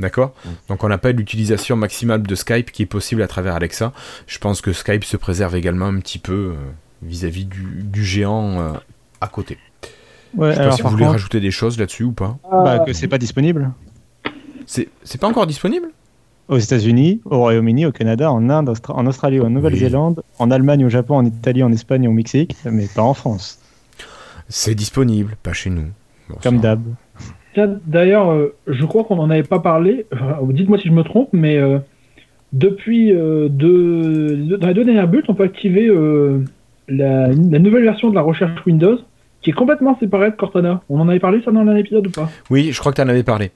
[0.00, 0.34] D'accord?
[0.68, 3.92] Donc on n'a pas l'utilisation maximale de Skype qui est possible à travers Alexa.
[4.26, 6.54] Je pense que Skype se préserve également un petit peu
[7.02, 8.72] vis-à-vis du, du géant euh,
[9.20, 9.58] à côté.
[10.36, 12.38] Ouais, Je sais pas alors si vous voulez contre, rajouter des choses là-dessus ou pas.
[12.50, 13.70] bah, que c'est pas disponible
[14.66, 15.88] C'est c'est pas encore disponible?
[16.48, 20.84] Aux États-Unis, au Royaume-Uni, au Canada, en Inde, Austra- en Australie, en Nouvelle-Zélande, en Allemagne,
[20.84, 23.58] au Japon, en Italie, en Espagne au Mexique, mais pas en France,
[24.48, 25.86] C'est disponible, pas chez nous.
[26.28, 26.82] Bon, comme ça- d'hab.
[27.86, 30.06] D'ailleurs, euh, je crois qu'on n'en avait pas parlé.
[30.12, 31.78] Enfin, Dites-moi si je me trompe, mais euh,
[32.52, 36.44] depuis euh, deux, deux- dans les deux dernières bulles, on peut activer euh,
[36.88, 38.98] la, la nouvelle version de la recherche Windows
[39.42, 40.82] qui est complètement séparée de Cortana.
[40.88, 42.30] On en avait parlé ça dans un épisode ou pas?
[42.48, 43.50] Oui, je crois que tu en avais parlé.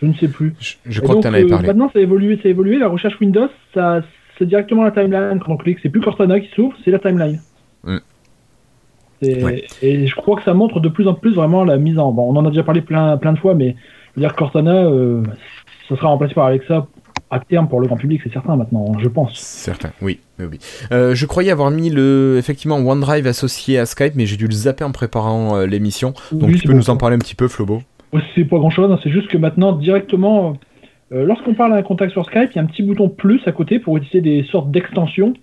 [0.00, 0.54] Je ne sais plus.
[0.86, 1.66] Je, crois donc, que tu en avais euh, parlé.
[1.66, 2.78] Maintenant, ça a évolué, ça a évolué.
[2.78, 4.02] La recherche Windows, ça,
[4.38, 5.78] c'est directement la timeline quand on clique.
[5.82, 7.40] C'est plus Cortana qui s'ouvre, c'est la timeline.
[7.82, 7.96] Mm.
[9.22, 9.64] Et, Ouais.
[9.82, 12.12] et je crois que ça montre de plus en plus vraiment la mise en.
[12.12, 13.74] Bon, on en a déjà parlé plein, plein de fois, mais
[14.14, 15.24] je veux dire Cortana, euh,
[15.88, 16.86] ça sera remplacé par Alexa
[17.30, 19.34] à terme pour le grand public, c'est certain maintenant, je pense.
[19.34, 20.58] Certain, oui, oui, oui.
[20.92, 24.52] Euh, je croyais avoir mis le effectivement OneDrive associé à Skype, mais j'ai dû le
[24.52, 26.14] zapper en préparant euh, l'émission.
[26.32, 26.78] Donc Oui, tu peux bon.
[26.78, 27.82] nous en parler un petit peu, Flobo
[28.34, 30.56] C'est pas grand chose, c'est juste que maintenant, directement,
[31.12, 33.40] euh, lorsqu'on parle à un contact sur Skype, il y a un petit bouton plus
[33.46, 35.34] à côté pour utiliser des sortes d'extensions.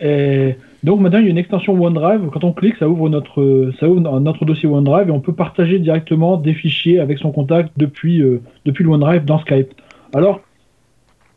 [0.00, 2.28] Et donc maintenant, il y a une extension OneDrive.
[2.32, 5.80] Quand on clique, ça ouvre notre, ça ouvre notre dossier OneDrive et on peut partager
[5.80, 8.22] directement des fichiers avec son contact depuis,
[8.64, 9.72] depuis le OneDrive dans Skype.
[10.14, 10.40] Alors,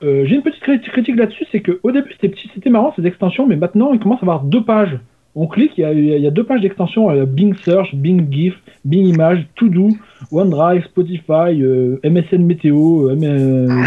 [0.03, 3.05] euh, j'ai une petite cri- critique là-dessus, c'est qu'au début, c'était petit- c'était marrant ces
[3.05, 4.97] extensions, mais maintenant, il commence à avoir deux pages.
[5.35, 8.27] On clique, il y a, il y a deux pages d'extensions, euh, Bing Search, Bing
[8.31, 9.89] GIF, Bing Image, To Do,
[10.31, 13.83] OneDrive, Spotify, euh, MSN Météo, M-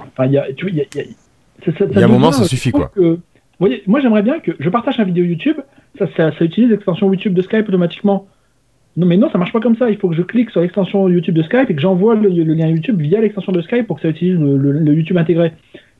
[0.00, 1.04] enfin, il y a, tu vois, il y a, il y a-
[1.64, 2.90] ça- ça- Il y a un moment, ça suffit, quoi.
[2.94, 3.18] que- vous
[3.66, 5.56] voyez, moi, j'aimerais bien que je partage une vidéo YouTube,
[5.98, 8.26] ça, ça, ça utilise l'extension YouTube de Skype automatiquement.
[8.96, 9.88] Non, mais non, ça marche pas comme ça.
[9.90, 12.54] Il faut que je clique sur l'extension YouTube de Skype et que j'envoie le, le
[12.54, 15.52] lien YouTube via l'extension de Skype pour que ça utilise le, le- le YouTube intégré.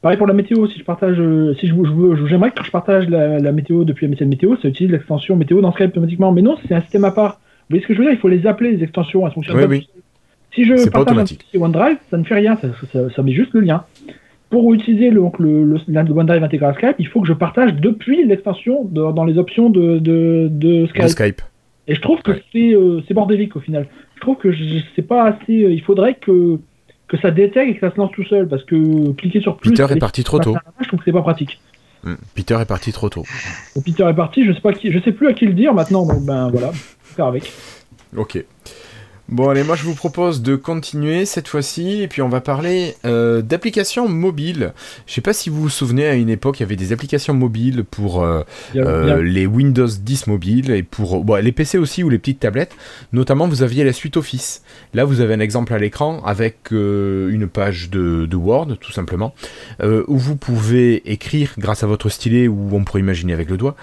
[0.02, 2.70] Pareil pour la météo, si je partage, euh, si je, je j'aimerais que quand je
[2.70, 6.32] partage la, la météo depuis MSN Météo, ça utilise l'extension météo dans Skype automatiquement.
[6.32, 7.34] Mais non, c'est un système à part.
[7.68, 8.14] Vous voyez ce que je veux dire?
[8.14, 9.26] Il faut les appeler, les extensions.
[9.26, 9.88] Elles fonctionnent Oui, oui.
[10.52, 11.16] Si je partage
[11.54, 13.84] un OneDrive, ça ne fait rien, ça, ça- ça met juste le lien.
[14.48, 17.32] Pour utiliser le, donc le, le, le OneDrive intégré à Skype, il faut que je
[17.34, 21.02] partage depuis l'extension de- dans les options de, de, de Skype.
[21.04, 21.42] De Skype.
[21.90, 23.02] Et je trouve que Ouais.
[23.08, 23.86] c'est bordélique au final.
[24.14, 24.48] Je trouve que
[24.96, 25.64] c'est pas assez.
[25.64, 26.58] euh, Il faudrait que,
[27.08, 29.70] que ça détecte et que ça se lance tout seul parce que cliquer sur plus.
[29.72, 30.54] Peter est parti trop tôt.
[30.80, 31.60] Je trouve que c'est pas pratique.
[32.04, 33.24] Hmm, Peter est parti trop tôt.
[33.76, 35.74] Et Peter est parti, je sais pas qui, je sais plus à qui le dire
[35.74, 37.52] maintenant, donc ben voilà, faut faire avec.
[38.16, 38.42] Ok.
[39.30, 42.96] Bon allez, moi je vous propose de continuer cette fois-ci et puis on va parler
[43.04, 44.72] euh, d'applications mobiles.
[45.06, 47.32] Je sais pas si vous vous souvenez, à une époque il y avait des applications
[47.32, 48.42] mobiles pour euh,
[48.74, 52.74] euh, les Windows 10 mobiles et pour bon, les PC aussi ou les petites tablettes.
[53.12, 54.62] Notamment vous aviez la suite Office.
[54.94, 59.32] Là vous avez un exemple à l'écran avec une page de, de Word tout simplement
[59.80, 63.76] où vous pouvez écrire grâce à votre stylet ou on pourrait imaginer avec le doigt.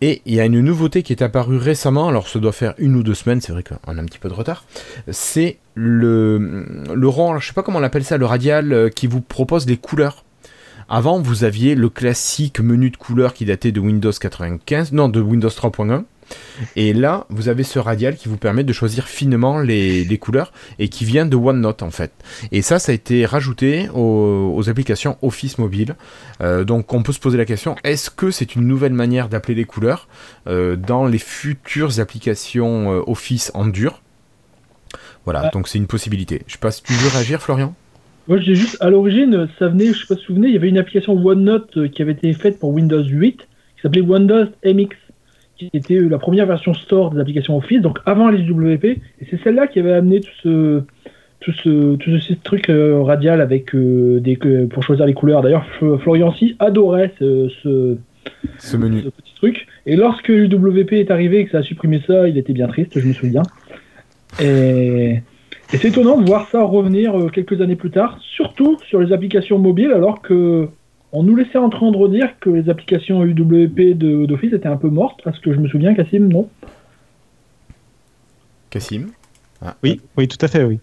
[0.00, 2.94] Et il y a une nouveauté qui est apparue récemment, alors ça doit faire une
[2.94, 4.64] ou deux semaines, c'est vrai qu'on a un petit peu de retard,
[5.10, 6.64] c'est le,
[6.94, 9.66] le rang, je sais pas comment on appelle ça, le radial euh, qui vous propose
[9.66, 10.24] des couleurs.
[10.88, 15.20] Avant, vous aviez le classique menu de couleurs qui datait de Windows 95, non, de
[15.20, 16.04] Windows 3.1.
[16.76, 20.52] Et là, vous avez ce radial qui vous permet de choisir finement les, les couleurs
[20.78, 22.12] et qui vient de OneNote en fait.
[22.52, 25.94] Et ça, ça a été rajouté aux, aux applications Office mobile.
[26.40, 29.54] Euh, donc, on peut se poser la question est-ce que c'est une nouvelle manière d'appeler
[29.54, 30.08] les couleurs
[30.46, 34.02] euh, dans les futures applications euh, Office en dur?
[35.24, 35.50] Voilà, Ouais.
[35.52, 36.42] donc c'est une possibilité.
[36.46, 37.74] Je sais pas si tu veux réagir, Florian
[38.28, 40.54] Moi, j'ai juste, à l'origine, ça venait, je sais pas si vous vous souvenez, il
[40.54, 44.46] y avait une application OneNote qui avait été faite pour Windows 8, qui s'appelait Windows
[44.64, 44.88] MX,
[45.58, 49.00] qui était euh, la première version store des applications Office, donc avant les WP, et
[49.28, 50.82] c'est celle-là qui avait amené tout ce,
[51.40, 54.36] tout ce, tout ce truc euh, radial avec euh, des,
[54.70, 55.42] pour choisir les couleurs.
[55.42, 55.66] D'ailleurs,
[56.00, 57.96] Florian Si adorait ce, ce,
[58.58, 59.02] Ce menu.
[59.02, 59.66] ce petit truc.
[59.86, 62.98] Et lorsque l'UWP est arrivé et que ça a supprimé ça, il était bien triste,
[62.98, 63.42] je me souviens.
[64.40, 65.20] Et,
[65.72, 69.58] et c'est étonnant de voir ça revenir quelques années plus tard, surtout sur les applications
[69.58, 70.68] mobiles, alors que
[71.12, 75.20] on nous laissait entendre dire que les applications UWP de- d'Office étaient un peu mortes,
[75.24, 76.48] parce que je me souviens, Cassim, non
[78.70, 79.08] Cassim
[79.62, 80.78] Ah, Oui, oui, tout à fait, oui.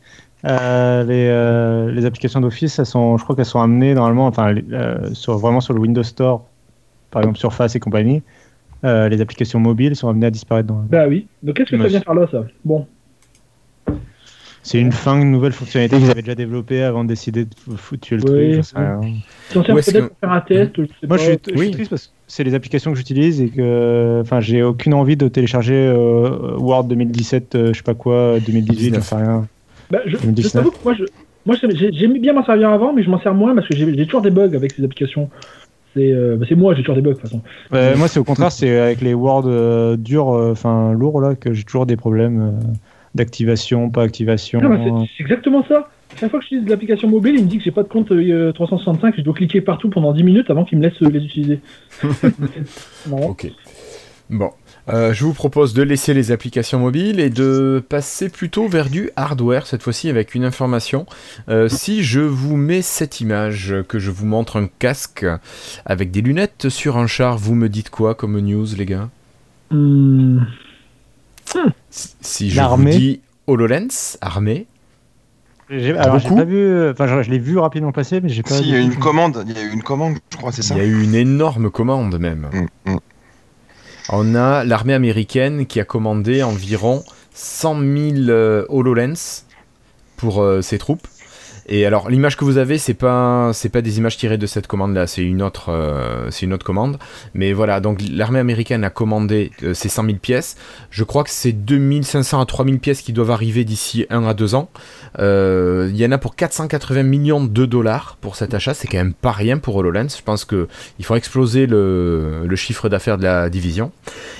[0.46, 5.38] Euh, les, euh, les applications d'Office, je crois qu'elles sont amenées normalement, enfin, euh, sur,
[5.38, 6.46] vraiment sur le Windows Store,
[7.12, 8.22] par exemple Surface et compagnie.
[8.84, 10.68] euh, les applications mobiles sont amenées à disparaître.
[10.68, 10.84] Dans...
[10.90, 11.28] Bah oui.
[11.42, 12.46] Donc qu'est-ce que ça vient faire là, ça?
[12.64, 12.86] Bon.
[14.68, 18.18] C'est une fin, une nouvelle fonctionnalité qu'ils avaient déjà développée avant de décider de tuer
[18.18, 18.54] le Oui, truc.
[18.56, 18.84] j'en sais oui.
[18.84, 19.02] rien.
[19.52, 21.18] Si on sert peut-être que- faire un test, je sais Moi, pas.
[21.18, 21.72] je suis, je suis Oui.
[21.72, 25.28] triste parce que c'est les applications que j'utilise et que, enfin, j'ai aucune envie de
[25.28, 29.48] télécharger euh, Word 2017, euh, je sais pas quoi, 2018, j'en sais rien.
[29.92, 30.52] Bah, je, je 2019.
[30.54, 31.04] t'avoue que moi, je,
[31.46, 33.76] moi j'ai- j'ai- j'aimais bien m'en servir avant, mais je m'en sers moins parce que
[33.76, 35.30] j'ai j'ai toujours des bugs avec ces applications.
[35.96, 37.42] C'est euh, bah, c'est moi, j'ai toujours des bugs de toute façon.
[37.74, 41.36] Euh, moi, c'est au contraire, c'est avec les Word euh, durs, euh, enfin lourds là,
[41.36, 42.52] que j'ai toujours des problèmes euh,
[43.16, 44.60] d'activation, pas activation.
[44.60, 45.90] C'est- c'est exactement ça.
[46.20, 48.52] Chaque fois que j'utilise l'application mobile, il me dit que j'ai pas de compte euh,
[48.52, 51.60] 365, je dois cliquer partout pendant 10 minutes avant qu'il me laisse euh, les utiliser.
[53.12, 53.52] Ok.
[54.30, 54.52] Bon.
[54.88, 59.10] Euh, je vous propose de laisser les applications mobiles et de passer plutôt vers du
[59.16, 61.06] hardware, cette fois-ci avec une information.
[61.50, 65.26] Euh, si je vous mets cette image, que je vous montre un casque
[65.86, 69.10] avec des lunettes sur un char, vous me dites quoi comme news, les gars?
[71.54, 71.70] Hmm.
[72.22, 74.68] Si- je vous dis HoloLens, armée,
[75.70, 78.44] J'ai- Alors, j'ai Beaucoup pas vu, enfin, je, je l'ai vu rapidement passer, mais j'ai
[78.44, 78.56] pas.
[78.56, 80.62] Si, il y a une commande, il y a eu une commande, je crois, c'est
[80.62, 82.50] ça il y a eu une énorme commande même.
[82.86, 82.98] Mm, mm.
[84.10, 87.04] On a l'armée américaine qui a commandé environ
[87.34, 87.90] 100 000
[88.30, 89.44] euh, HoloLens
[90.18, 91.08] pour euh, ses troupes.
[91.68, 94.68] Et alors l'image que vous avez, c'est pas c'est pas des images tirées de cette
[94.68, 97.00] commande là, c'est une autre euh, c'est une autre commande.
[97.34, 100.58] Mais voilà, donc l'armée américaine a commandé euh, ces 100 000 pièces.
[100.92, 104.54] Je crois que c'est 2500 à 3000 pièces qui doivent arriver d'ici 1 à 2
[104.54, 104.70] ans.
[105.20, 108.98] Euh, Il y en a pour 480 millions de dollars pour cet achat, c'est quand
[108.98, 110.10] même pas rien pour HoloLens.
[110.16, 110.68] Je pense que
[111.00, 113.92] il faut exploser le, chiffre d'affaires de la division.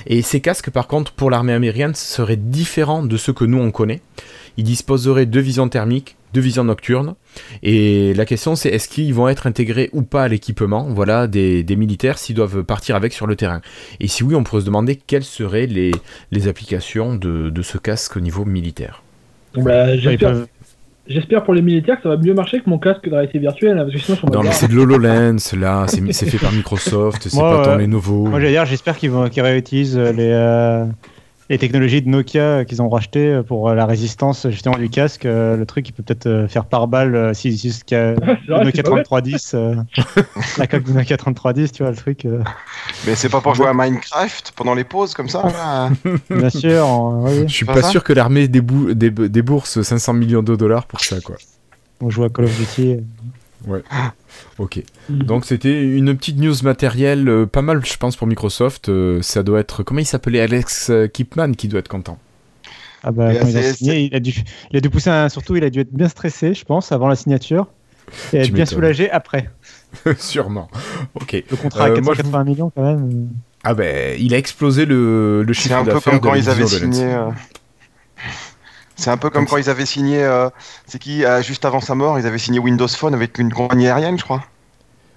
[0.08, 3.72] Et ces casques, par contre, pour l'armée américaine, seraient différents de ceux que nous on
[3.72, 4.02] connaît.
[4.58, 7.16] Ils disposeraient de vision thermique, de vision nocturne.
[7.64, 10.84] Et la question, c'est est-ce qu'ils vont être intégrés ou pas à l'équipement?
[10.90, 13.62] Voilà, des, des militaires s'ils doivent partir avec sur le terrain.
[14.00, 15.92] Et si oui, on pourrait se demander quelles seraient les,
[16.32, 19.02] les applications de, de ce casque au niveau militaire.
[19.56, 19.96] Bah,
[21.08, 23.78] J'espère pour les militaires que ça va mieux marcher que mon casque de réalité virtuelle,
[23.78, 27.28] hein, parce que sinon, Non, mais c'est de l'HoloLens, là, c'est c'est fait par Microsoft,
[27.30, 28.26] c'est Moi, pas tant les nouveaux.
[28.26, 30.86] Moi, j'allais dire, j'espère qu'ils vont qu'ils réutilisent les, euh,
[31.50, 34.90] les technologies de Nokia euh, qu'ils ont rachetées euh, pour euh, la résistance justement du
[34.90, 35.26] casque.
[35.26, 38.16] Euh, Le truc, il peut peut-être euh, faire par balle euh, si le Nokia
[38.76, 39.06] c'est pas bête.
[39.06, 39.76] 3310, euh,
[40.58, 42.26] la coque du Nokia 3310, tu vois le truc.
[42.26, 42.42] euh,
[43.06, 45.90] Mais c'est pas pour jouer à Minecraft pendant les pauses comme ça là
[46.30, 46.88] bien sûr,
[47.24, 51.02] oui, Je suis Pas sûr que l'armée débou- dé- débourse 500 millions de dollars pour
[51.02, 51.36] ça, quoi.
[52.02, 52.98] on joue à Call of Duty.
[54.58, 54.84] Ok.
[55.10, 55.24] Mm.
[55.24, 58.90] Donc c'était une petite news matérielle, euh, pas mal, je pense, pour Microsoft.
[58.90, 59.84] Euh, ça doit être.
[59.84, 62.18] Comment il s'appelait Alex euh, Kipman qui doit être content.
[63.04, 64.34] Ah bah, quand ont c'est- signé, il a, dû,
[64.72, 67.08] il a dû pousser un, surtout, il a dû être bien stressé, je pense, avant
[67.08, 67.68] la signature.
[68.34, 69.50] Et être bien soulagé après.
[70.18, 70.68] Sûrement.
[71.16, 71.44] Ok.
[71.50, 73.30] Le contrat Euh, à moi, je 480 millions quand même.
[73.64, 76.50] Ah ben, il a explosé le, le C'est chiffre un peu d'affaires comme quand ils
[76.50, 77.16] avaient signé.
[78.96, 80.24] C'est un peu comme quand ils avaient signé.
[80.24, 80.50] euh,
[80.86, 83.88] C'est qui euh, Juste avant sa mort, ils avaient signé Windows Phone avec une compagnie
[83.88, 84.44] aérienne, je crois.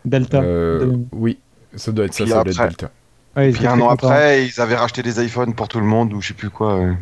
[0.05, 0.41] Delta.
[0.41, 1.39] Euh, oui,
[1.77, 2.91] ça doit être ça, ça doit être Delta.
[3.37, 6.13] Ouais, ils Puis un an après, ils avaient racheté des iPhones pour tout le monde
[6.13, 6.77] ou je sais plus quoi.
[6.79, 6.97] ouais.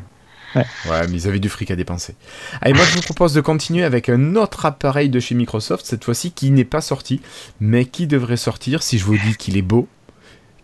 [0.54, 2.14] Ouais, mais ils avaient du fric à dépenser.
[2.62, 6.02] Allez, moi je vous propose de continuer avec un autre appareil de chez Microsoft, cette
[6.04, 7.20] fois-ci qui n'est pas sorti,
[7.60, 9.86] mais qui devrait sortir si je vous dis qu'il est beau,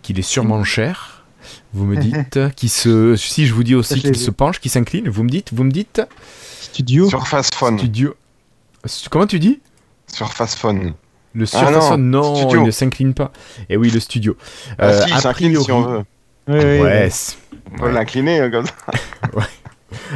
[0.00, 1.11] qu'il est sûrement cher.
[1.72, 5.08] Vous me dites qui se, si je vous dis aussi qu'il se penche, qu'il s'incline,
[5.08, 6.02] vous me dites, vous me dites
[6.60, 7.08] Studio.
[7.08, 7.78] Surface Phone.
[7.78, 8.14] studio.
[9.10, 9.60] Comment tu dis
[10.12, 10.94] Surface Phone.
[11.34, 12.60] Le Ah Surface non, Phone, non, studio.
[12.60, 13.32] il ne s'incline pas.
[13.70, 14.36] Et oui, le studio.
[14.78, 16.04] Ah Euh, si, il a s'incline si on priori- veut.
[16.48, 17.08] Oui, oui, Ouais,
[17.72, 18.72] On peut l'incliner hein, comme ça.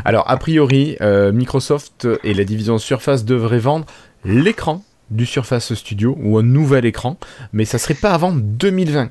[0.05, 3.87] Alors, a priori, euh, Microsoft et la division Surface devraient vendre
[4.25, 7.17] l'écran du Surface Studio ou un nouvel écran,
[7.53, 9.11] mais ça serait pas avant 2020.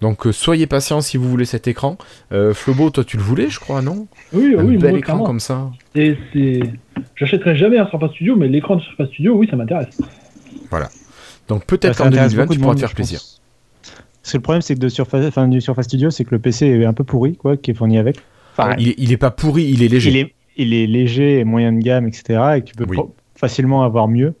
[0.00, 1.98] Donc euh, soyez patient si vous voulez cet écran.
[2.32, 4.06] Euh, Flobo, toi tu le voulais, je crois, non?
[4.32, 5.24] Oui, Un oui, bel moi, écran clairement.
[5.24, 5.70] comme ça.
[5.94, 6.60] Et c'est.
[7.16, 10.00] J'achèterai jamais un Surface Studio, mais l'écran de Surface Studio, oui, ça m'intéresse.
[11.48, 13.20] Donc Ouais, peut-être intéresse 2020 beaucoup tu de pourras te faire plaisir.
[14.22, 16.38] Parce que le problème, c'est que de Surface, enfin, du Surface Studio, c'est que le
[16.38, 18.16] PC est un peu pourri, quoi, qui est fourni avec.
[18.56, 20.10] Enfin, Il, est, il est pas pourri, il est léger.
[20.10, 22.40] il est, il est léger et moyen de gamme, etc.
[22.56, 22.98] Et que tu peux Oui.
[23.34, 24.34] facilement avoir mieux.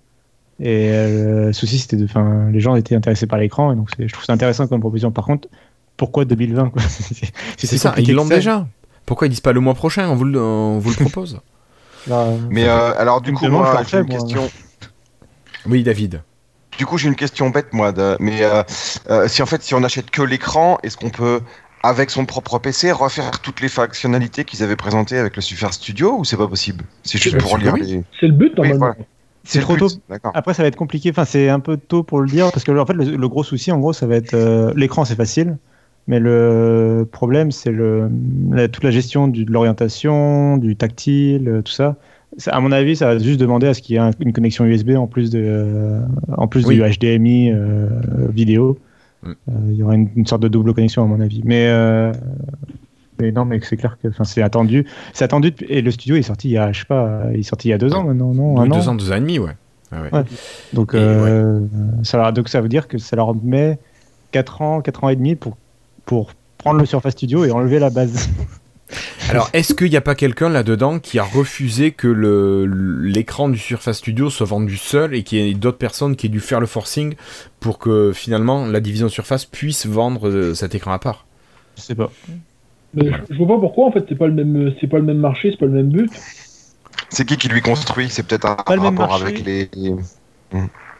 [0.62, 2.04] Et euh, le souci, c'était de.
[2.04, 5.10] Enfin, les gens étaient intéressés par l'écran, et donc je trouve ça intéressant comme proposition.
[5.10, 5.48] Par contre,
[5.96, 6.82] pourquoi 2020 quoi?
[7.56, 8.66] C'est- ça, ils l'ont déjà.
[9.06, 10.08] Pourquoi ils disent pas le mois prochain?
[10.08, 11.40] On vous le, on vous le propose.
[12.06, 14.18] Là, euh, Mais euh, alors du coup, moi, j'ai une moi.
[14.18, 14.50] question.
[15.66, 16.22] Oui, David.
[16.78, 17.92] Du coup, j'ai une question bête, moi.
[17.92, 18.62] de- Mais euh,
[19.10, 21.40] euh, si en fait, si on achète que l'écran, est-ce qu'on peut,
[21.82, 26.16] avec son propre PC, refaire toutes les fonctionnalités qu'ils avaient présentées avec le Surface Studio
[26.18, 26.84] ou c'est pas possible?
[27.02, 27.82] C'est juste pour lire oui.
[27.82, 28.02] les.
[28.20, 28.78] C'est le but, Oui, normalement.
[28.78, 28.94] voilà.
[29.44, 29.88] C'est trop tôt.
[30.34, 31.10] Après, ça va être compliqué.
[31.10, 33.42] Enfin, c'est un peu tôt pour le dire parce que en fait, le, le gros
[33.42, 35.56] souci, en gros, ça va être euh, l'écran, c'est facile.
[36.06, 38.10] Mais le problème, c'est le,
[38.50, 41.96] la- toute la gestion du- de l'orientation, du tactile, euh, tout ça.
[42.36, 44.32] Ça, À mon avis, ça va juste demander à ce qu'il y ait un- une
[44.32, 46.00] connexion USB en plus, de, euh,
[46.36, 46.76] en plus Oui.
[46.76, 47.88] du HDMI euh,
[48.30, 48.78] vidéo.
[49.22, 49.32] Mm.
[49.70, 51.42] Il y aura une, une sorte de double connexion, à mon avis.
[51.44, 51.68] Mais,
[53.20, 54.86] mais non, mais c'est clair que c'est attendu.
[55.12, 57.42] C'est attendu et le studio est sorti il y a, je sais pas, il est
[57.42, 58.54] sorti il y a deux ans maintenant, non?
[58.56, 58.92] Oui, un deux an?
[58.92, 59.52] ans, deux ans et demi, ouais.
[59.92, 60.08] Ah ouais.
[60.12, 60.24] Ouais.
[60.72, 61.60] Donc, euh,
[62.04, 63.78] ça, leur- donc ça veut dire que ça leur met
[64.30, 65.56] 4 ans, 4 ans et demi pour,
[66.04, 68.28] pour prendre le Surface Studio et enlever la base.
[69.30, 73.98] Alors, est-ce qu'il n'y a pas quelqu'un là-dedans qui a refusé que l'écran du Surface
[73.98, 76.66] Studio soit vendu seul et qu'il y ait d'autres personnes qui aient dû faire le
[76.66, 77.14] forcing
[77.60, 81.26] pour que finalement la division Surface puisse vendre euh, cet écran à part?
[81.76, 82.10] Je sais pas.
[82.94, 85.04] Mais je, je vois pas pourquoi en fait c'est pas le même c'est pas le
[85.04, 86.10] même marché, c'est pas le même but.
[87.10, 88.08] C'est qui qui lui construit?
[88.10, 89.22] C'est peut-être un Pas le même rapport marché.
[89.22, 89.68] avec les.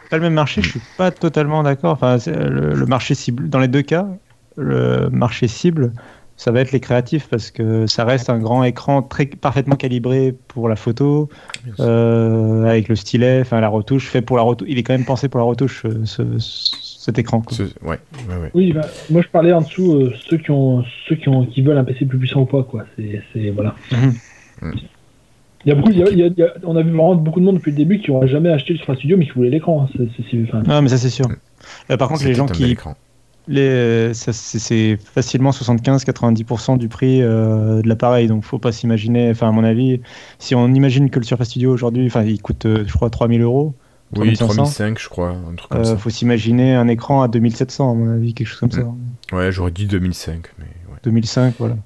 [0.09, 1.93] Pas le même marché, je suis pas totalement d'accord.
[1.93, 4.09] Enfin, c'est le, le marché cible, dans les deux cas,
[4.57, 5.93] le marché cible,
[6.37, 10.37] ça va être les créatifs parce que ça reste un grand écran très parfaitement calibré
[10.49, 11.29] pour la photo,
[11.79, 14.69] euh, avec le stylet, enfin la retouche, fait pour la retouche.
[14.69, 17.41] Il est quand même pensé pour la retouche, euh, ce- ce- cet écran.
[17.41, 17.57] quoi.
[17.57, 17.99] Ce- ouais,
[18.29, 18.51] ouais, ouais.
[18.53, 21.63] Oui, bah, moi je parlais en dessous euh, ceux qui ont ceux qui ont qui
[21.63, 22.85] veulent un PC plus puissant ou pas quoi.
[22.97, 23.75] C'est c'est voilà.
[25.65, 26.83] Il y a beaucoup, il y a- il y a- il y a- on a
[26.83, 29.17] vu vraiment beaucoup de monde depuis le début qui n'ont jamais acheté le Surface Studio
[29.17, 29.87] mais qui voulaient l'écran.
[29.99, 30.05] hein.
[30.45, 31.27] Enfin, Non, mais ça c'est sûr.
[31.91, 32.77] Euh, par contre, les gens qui,
[33.49, 38.73] les, euh, ça, c'est- c'est facilement 75-90% du prix euh, de l'appareil, donc faut pas
[38.73, 39.31] s'imaginer.
[39.31, 40.01] Enfin, à mon avis,
[40.39, 43.41] si on imagine que le Surface Studio aujourd'hui, enfin, il coûte, euh, je crois, 3000
[43.43, 43.75] euros.
[44.17, 44.55] Oui, 3500.
[44.65, 45.97] 3005, je crois, un truc comme Euh, ça.
[45.97, 48.83] faut s'imaginer un écran à 2700, à mon avis, quelque chose comme ça.
[49.33, 50.99] Ouais, j'aurais dit 2005, mais ouais.
[51.05, 51.77] 2005, voilà.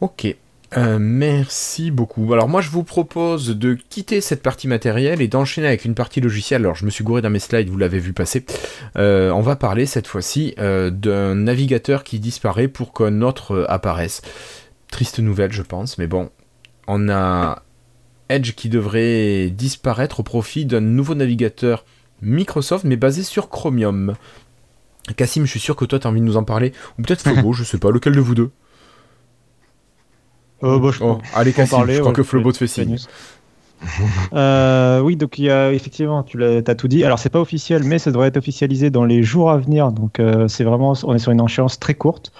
[0.00, 0.34] Ok.
[0.76, 2.32] Euh, merci beaucoup.
[2.32, 6.20] Alors moi je vous propose de quitter cette partie matérielle et d'enchaîner avec une partie
[6.20, 6.62] logicielle.
[6.62, 8.44] Alors je me suis gouré dans mes slides, vous l'avez vu passer.
[8.96, 14.20] Euh, on va parler cette fois-ci euh, d'un navigateur qui disparaît pour qu'un autre apparaisse.
[14.90, 16.30] Triste nouvelle je pense, mais bon.
[16.88, 17.62] On a
[18.28, 21.84] Edge qui devrait disparaître au profit d'un nouveau navigateur
[22.22, 24.14] Microsoft mais basé sur Chromium.
[25.16, 26.72] Cassim, je suis sûr que toi tu as envie de nous en parler.
[26.98, 28.50] Ou peut-être Flobo, je sais pas, lequel de vous deux?
[30.62, 32.92] Euh, bah, je Oh, allez Cassim, parler, je crois ouais, que Flobo te fait signe.
[32.92, 32.98] news.
[34.32, 37.04] Euh, oui, donc il y a effectivement, tu l'as as tout dit.
[37.04, 39.92] Alors c'est pas officiel, mais ça devrait être officialisé dans les jours à venir.
[39.92, 42.32] Donc euh, c'est vraiment, on est sur une échéance très courte.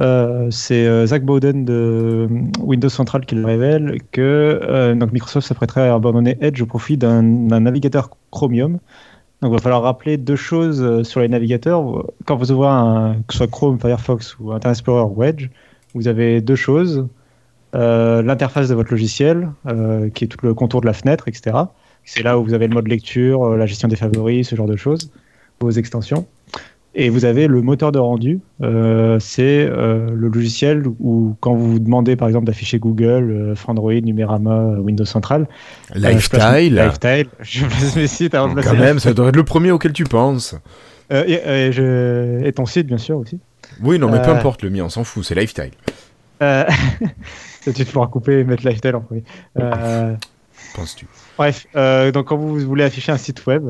[0.00, 2.28] Euh, c'est euh, Zach Bowden de
[2.60, 6.96] Windows Central qui le révèle que euh, donc Microsoft s'apprêterait à abandonner Edge au profit
[6.96, 8.78] d'un navigateur Chromium.
[9.40, 12.04] Donc il va falloir rappeler deux choses euh, sur les navigateurs.
[12.24, 15.48] Quand vous ouvrez un, que ce soit Chrome, Firefox ou Internet Explorer ou Edge,
[15.94, 17.06] vous avez deux choses.
[17.74, 21.56] Euh, l'interface de votre logiciel, euh, qui est tout le contour de la fenêtre, etc.
[22.04, 24.68] C'est là où vous avez le mode lecture, euh, la gestion des favoris, ce genre
[24.68, 25.10] de choses,
[25.60, 26.26] vos extensions.
[26.96, 31.72] Et vous avez le moteur de rendu, euh, c'est euh, le logiciel où quand vous
[31.72, 35.48] vous demandez par exemple d'afficher Google, euh, Frandroid, Numérama, Windows Central,
[35.90, 39.28] euh, je Lifestyle Lifestyle, je place mes sites avant de placer Quand même, ça doit
[39.30, 40.54] être le premier auquel tu penses.
[41.10, 43.38] Et, et je- et ton site bien sûr aussi.
[43.82, 45.72] Oui, non, mais peu importe le mien, on s'en fout, c'est Lifestyle.
[47.64, 49.24] Tu te pourras couper et mettre Lifestyle en premier.
[50.74, 51.06] Penses-tu?
[51.38, 51.66] Bref,
[52.12, 53.64] donc quand vous voulez afficher un site web,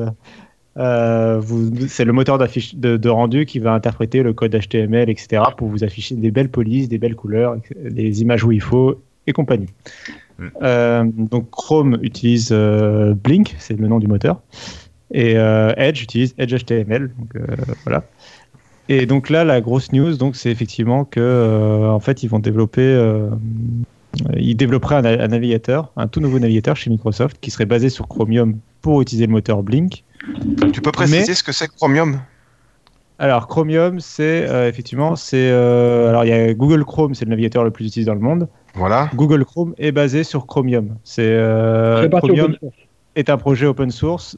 [0.77, 1.41] euh,
[1.87, 5.83] c'est le moteur de, de rendu qui va interpréter le code HTML, etc., pour vous
[5.83, 9.69] afficher des belles polices, des belles couleurs, des images où il faut et compagnie.
[10.37, 10.47] Mm.
[10.61, 14.41] Euh, donc Chrome utilise euh, Blink, c'est le nom du moteur,
[15.11, 15.35] et
[15.77, 17.11] Edge utilise Edge HTML.
[17.17, 17.41] Donc,
[17.85, 18.03] voilà.
[18.87, 23.29] Et donc là, la grosse news, donc, c'est effectivement que, en fait, ils vont développer,
[24.35, 28.07] ils développeraient un, un navigateur, un tout nouveau navigateur chez Microsoft qui serait basé sur
[28.07, 30.03] Chromium pour utiliser le moteur Blink.
[30.73, 32.19] Tu peux préciser Mais- ce que c'est que Chromium?
[33.17, 37.29] Alors Chromium, c'est euh, effectivement, c'est euh, alors il y a Google Chrome, c'est le
[37.29, 38.49] navigateur le plus utilisé dans le monde.
[38.73, 39.09] Voilà.
[39.15, 40.97] Google Chrome est basé sur Chromium.
[41.05, 42.57] C'est euh, Chromium
[43.15, 44.37] est un projet open source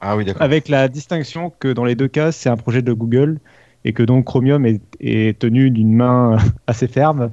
[0.00, 0.40] Ah oui, d'accord.
[0.40, 3.38] avec la distinction que dans les deux cas, c'est un projet de Google
[3.84, 7.30] et que donc Chromium est, est tenu d'une main assez ferme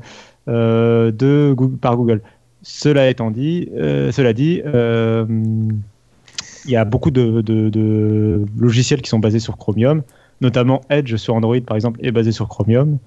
[0.49, 2.21] euh, de, par Google.
[2.61, 5.25] Cela étant dit, euh, cela dit, euh,
[6.65, 10.01] il y a beaucoup de, de- de logiciels qui sont basés sur Chromium,
[10.41, 12.97] notamment Edge sur Android par exemple est basé sur Chromium.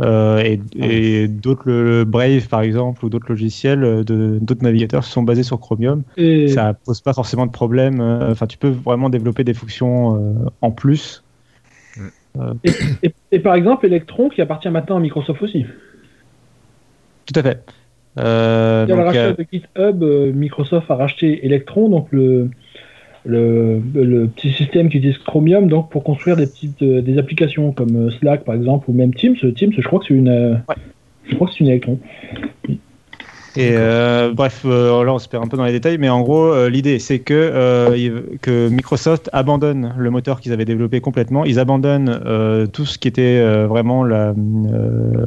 [0.00, 5.44] Euh, et et d'autres, le Brave par exemple, ou d'autres logiciels, d'autres navigateurs sont basés
[5.44, 8.00] sur Chromium Et, ça pose pas forcément de problème.
[8.00, 11.22] euh, Enfin, tu peux vraiment développer des fonctions euh, en plus.
[12.64, 15.64] et, et par exemple, Electron qui appartient maintenant à Microsoft aussi.
[17.26, 17.62] Tout à fait.
[18.18, 20.02] Euh, le rachat de GitHub,
[20.34, 22.50] Microsoft a racheté Electron, donc le,
[23.24, 27.72] le, le petit système qui utilise Chromium donc pour construire des petites euh, des applications
[27.72, 29.36] comme euh, Slack par exemple ou même Teams.
[29.56, 30.54] Teams, je crois que c'est une, euh,
[31.24, 31.98] je crois que c'est une Electron.
[33.56, 36.22] Et euh, bref, euh, là on se perd un peu dans les détails, mais en
[36.22, 41.44] gros, euh, l'idée c'est que, euh, que Microsoft abandonne le moteur qu'ils avaient développé complètement.
[41.44, 45.26] Ils abandonnent euh, tout ce qui était euh, vraiment la, euh,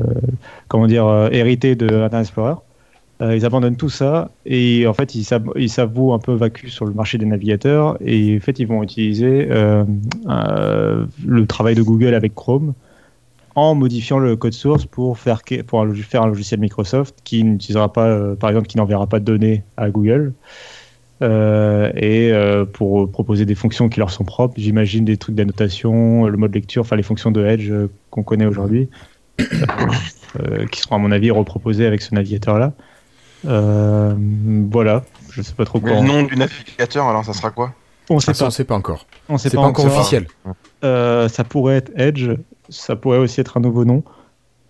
[0.68, 2.56] comment dire, euh, hérité de Internet Explorer.
[3.20, 5.24] Euh, ils abandonnent tout ça et en fait ils
[5.70, 9.48] s'avouent un peu vacus sur le marché des navigateurs et en fait ils vont utiliser
[9.50, 9.86] euh,
[10.30, 12.74] euh, le travail de Google avec Chrome
[13.56, 17.92] en modifiant le code source pour faire, pour un, faire un logiciel Microsoft qui n'utilisera
[17.92, 20.34] pas, par exemple, qui n'enverra pas de données à Google.
[21.24, 22.32] et
[22.74, 26.82] pour proposer des fonctions qui leur sont propres, j'imagine des trucs d'annotation, le mode lecture,
[26.82, 27.72] enfin les fonctions de Edge
[28.12, 28.90] qu'on connaît aujourd'hui,
[30.72, 32.74] qui seront à mon avis reproposées avec ce navigateur-là.
[33.48, 34.14] Euh,
[34.72, 36.02] voilà, je sais pas trop Mais quoi.
[36.02, 37.74] le nom du navigateur, alors ça sera quoi
[38.10, 38.46] On sait pas.
[38.46, 39.06] on sait pas encore.
[39.30, 40.28] On sait C'est pas, encore officiel.
[40.84, 42.30] Euh, ça pourrait être Edge,
[42.70, 44.04] ça pourrait aussi être un nouveau nom.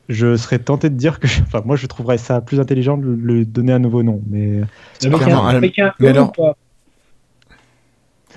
[0.10, 3.44] Je serais tenté de dire que, enfin, moi, je trouverais ça plus intelligent de le
[3.46, 4.62] donner un nouveau nom, mais
[5.04, 6.56] Avec un, avec un mais E alors- ou pas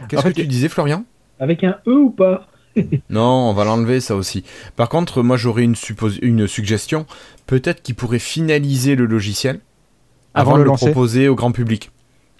[0.08, 1.04] Qu'est-ce que tu disais, Florian?
[1.38, 2.46] Avec un E ou pas
[3.10, 4.44] Non, on va l'enlever ça aussi.
[4.76, 7.06] Par contre, moi j'aurais une suggestion.
[7.46, 9.60] Peut-être qu'il pourrait finaliser le logiciel
[10.34, 10.86] avant, Avant de le le lancer.
[10.86, 11.90] proposer au grand public.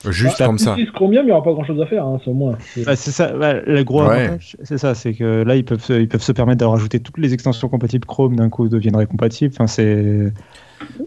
[0.09, 0.77] Juste Ah, comme ça.
[0.77, 2.57] Si Chromium, il n'y aura pas grand chose à faire, hein, c'est au moins.
[2.75, 3.33] C'est- Bah, c'est ça.
[3.37, 4.21] bah, le gros Ouais.
[4.23, 7.01] avantage, c'est ça, c'est que là, ils peuvent, se, ils peuvent se permettre de rajouter
[7.01, 9.53] toutes les extensions compatibles Chrome d'un coup deviendraient compatibles.
[9.55, 10.33] Enfin, c'est.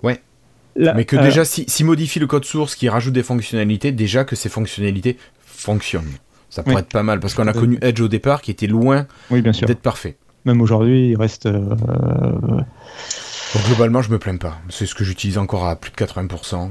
[0.04, 0.22] Ouais.
[0.76, 3.92] Là, Mais que euh, déjà, si, si modifie le code source qui rajoute des fonctionnalités,
[3.92, 6.12] déjà que ces fonctionnalités fonctionnent.
[6.52, 6.82] Ça pourrait Oui.
[6.82, 9.54] être pas mal parce qu'on a connu Edge au départ qui était loin Oui, bien
[9.54, 9.68] sûr.
[9.68, 10.18] d'être parfait.
[10.46, 11.48] Même aujourd'hui, il reste.
[11.48, 11.64] euh,
[13.54, 14.58] Donc globalement, je me plains pas.
[14.70, 16.70] C'est ce que j'utilise encore à plus de 80%.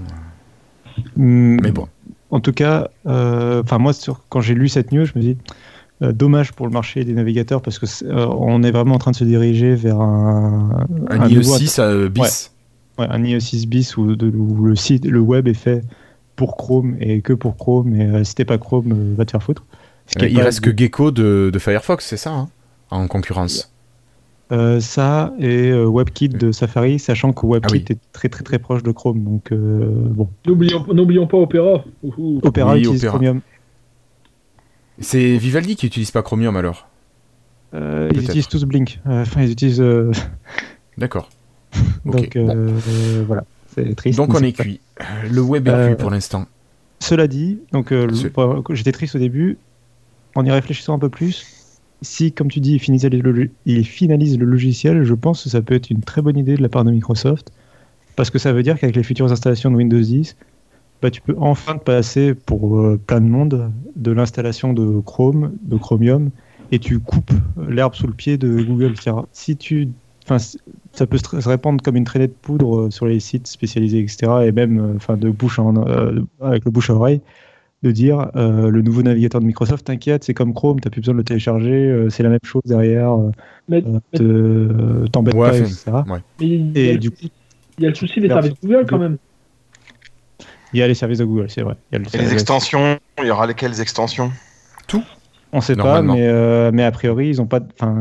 [1.16, 1.88] hmm, Mais bon.
[2.30, 5.36] En tout cas, euh, enfin moi, sur- quand j'ai lu cette news, je me dis
[6.02, 8.98] euh, dommage pour le marché des navigateurs parce que c'est- euh, on est vraiment en
[8.98, 12.50] train de se diriger vers un, Un, un IE nouveau 6 euh, bis.
[12.98, 15.84] ouais, un IE6 bis où, de- où le site, le web est fait
[16.34, 17.94] pour Chrome et que pour Chrome.
[17.94, 19.64] Et si t'es pas Chrome, va te faire foutre.
[20.06, 22.48] Ce est il reste que Gecko de, de Firefox, c'est ça hein
[22.90, 23.71] En concurrence.
[24.52, 27.84] Euh, ça et euh, WebKit de Safari, sachant que WebKit Ah oui.
[27.88, 29.24] est très très très proche de Chrome.
[29.24, 31.82] Donc euh, bon, N'oublions n'oublions pas Opera.
[32.02, 32.38] Ouhou.
[32.42, 33.16] Opera Oui, utilise Opera.
[33.18, 33.40] Chromium.
[34.98, 36.86] C'est Vivaldi qui utilise pas Chromium alors?
[37.74, 39.00] Euh, ils utilisent tous Blink.
[39.06, 39.80] Euh, Enfin, ils utilisent.
[39.80, 40.12] euh,
[40.98, 41.30] D'accord.
[42.04, 42.48] Donc euh,
[42.88, 44.18] euh, voilà, c'est triste.
[44.18, 44.80] Donc on est cuit.
[45.30, 46.44] Le web est Euh, cuit pour l'instant.
[47.00, 48.08] Cela dit, donc euh,
[48.70, 49.58] j'étais triste au début.
[50.36, 51.44] En y réfléchissant un peu plus,
[52.02, 56.02] si, comme tu dis, ils finalisent le, logiciel, je pense que ça peut être une
[56.02, 57.52] très bonne idée de la part de Microsoft,
[58.16, 60.36] parce que ça veut dire qu'avec les futures installations de Windows 10,
[61.00, 65.52] bah, tu peux enfin te passer pour euh, plein de monde de l'installation de Chrome,
[65.62, 66.30] de Chromium,
[66.70, 67.32] et tu coupes
[67.68, 68.94] l'herbe sous le pied de Google.
[69.32, 69.88] Si tu,
[70.26, 74.32] ça peut se répandre comme une traînée de poudre euh, sur les sites spécialisés, etc.,
[74.44, 77.20] et même, euh, de avec le bouche à oreille
[77.82, 81.14] de dire euh, le nouveau navigateur de Microsoft, t'inquiète, c'est comme Chrome, t'as plus besoin
[81.14, 83.30] de le télécharger, euh, c'est la même chose derrière, euh,
[83.68, 85.90] Mais, euh, te- t'embête Ouais, pas, etc.
[86.06, 87.16] mais il, y Et a, du coup,
[87.78, 89.16] il y a le souci des services Google quand même.
[90.72, 91.74] il y a les services de Google, c'est vrai.
[91.90, 94.30] Il y a le Et les service- extensions, il y aura lesquelles extensions?
[95.54, 97.60] On sait pas, mais, euh, mais a priori, ils ont pas.
[97.60, 98.00] de- Enfin,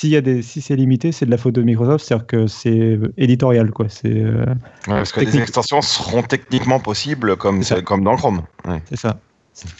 [0.00, 2.46] s'il y a des, si c'est limité, c'est de la faute de Microsoft, c'est-à-dire que
[2.46, 3.86] c'est éditorial, quoi.
[3.90, 8.40] C'est euh, Ouais, Parce que les extensions seront techniquement possibles comme, comme dans le Chrome.
[8.66, 8.80] Ouais.
[8.88, 9.18] c'est ça.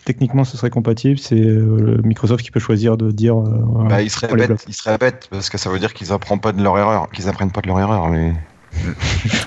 [0.04, 1.18] Techniquement, ce serait compatible.
[1.18, 3.38] C'est euh, Microsoft qui peut choisir de dire.
[3.38, 6.76] euh, Bah, ils seraient bêtes parce que ça veut dire qu'ils apprennent pas de leur
[6.76, 8.08] erreur, qu'ils apprennent pas de leur erreur.
[8.08, 8.34] Mais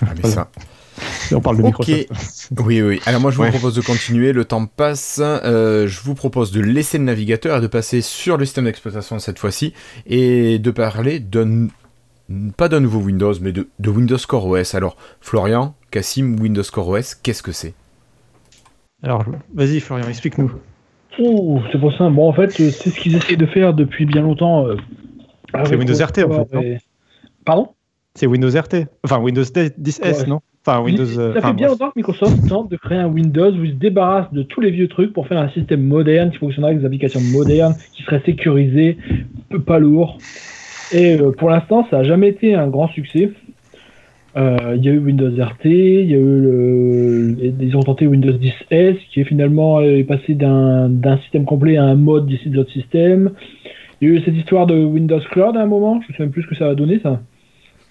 [0.02, 0.50] Ah, mais ça.
[1.34, 1.64] On parle de.
[1.64, 2.10] Microsoft.
[2.66, 3.00] Oui, oui.
[3.06, 3.50] Alors moi, je vous Ouais.
[3.50, 4.34] propose de continuer.
[4.34, 5.20] Le temps passe.
[5.24, 9.18] Euh, je vous propose de laisser le navigateur et de passer sur le système d'exploitation
[9.20, 9.74] cette fois-ci
[10.06, 11.68] et de parler d'un
[12.58, 14.76] pas d'un nouveau Windows, mais de, de Windows Core OS.
[14.76, 17.74] Alors, Florian, Cassim, Windows Core OS, qu'est-ce que c'est?
[19.04, 20.52] Alors, vas-y, Florian, explique-nous.
[21.20, 22.16] Ouh, c'est pas simple.
[22.16, 24.66] Bon, en fait, c'est ce qu'ils essayent de faire depuis bien longtemps.
[24.68, 24.76] euh,
[25.54, 26.78] avec Windows RT, en fait, et-
[27.46, 27.70] Pardon?
[28.16, 28.88] C'est Windows RT.
[29.04, 30.26] Enfin, Windows 10S, Ouais.
[30.28, 30.42] non?
[30.66, 31.06] Enfin, Windows.
[31.06, 33.72] Ça euh, fait enfin, bien longtemps que Microsoft tente de créer un Windows où il
[33.72, 36.82] se débarrasse de tous les vieux trucs pour faire un système moderne qui fonctionnerait avec
[36.82, 38.98] des applications modernes, qui serait sécurisé,
[39.66, 40.18] pas lourd.
[40.94, 43.32] Et euh, pour l'instant, ça n'a jamais été un grand succès.
[44.38, 48.08] Euh, Il y a eu Windows RT, il y a eu le, ils ont tenté
[48.08, 52.56] Windows 10S qui est finalement est passé d'un système complet à un mode d'ici de
[52.56, 53.32] l'autre système.
[54.00, 56.24] Il y a eu cette histoire de Windows Cloud à un moment, je ne sais
[56.24, 57.22] même plus ce que ça a donné ça.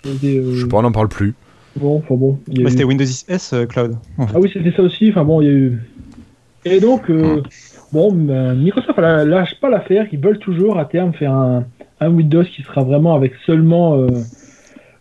[0.02, 1.34] C'était, euh, Je sais pas, on n'en parle plus.
[1.76, 2.14] Bon, enfin
[2.52, 3.96] eu- C'était Windows 10S euh, Cloud.
[4.18, 4.32] en fait.
[4.36, 5.10] ah oui, c'était ça aussi.
[5.10, 5.78] Enfin bon, il y a eu.
[6.64, 7.42] Et donc, euh,
[7.92, 10.06] Bon, ben, Microsoft elle lâche pas l'affaire.
[10.12, 11.64] Ils veulent toujours à terme faire un,
[12.00, 14.06] un Windows qui sera vraiment avec seulement euh,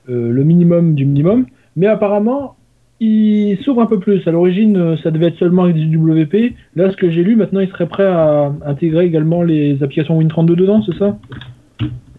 [0.09, 1.45] euh, le minimum du minimum.
[1.77, 2.55] Mais apparemment,
[2.99, 4.27] il s'ouvre un peu plus.
[4.27, 6.53] À l'origine, ça devait être seulement avec du WP.
[6.75, 10.55] Là, ce que j'ai lu, maintenant, il serait prêt à intégrer également les applications Win32
[10.55, 11.17] dedans, c'est ça?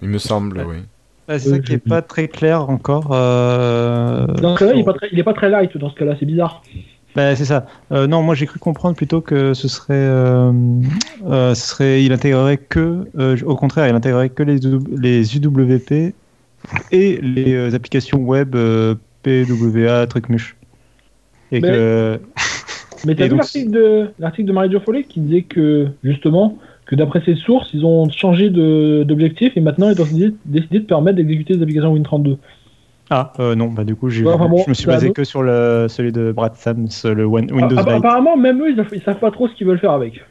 [0.00, 0.76] Il me semble, oui.
[1.38, 3.08] C'est ça qui est pas très clair encore.
[3.12, 5.76] euh, Dans ce cas-là, il n'est pas, très- il est pas très light.
[5.76, 6.62] Dans ce cas-là, c'est bizarre.
[7.14, 7.66] Bah, c'est ça.
[7.92, 10.50] Euh, non, moi j'ai cru comprendre plutôt que ce serait, euh,
[11.28, 16.14] euh, ce serait, il intégrerait que, euh, au contraire, il intégrerait que les, UWP
[16.90, 20.56] et les applications web euh, PWA, truc muche.
[21.50, 22.20] Et Mais- que,
[23.04, 26.56] Mais t'as vu l'article de, l'article de Marie-Jo Follet qui disait que, justement,
[26.92, 30.78] que d'après ses sources, ils ont changé de- d'objectif et maintenant ils ont décidé, décidé
[30.80, 32.36] de permettre d'exécuter des applications Win32.
[33.08, 35.14] ah euh, non, bah du coup j'ai, Ouais, enfin bon, je me suis basé autre-
[35.16, 37.94] que sur le, celui de Brad Sams, le Win- Windows Ah, Byte.
[37.94, 40.22] apparemment, même eux, ils, savent- ils savent pas trop ce qu'ils veulent faire avec.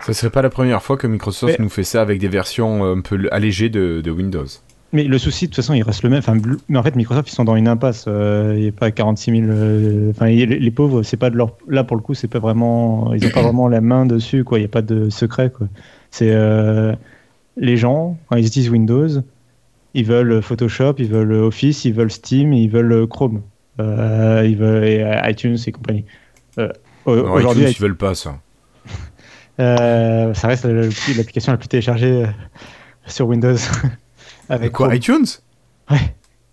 [0.00, 2.84] Ça serait pas la première fois que Microsoft Mais- nous fait ça avec des versions
[2.84, 4.44] euh, un peu allégées de, de Windows.
[4.92, 6.18] Mais le souci, de toute façon, il reste le même.
[6.18, 6.36] Enfin,
[6.68, 8.06] mais en fait, Microsoft, ils sont dans une impasse.
[8.08, 9.42] Euh, Il n'y a pas 46 000.
[9.48, 11.52] euh, Enfin, les, les pauvres, c'est pas de leur.
[11.68, 13.14] Là, pour le coup, c'est pas vraiment.
[13.14, 14.58] Ils n'ont pas vraiment la main dessus, quoi.
[14.58, 15.68] Il n'y a pas de secret, quoi.
[16.10, 16.92] C'est euh,
[17.56, 19.06] les gens, quand ils utilisent Windows,
[19.94, 23.42] ils veulent Photoshop, ils veulent Office, ils veulent Steam, ils veulent Chrome,
[23.78, 26.04] Euh, ils veulent et, iTunes et compagnie.
[27.04, 28.38] Aujourd'hui, ils veulent pas ça.
[29.58, 30.82] ça reste la-
[31.16, 32.24] l'application la plus téléchargée
[33.06, 33.54] sur Windows.
[34.50, 34.96] Avec quoi Chrome.
[34.96, 35.26] iTunes?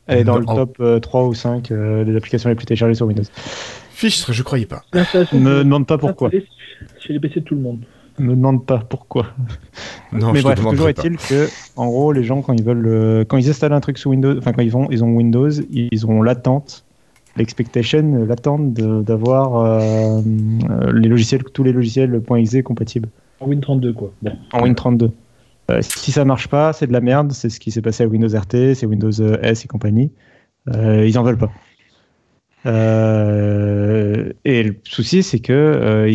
[0.07, 2.95] Elle est dans le top euh, 3 ou 5 euh, des applications les plus téléchargées
[2.95, 3.23] sur Windows.
[3.91, 4.83] Fichtre, je croyais pas.
[4.93, 6.29] L'installation Me demande pas pourquoi.
[6.29, 7.79] Chez les PC de tout le monde.
[8.19, 9.27] Me demande pas pourquoi.
[10.11, 12.87] Non, Mais je bref, te toujours est-il que, en gros, les gens quand ils veulent,
[12.87, 15.49] euh, quand ils installent un truc sous Windows, enfin quand ils vont, ils ont Windows,
[15.69, 16.85] ils ont l'attente,
[17.35, 20.21] l'expectation, l'attente d'avoir euh,
[20.69, 23.09] euh, les logiciels, tous les logiciels .exe compatibles
[23.39, 24.11] En Win32, quoi.
[24.21, 24.33] Bon.
[24.53, 25.11] en Win32.
[25.69, 27.31] Euh, si ça marche pas, c'est de la merde.
[27.31, 30.11] C'est ce qui s'est passé à Windows RT, c'est Windows euh, S et compagnie.
[30.73, 31.51] Euh, ils en veulent pas.
[32.65, 36.05] Et le souci, c'est que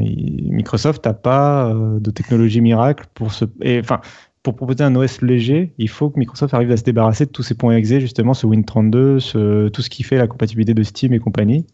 [0.00, 3.44] Microsoft n'a pas de technologie miracle pour se,
[3.80, 4.00] enfin,
[4.42, 7.42] pour proposer un OS léger, il faut que Microsoft arrive à se débarrasser de tous
[7.42, 11.12] ces points exe, justement, ce Win32, ce, tout ce qui fait la compatibilité de Steam
[11.12, 11.66] et compagnie.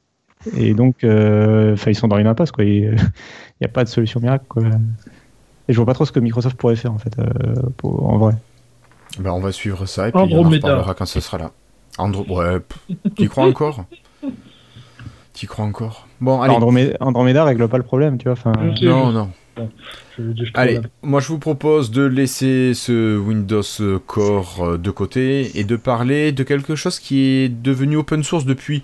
[0.56, 2.50] Et donc, ils sont dans une impasse.
[2.58, 2.96] Il
[3.60, 4.44] n'y a pas de solution miracle.
[5.68, 7.24] Et je vois pas trop ce que Microsoft pourrait faire en fait, euh,
[7.76, 8.34] pour- en vrai.
[9.20, 10.56] Bah, on va suivre ça et puis on en Andromeda.
[10.68, 11.50] reparlera quand ce sera là.
[11.98, 12.24] Andro...
[12.38, 12.58] Ouais,
[13.16, 13.84] t'y crois encore?
[15.32, 16.06] T'y crois encore?
[16.20, 16.54] Bon, allez.
[16.54, 18.32] Andromeda, Andromeda règle pas le problème, tu vois.
[18.32, 19.30] Enfin, Non, non.
[19.56, 19.62] je-
[20.18, 23.62] je- je trouve Allez, moi je vous propose de laisser ce Windows
[24.06, 28.44] Core euh, de côté et de parler de quelque chose qui est devenu open source
[28.44, 28.82] depuis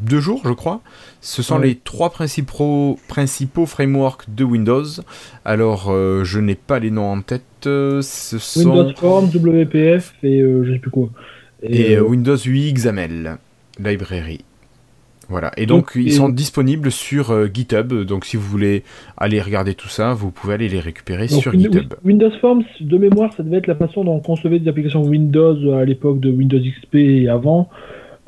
[0.00, 0.80] deux jours, je crois.
[1.20, 4.84] Ce sont les trois principaux, principaux frameworks de Windows.
[5.44, 7.42] Alors, euh, je n'ai pas les noms en tête.
[7.66, 8.70] euh, Ce sont...
[8.70, 11.08] Windows Forms, WPF et euh, je sais plus quoi.
[11.62, 13.36] et Windows 8 XAML
[13.80, 14.44] Library.
[15.28, 15.50] Voilà.
[15.58, 17.92] Et donc, Donc, ils et- sont disponibles sur GitHub.
[18.04, 18.82] Donc, si vous voulez
[19.16, 21.94] aller regarder tout ça, vous pouvez aller les récupérer donc, sur GitHub.
[22.04, 25.74] Windows Forms, de mémoire, ça devait être la façon dont on concevait des applications Windows
[25.74, 27.68] à l'époque de Windows XP et avant.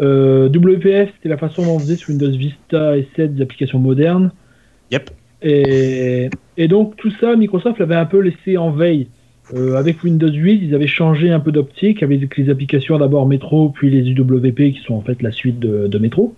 [0.01, 3.79] Euh, WPF, c'était la façon dont on faisait sur Windows Vista et 7 des applications
[3.79, 4.33] modernes.
[4.91, 5.11] Yep.
[5.43, 9.09] Et, et donc tout ça, Microsoft l'avait un peu laissé en veille.
[9.55, 13.71] Euh, avec Windows 8, ils avaient changé un peu d'optique avec les applications d'abord Metro,
[13.71, 16.35] puis les UWP qui sont en fait la suite de, de Metro.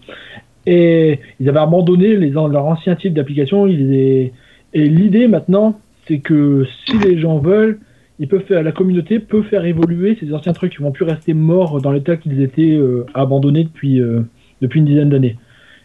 [0.66, 3.66] Et ils avaient abandonné les, leur ancien type d'application.
[3.66, 4.32] Et
[4.74, 7.78] l'idée maintenant, c'est que si les gens veulent,
[8.22, 11.34] ils peuvent faire, la communauté peut faire évoluer ces anciens trucs qui vont plus rester
[11.34, 14.22] morts dans l'état qu'ils étaient euh, abandonnés depuis, euh,
[14.62, 15.36] depuis une dizaine d'années.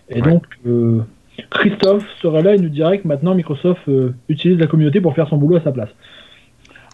[0.09, 0.31] Et Ouais.
[0.31, 1.01] donc, euh,
[1.49, 5.27] Christophe serait là et nous dirait que maintenant Microsoft euh, utilise la communauté pour faire
[5.27, 5.89] son boulot à sa place.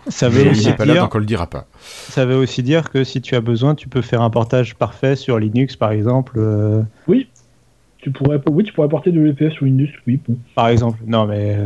[0.08, 1.66] ça veut il aussi n'est pas là, dire, donc on le dira pas.
[1.80, 5.16] ça veut aussi dire que si tu as besoin, tu peux faire un portage parfait
[5.18, 6.34] sur Linux, par exemple.
[6.38, 6.82] euh,
[8.00, 10.20] Tu pourrais, oui, tu pourrais porter de l'EPF sur Windows, oui.
[10.28, 10.36] Bon.
[10.56, 11.00] par exemple.
[11.08, 11.58] Non, mais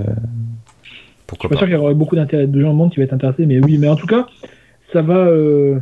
[1.35, 2.97] Je suis pas pas sûr qu'il y aurait beaucoup d'intérêt de gens de monde qui
[2.97, 4.27] va être intéressé, mais oui, mais en tout cas,
[4.93, 5.17] ça va.
[5.17, 5.79] Euh...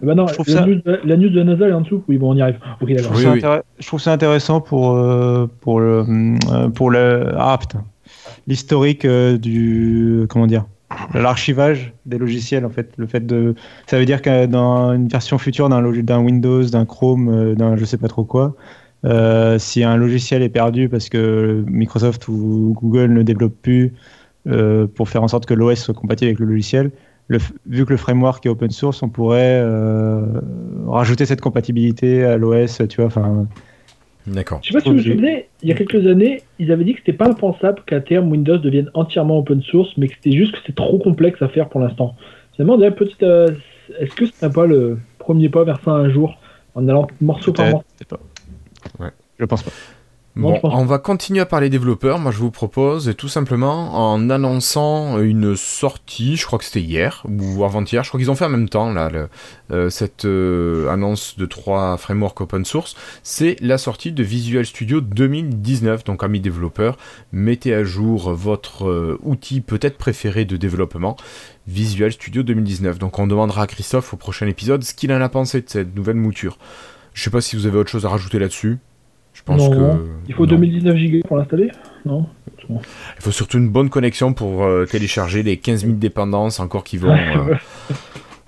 [0.00, 2.04] Bah non, Je trouve la, ça- news, la news de NASA est en dessous.
[2.08, 2.58] Oui, bon, on y arrive.
[2.86, 3.40] Je, trouve Oui, ça oui.
[3.40, 6.04] intér- je trouve ça intéressant pour euh, pour le
[6.52, 7.84] euh, pour le ah putain
[8.46, 10.66] l'historique euh, du comment dire
[11.14, 13.54] l'archivage des logiciels en fait le fait de
[13.86, 17.76] ça veut dire que dans une version future d'un log- Windows d'un Chrome euh, d'un
[17.76, 18.54] je sais pas trop quoi
[19.04, 23.94] euh, si un logiciel est perdu parce que Microsoft ou Google ne développe plus
[24.46, 26.90] euh, pour faire en sorte que l'OS soit compatible avec le logiciel
[27.28, 30.24] le vu que le framework est open source on pourrait euh,
[30.86, 33.46] rajouter cette compatibilité à l'OS tu vois enfin
[34.26, 34.60] D'accord.
[34.62, 36.92] Je sais pas si vous vous souvenez, il y a quelques années, ils avaient dit
[36.92, 40.52] que c'était pas impensable qu'à terme Windows devienne entièrement open source, mais que c'était juste
[40.52, 42.14] que c'était trop complexe à faire pour l'instant.
[42.54, 43.22] Finalement, on petite.
[43.24, 43.48] euh,
[43.98, 46.38] Est-ce que ce n'est pas le premier pas vers ça un jour,
[46.74, 47.86] en allant morceau par Peut-être, morceau?
[47.94, 49.04] je sais pas.
[49.04, 49.10] Ouais.
[49.40, 49.72] Je pense pas.
[50.34, 52.18] Bon, on va continuer à parler développeurs.
[52.18, 57.22] Moi, je vous propose tout simplement en annonçant une sortie, je crois que c'était hier
[57.28, 59.28] ou avant-hier, je crois qu'ils ont fait en même temps là, le-
[59.72, 62.96] euh, cette euh, annonce de trois frameworks open source.
[63.22, 66.04] C'est la sortie de Visual Studio 2019.
[66.04, 66.96] Donc, amis développeurs,
[67.32, 71.18] mettez à jour votre euh, outil peut-être préféré de développement,
[71.66, 72.98] Visual Studio 2019.
[72.98, 75.94] Donc, on demandera à Christophe au prochain épisode ce qu'il en a pensé de cette
[75.94, 76.56] nouvelle mouture.
[77.12, 78.78] Je sais pas si vous avez autre chose à rajouter là-dessus.
[79.34, 79.70] Je pense Non.
[79.96, 80.52] que Il faut non.
[80.52, 81.70] 2019 Go pour l'installer
[82.04, 82.26] Non?
[82.68, 82.78] Il
[83.20, 87.10] faut surtout une bonne connexion pour euh, télécharger les 15 000 dépendances encore qui vont
[87.12, 87.54] euh,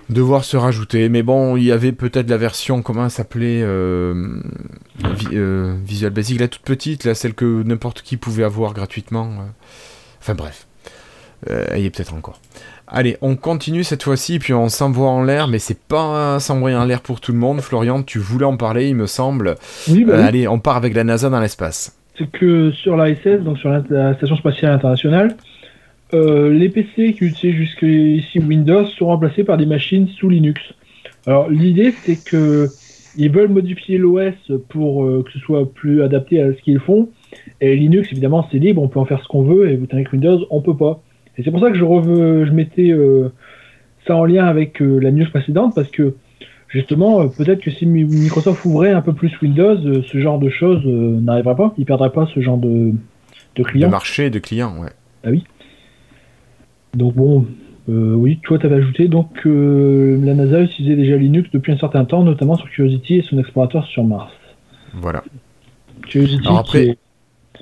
[0.09, 1.09] devoir se rajouter.
[1.09, 4.39] Mais bon, il y avait peut-être la version, comment elle s'appelait euh,
[5.03, 9.29] Vi- euh, Visual Basic, la toute petite, là, celle que n'importe qui pouvait avoir gratuitement.
[10.21, 10.65] Enfin bref,
[11.49, 12.39] Euh, elle y est peut-être encore.
[12.87, 16.85] Allez, on continue cette fois-ci, puis on s'envoie en l'air, mais c'est pas s'envoyer en
[16.85, 17.61] l'air pour tout le monde.
[17.61, 19.55] Florian, tu voulais en parler, il me semble.
[19.89, 20.27] Oui, bah Euh, oui.
[20.27, 21.97] allez, on part avec la NASA dans l'espace.
[22.17, 25.35] c'est que sur l'ISS, donc sur la, la Station Spatiale Internationale,
[26.13, 30.61] euh, les PC qui utilisaient jusqu'ici Windows sont remplacés par des machines sous Linux.
[31.25, 32.67] Alors l'idée c'est que
[33.17, 34.33] ils veulent modifier l'OS
[34.69, 37.09] pour euh, que ce soit plus adapté à ce qu'ils font.
[37.59, 40.03] Et Linux évidemment c'est libre, on peut en faire ce qu'on veut, et vous tenez
[40.03, 41.01] que Windows on peut pas.
[41.37, 43.29] Et c'est pour ça que je, mettais euh,
[44.07, 46.15] ça en lien avec euh, la news précédente parce que
[46.69, 50.49] justement, euh, peut-être que si Mi- Microsoft ouvrait un peu plus Windows, ce genre de
[50.49, 51.73] choses n'arriverait pas.
[51.77, 52.93] Ils perdraient pas ce genre de, de
[53.57, 53.89] De clients.
[53.89, 54.91] marché, de clients, ouais.
[56.95, 57.45] Donc bon,
[57.89, 62.23] euh, oui, toi t'avais ajouté donc la NASA utilisait déjà Linux depuis un certain temps,
[62.23, 64.31] notamment sur Curiosity et son explorateur sur Mars.
[64.93, 65.23] Voilà.
[66.07, 66.47] Curiosity.
[66.47, 66.97] Alors après, qui est-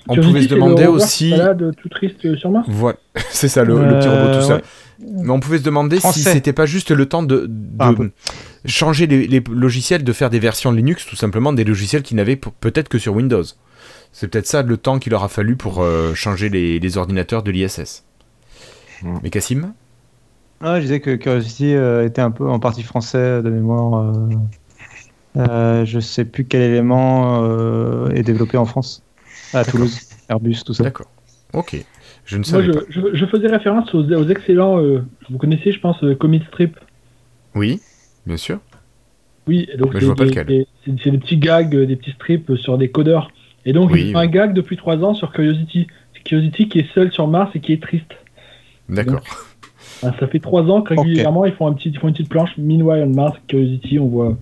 [0.07, 1.31] On pouvait se demander aussi.
[1.31, 2.67] se balade tout triste euh, sur Mars?
[2.69, 2.97] Voilà,
[3.29, 4.55] c'est ça, le, le petit robot Euh, tout ça.
[4.55, 4.61] ouais.
[4.99, 7.91] Mais on pouvait se demander si c'était pas juste le temps de, de Ah,
[8.65, 12.35] changer les, les logiciels, de faire des versions Linux, tout simplement des logiciels qui n'avaient
[12.37, 13.43] peut-être que sur Windows.
[14.13, 17.51] C'est peut-être ça le temps qu'il aura fallu pour euh, changer les, les ordinateurs de
[17.51, 18.03] l'ISS.
[19.01, 19.17] Hmm.
[19.23, 19.73] Mais Cassim?
[20.61, 24.13] Ah, je disais que Curiosity euh, était un peu en partie français de mémoire.
[24.15, 24.29] Euh,
[25.37, 29.01] euh, je sais plus quel élément euh, est développé en France.
[29.53, 29.99] À Toulouse,
[30.29, 30.83] Airbus, tout ça.
[30.83, 31.07] D'accord.
[31.53, 31.75] Ok.
[32.25, 32.79] Je ne Moi, savais je, pas.
[32.89, 34.79] je- je faisais référence aux, aux excellents.
[34.81, 36.77] euh, vous connaissez, je pense, euh, Commit Strip.
[37.55, 37.81] Oui,
[38.25, 38.59] bien sûr.
[39.47, 40.45] Oui, et donc Mais je c'est vois pas des, lequel.
[40.47, 40.67] des-
[41.11, 43.29] des petits gags, euh, des petits strips euh, sur des codeurs.
[43.65, 44.25] Et donc, Oui, ils font oui.
[44.25, 45.87] un gag depuis trois ans sur Curiosity.
[46.13, 48.11] C'est Curiosity qui est seul sur Mars et qui est triste.
[48.89, 49.21] D'accord.
[50.03, 52.29] Ah, Ça fait trois ans que régulièrement ils font un petit, ils font une petite
[52.29, 52.51] planche.
[52.57, 54.37] Meanwhile on Mars, Curiosity, on voit,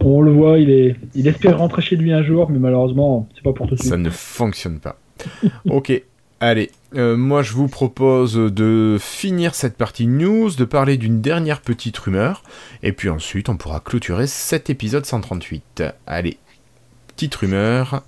[0.00, 3.42] on le voit, il est, il espère rentrer chez lui un jour, mais malheureusement c'est
[3.42, 3.90] pas pour tout de suite.
[3.90, 4.96] Ça ne fonctionne pas.
[5.70, 6.02] ok,
[6.40, 6.70] allez.
[6.94, 11.98] Euh, moi, je vous propose de finir cette partie news, de parler d'une dernière petite
[11.98, 12.42] rumeur,
[12.82, 15.82] et puis ensuite, on pourra clôturer cet épisode 138.
[16.06, 16.38] Allez,
[17.16, 18.02] petite rumeur,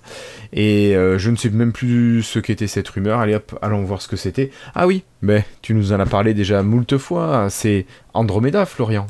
[0.53, 3.19] et euh, je ne sais même plus ce qu'était cette rumeur.
[3.19, 4.51] Allez hop, allons voir ce que c'était.
[4.75, 7.47] Ah oui, mais tu nous en as parlé déjà moult fois.
[7.49, 9.07] C'est Andromeda, Florian.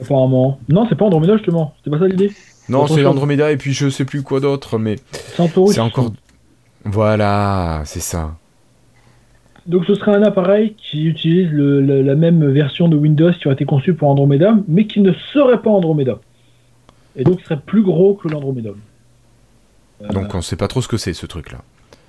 [0.00, 0.58] Apparemment.
[0.68, 1.74] Non, c'est pas Andromeda justement.
[1.78, 2.32] C'était pas ça l'idée.
[2.68, 3.04] Non, c'est.
[3.06, 4.96] Andromeda, et puis je sais plus quoi d'autre, mais
[5.72, 6.12] c'est encore.
[6.84, 8.34] Voilà, c'est ça.
[9.66, 13.46] Donc ce serait un appareil qui utilise le- la, la même version de Windows qui
[13.46, 16.18] aurait été conçu pour Andromeda, mais qui ne serait pas Andromeda.
[17.14, 18.70] Et donc serait plus gros que l'Andromeda.
[20.04, 21.58] Euh, Donc on sait pas trop ce que c'est ce truc-là.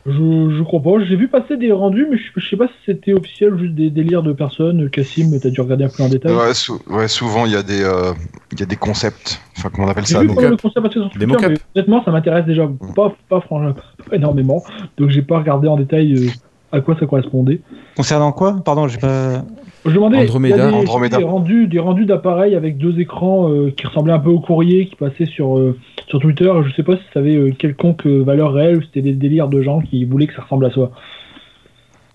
[0.06, 1.04] je, je crois pas.
[1.06, 3.76] J'ai vu passer des rendus, mais je, je sais pas si c'était officiel ou juste
[3.76, 4.90] des délires de personnes.
[4.90, 6.34] Cassim, t'as dû regarder un peu en détail.
[6.34, 8.14] Ouais, sou- ouais, souvent il y a des euh,
[8.52, 9.40] il y a des concepts.
[9.58, 12.04] Enfin, comment on appelle ça vu pas le concept passer sur Des Twitter, mais honnêtement,
[12.04, 13.74] ça m'intéresse déjà pas, pas, franchement,
[14.10, 14.64] pas énormément.
[14.98, 16.30] Donc j'ai pas regardé en détail euh,
[16.74, 17.62] à quoi ça correspondait.
[17.96, 18.58] Concernant quoi?
[18.66, 19.44] Pardon, j'ai pas.
[19.86, 20.56] Je demandais, Andromeda.
[20.56, 21.18] il y a des, Andromeda.
[21.18, 24.88] des rendus, des rendus d'appareils avec deux écrans euh, qui ressemblaient un peu au courrier
[24.88, 25.78] qui passaient sur, euh,
[26.08, 26.52] sur Twitter.
[26.66, 29.50] Je sais pas si ça avait euh, quelconque valeur réelle ou si c'était des délires
[29.50, 30.90] de gens qui voulaient que ça ressemble à ça.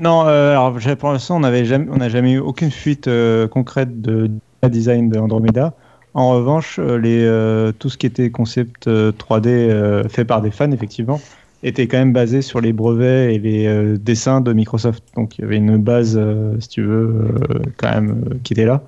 [0.00, 3.08] Non, euh, alors j'ai- pour l'instant, on n'avait jamais, on n'a jamais eu aucune fuite
[3.08, 4.30] euh, concrète de
[4.68, 5.74] design de Andromeda.
[6.14, 10.50] En revanche, les, euh, tout ce qui était concept euh, 3D euh, fait par des
[10.50, 11.20] fans, effectivement,
[11.62, 15.02] était quand même basé sur les brevets et les euh, dessins de Microsoft.
[15.16, 18.66] Donc il y avait une base, euh, si tu veux, euh, quand même, qui était
[18.66, 18.82] là.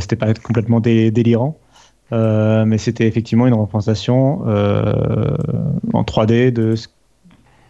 [0.00, 1.58] C'était pas complètement dé- délirant.
[2.10, 4.40] Mais c'était effectivement une représentation
[5.92, 6.74] en 3D de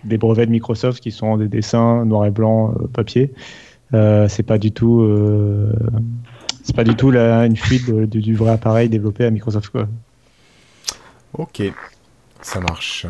[0.04, 3.32] des brevets de Microsoft qui sont des dessins noir et blanc papier.
[3.92, 5.04] C'est pas du tout,
[6.62, 9.88] c'est pas du tout la, une fuite du vrai appareil développé à Microsoft quoi.
[11.34, 11.60] Ok,
[12.40, 13.08] ça marche.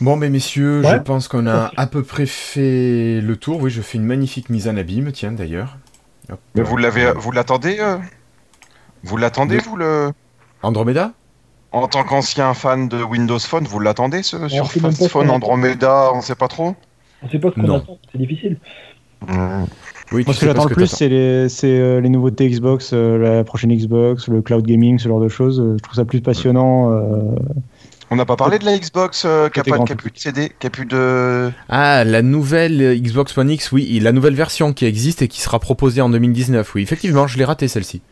[0.00, 3.60] Bon, mais messieurs, je pense qu'on a à peu près fait le tour.
[3.60, 5.76] Oui, je fais une magnifique mise en abîme, tiens, d'ailleurs.
[6.54, 7.96] Mais vous l'avez, vous l'attendez euh
[9.02, 9.62] Vous l'attendez, Oui.
[9.66, 10.12] vous le
[10.62, 11.12] Andromeda?
[11.72, 16.20] En tant qu'ancien fan de Windows Phone, vous l'attendez ce sur Phone, qu'on Andromeda, on
[16.20, 16.74] sait pas trop
[17.22, 18.58] On sait pas ce qu'on attend, c'est difficile.
[19.28, 19.64] Mmh.
[20.12, 20.96] Oui, Moi, ce que j'attends le plus, t'attends.
[20.96, 25.06] c'est les, c'est, euh, les nouveautés Xbox, euh, la prochaine Xbox, le cloud gaming, ce
[25.08, 25.60] genre de choses.
[25.60, 26.90] Euh, Je trouve ça plus passionnant.
[28.12, 29.96] On n'a pas parlé de la Xbox euh, qui a Côté pas grand qui a
[29.96, 31.52] plus de CD, qui a plus de.
[31.68, 35.60] Ah, la nouvelle Xbox One X, oui, la nouvelle version qui existe et qui sera
[35.60, 36.74] proposée en 2019.
[36.74, 38.02] Oui, effectivement, je l'ai raté celle-ci.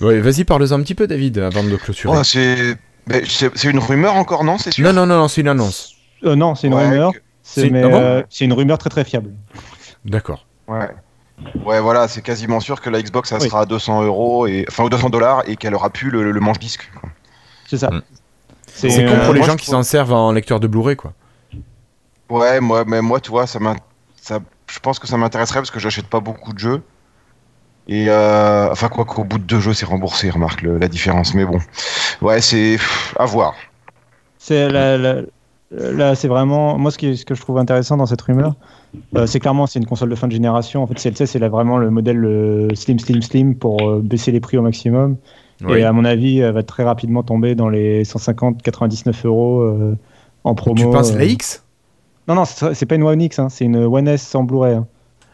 [0.00, 2.16] Ouais, vas-y, parle-en un petit peu, David, avant de clôturer.
[2.16, 4.84] Oh, c'est, une rumeur encore, non C'est sûr?
[4.84, 5.94] non, non, non, non, c'est une annonce.
[6.24, 7.12] euh, non, c'est une Ouais, rumeur.
[7.12, 9.32] que- C'est, ah bon euh, c'est une rumeur très très fiable.
[10.04, 10.46] D'accord.
[10.68, 10.88] Ouais.
[11.64, 13.48] Ouais, voilà, c'est quasiment sûr que la Xbox, ça Oui.
[13.48, 16.60] sera à 200 euros et enfin 200 dollars et qu'elle aura plus le, le manche
[16.60, 16.88] disque.
[17.66, 17.90] C'est ça.
[17.90, 18.02] Mm.
[18.74, 21.12] C'est, C'est euh, pour les gens qui s'en servent en lecteur de Blu-ray, quoi.
[22.28, 23.58] Ouais, moi, mais moi, tu vois, ça
[24.16, 24.38] ça,
[24.68, 26.82] je pense que ça m'intéresserait parce que j'achète pas beaucoup de jeux.
[27.88, 31.34] Et euh, enfin, quoi qu'au bout de deux jeux, c'est remboursé, remarque le- la différence.
[31.34, 31.58] Mais bon,
[32.22, 32.78] ouais, c'est
[33.18, 33.54] à voir.
[34.38, 34.68] C'est
[35.70, 38.54] la- c'est vraiment moi ce, qui, ce que je trouve intéressant dans cette rumeur,
[39.16, 40.82] euh, c'est clairement c'est une console de fin de génération.
[40.82, 44.32] En fait, CLC c'est là vraiment le modèle euh, slim, slim, slim pour euh, baisser
[44.32, 45.16] les prix au maximum.
[45.64, 45.78] Oui.
[45.78, 49.96] Et à mon avis, elle va très rapidement tomber dans les 150-99 euros euh,
[50.44, 50.76] en promo.
[50.76, 51.26] tu penses la euh.
[51.26, 51.62] X?
[52.28, 54.74] Non, non, c'est pas une One X, hein, c'est une One S sans Blu-ray.
[54.74, 54.86] hein.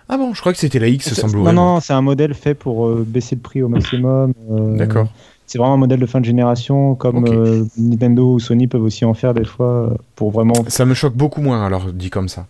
[0.09, 1.55] Ah bon, je crois que c'était la X sans Blu-ray.
[1.55, 4.33] Non, non, c'est un modèle fait pour euh, baisser le prix au maximum.
[4.51, 5.09] euh, D'accord.
[5.47, 9.05] C'est vraiment un modèle de fin de génération, comme euh, Nintendo ou Sony peuvent aussi
[9.05, 12.47] en faire des fois pour vraiment Ça me choque beaucoup moins, alors, dit comme ça.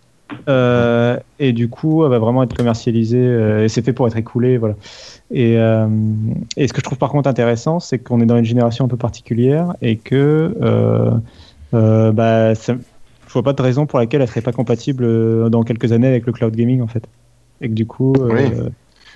[0.49, 4.17] Euh, et du coup, elle va vraiment être commercialisée euh, et c'est fait pour être
[4.17, 4.57] écoulé.
[4.57, 4.75] Voilà.
[5.31, 5.87] Et, euh,
[6.55, 8.87] et ce que je trouve par contre intéressant, c'est qu'on est dans une génération un
[8.87, 10.53] peu particulière et que
[11.71, 12.75] bah, ça-
[13.27, 16.25] je vois pas de raison pour laquelle elle serait pas compatible dans quelques années avec
[16.25, 17.03] le cloud gaming en fait.
[17.61, 18.13] Et que du coup.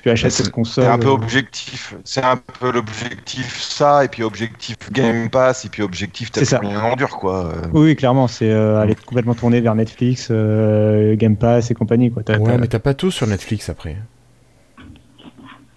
[0.03, 0.84] Tu achètes C'est- cette console.
[0.86, 1.95] C'est un peu euh, objectif.
[2.03, 6.60] C'est un peu l'objectif ça, et puis objectif Game Pass, et puis objectif C'est ça.
[6.60, 7.53] tellement en dur, quoi.
[7.73, 12.11] Oui, clairement, c'est euh, aller complètement tourner vers Netflix, euh, Game Pass et compagnie.
[12.11, 12.23] Quoi.
[12.23, 13.95] T'as- Ouais, t'as- mais t'as pas tout sur Netflix après.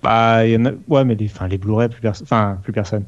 [0.02, 0.70] bah, il y en a...
[0.88, 3.04] Ouais, mais les, enfin, les Blu-ray, plus, perso- enfin, plus personne.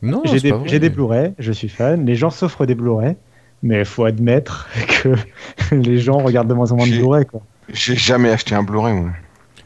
[0.00, 0.40] Non, J'ai
[0.80, 2.04] des, Blu-ray, je suis fan.
[2.06, 3.16] Les gens s'offrent des Blu-ray,
[3.62, 4.68] mais il faut admettre
[5.02, 5.14] que
[5.74, 7.26] les gens regardent de moins en moins de Blu-ray.
[7.26, 7.42] Quoi.
[7.72, 9.10] J'ai jamais acheté un Blu-ray, moi.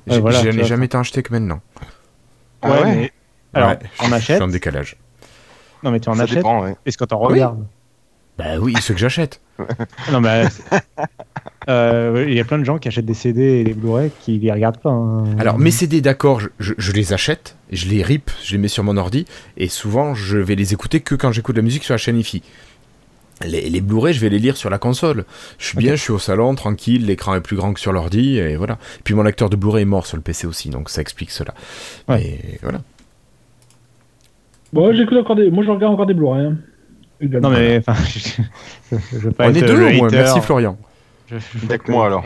[0.07, 0.63] Voilà, J'en ai vois.
[0.65, 1.61] jamais tant acheté que maintenant.
[2.63, 3.13] Ah ouais mais
[3.55, 4.37] alors, Ouais, on Je achète.
[4.37, 4.97] suis en décalage.
[5.83, 6.37] Non, mais tu en Ça achètes.
[6.39, 6.77] dépend, ouais.
[6.87, 7.35] Est-ce que t'en Oui.
[7.35, 7.67] regardes
[8.39, 9.41] Bah oui, ce que j'achète.
[10.13, 10.45] Non, mais
[11.69, 14.39] euh, il y a plein de gens qui achètent des CD et des Blu-ray qui
[14.39, 14.91] les regardent pas.
[14.91, 15.25] hein.
[15.39, 18.69] Alors, mes CD, d'accord, je, je- je les achète, je les rip, je les mets
[18.69, 19.25] sur mon ordi,
[19.57, 22.19] et souvent, je vais les écouter que quand j'écoute de la musique sur la chaîne
[22.19, 22.43] IFI.
[23.45, 25.25] Les, les Blu-ray, je vais les lire sur la console.
[25.59, 28.39] Je suis bien, je suis au salon, tranquille, l'écran est plus grand que sur l'ordi,
[28.39, 28.79] et voilà.
[29.05, 31.53] Puis mon lecteur de Blu-ray est mort sur le PC aussi, donc ça explique cela.
[32.09, 32.23] Ouais.
[32.25, 32.81] Et voilà.
[34.73, 35.51] Bon, j'écoute encore des.
[35.51, 36.47] Moi, je regarde encore des Blu-ray.
[36.47, 36.57] hein.
[37.21, 40.77] Non, mais enfin, je, je, veux pas On être est deux au moins, merci Florian.
[41.29, 42.25] Je- je veux Avec pas moi, être- alors.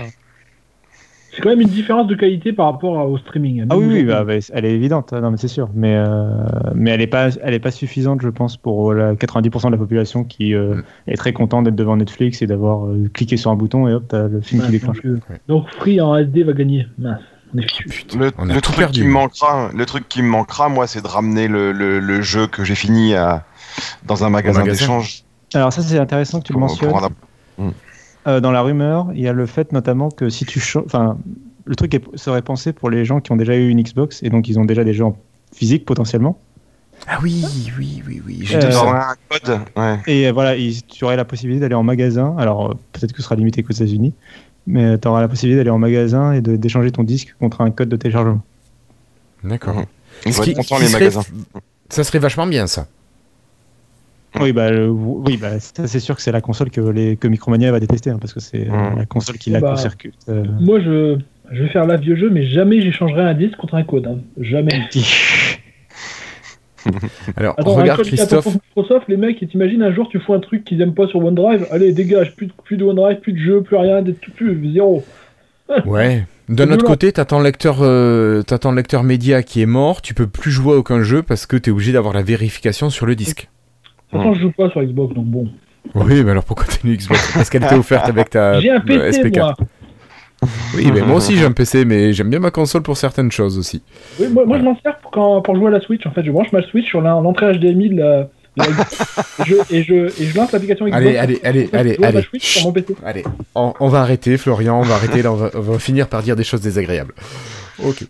[1.41, 3.63] C'est quand même une différence de qualité par rapport au streaming.
[3.63, 3.67] hein.
[3.71, 6.29] Ah oui, bah, bah, elle est évidente, non mais c'est sûr, mais euh,
[6.75, 9.79] mais elle est pas, elle est pas suffisante, je pense, pour la 90% de la
[9.79, 10.83] population qui euh, Mm.
[11.09, 14.05] est très content d'être devant Netflix et d'avoir euh, cliqué sur un bouton et hop,
[14.09, 14.97] t'as le film qui Ouais, déclenche.
[15.03, 16.87] donc, euh, donc, Free en SD va gagner.
[16.99, 17.21] Mince,
[17.55, 17.89] on est fichu.
[17.89, 19.01] Putain, Le, on le truc perdu.
[19.01, 22.21] qui me manquera, le truc qui me manquera, moi, c'est de ramener le, le- le
[22.21, 23.45] jeu que j'ai fini à,
[24.05, 24.79] dans un magasin, magasin.
[24.79, 25.23] d'échange.
[25.55, 26.93] Alors ça, c'est intéressant que tu le pour- mentionnes.
[28.27, 31.17] Euh, dans la rumeur, il y a le fait notamment que si tu, enfin,
[31.65, 34.29] le truc est- serait pensé pour les gens qui ont déjà eu une Xbox et
[34.31, 35.17] donc ils ont déjà des jeux en
[35.55, 36.39] physique potentiellement.
[37.07, 37.43] Ah oui,
[37.79, 39.99] oui, oui, oui, j'ai Euh, un code, ouais.
[40.07, 42.35] Et euh, voilà, il- tu aurais la possibilité d'aller en magasin.
[42.39, 44.13] Alors euh, peut-être que ce sera limité qu'aux États-Unis,
[44.67, 47.89] mais tu auras la possibilité d'aller en magasin et d'échanger ton disque contre un code
[47.89, 48.43] de téléchargement.
[49.43, 49.83] D'accord.
[50.27, 51.23] Ils Ce vont qui- être contents, qui les serait- magasins.
[51.89, 52.87] Ça serait vachement bien ça.
[54.39, 57.73] Oui, bah, oui, bah, ça, c'est sûr que c'est la console que, les, que Micromania
[57.73, 58.99] va détester, hein, parce que c'est Mm.
[58.99, 59.71] la console qui la Bah.
[59.71, 60.15] court-circuite.
[60.29, 60.45] euh.
[60.61, 61.19] Moi, je,
[61.51, 64.07] je vais faire la vieux jeu, mais jamais j'échangerai un disque contre un code.
[64.07, 64.19] hein.
[64.41, 64.89] Jamais.
[67.37, 68.45] Alors, Attends, un regarde code Christophe.
[68.45, 71.23] pour Microsoft, les mecs, t'imagines un jour, tu fous un truc qu'ils aiment pas sur
[71.23, 74.03] OneDrive, allez, dégage, plus de, plus de OneDrive, plus de jeu, plus rien,
[74.37, 75.05] plus, zéro.
[75.87, 76.25] Ouais.
[76.49, 76.87] D'un autre violent.
[76.89, 80.51] côté, t'as ton lecteur, euh, t'as ton lecteur média qui est mort, tu peux plus
[80.51, 83.49] jouer à aucun jeu parce que t'es obligé d'avoir la vérification sur le disque.
[84.11, 85.49] Toute façon, je joue pas sur Xbox, donc bon.
[85.95, 88.77] Oui, mais alors pourquoi t'as une Xbox Parce qu'elle t'est offerte avec ta J'ai un
[88.77, 89.39] euh, PC, SP4.
[89.39, 89.55] moi.
[90.75, 93.59] Oui, mais moi aussi j'ai un PC, mais j'aime bien ma console pour certaines choses
[93.59, 93.83] aussi.
[94.19, 96.07] Oui, moi, moi, je m'en sers pour, quand, pour jouer à la Switch.
[96.07, 98.29] En fait, je branche ma Switch sur l'entrée HDMI de la,
[99.47, 100.97] je, et, je, et je lance l'application Xbox.
[100.97, 102.27] Allez, allez, allez, allez, allez.
[102.65, 102.97] Mon PC.
[103.05, 103.25] Allez,
[103.55, 106.23] on, on, va arrêter, Florian, on va arrêter, là, on va, on va finir par
[106.23, 107.15] dire des choses désagréables.
[107.85, 108.05] Ok.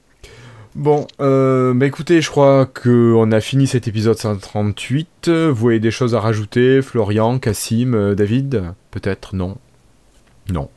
[0.81, 5.29] Bon, euh, bah écoutez, je crois qu'on a fini cet épisode 138.
[5.29, 8.65] Vous avez des choses à rajouter, Florian, Cassim, euh, David?
[8.91, 9.59] Peut-être Non
[10.49, 10.71] Non.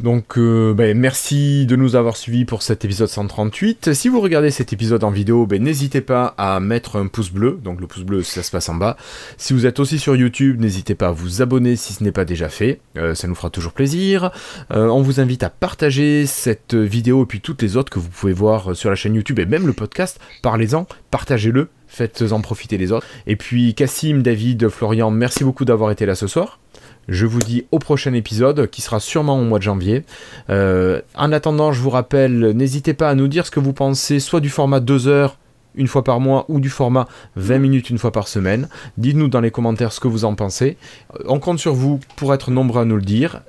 [0.00, 3.94] Donc, euh, ben, merci de nous avoir suivis pour cet épisode 138.
[3.94, 7.58] Si vous regardez cet épisode en vidéo, ben, n'hésitez pas à mettre un pouce bleu.
[7.62, 8.96] Donc, le pouce bleu, ça se passe en bas.
[9.36, 12.24] Si vous êtes aussi sur YouTube, n'hésitez pas à vous abonner si ce n'est pas
[12.24, 12.80] déjà fait.
[12.96, 14.30] Euh, ça nous fera toujours plaisir.
[14.70, 18.08] Euh, on vous invite à partager cette vidéo et puis toutes les autres que vous
[18.08, 20.20] pouvez voir sur la chaîne YouTube et même le podcast.
[20.42, 23.06] Parlez-en, partagez-le, faites-en profiter les autres.
[23.26, 26.60] Et puis, Cassim, David, Florian, merci beaucoup d'avoir été là ce soir.
[27.08, 30.04] Je vous dis au prochain épisode qui sera sûrement au mois de janvier.
[30.50, 34.20] Euh, en attendant, je vous rappelle, n'hésitez pas à nous dire ce que vous pensez,
[34.20, 35.38] soit du format 2 heures
[35.74, 37.06] une fois par mois ou du format
[37.36, 38.68] 20 minutes une fois par semaine.
[38.98, 40.76] Dites-nous dans les commentaires ce que vous en pensez.
[41.14, 43.40] Euh, on compte sur vous pour être nombreux à nous le dire.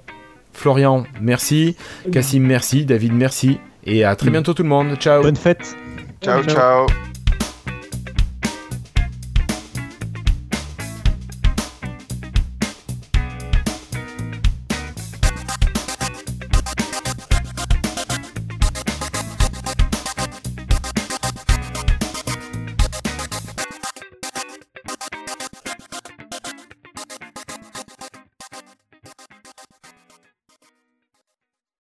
[0.53, 1.75] Florian, merci.
[2.11, 2.85] Cassim, merci.
[2.85, 3.59] David, merci.
[3.85, 4.95] Et à très bientôt tout le monde.
[4.99, 5.21] Ciao.
[5.21, 5.75] Bonne fête.
[6.21, 6.43] ciao.
[6.43, 6.55] ciao.
[6.55, 7.09] ciao.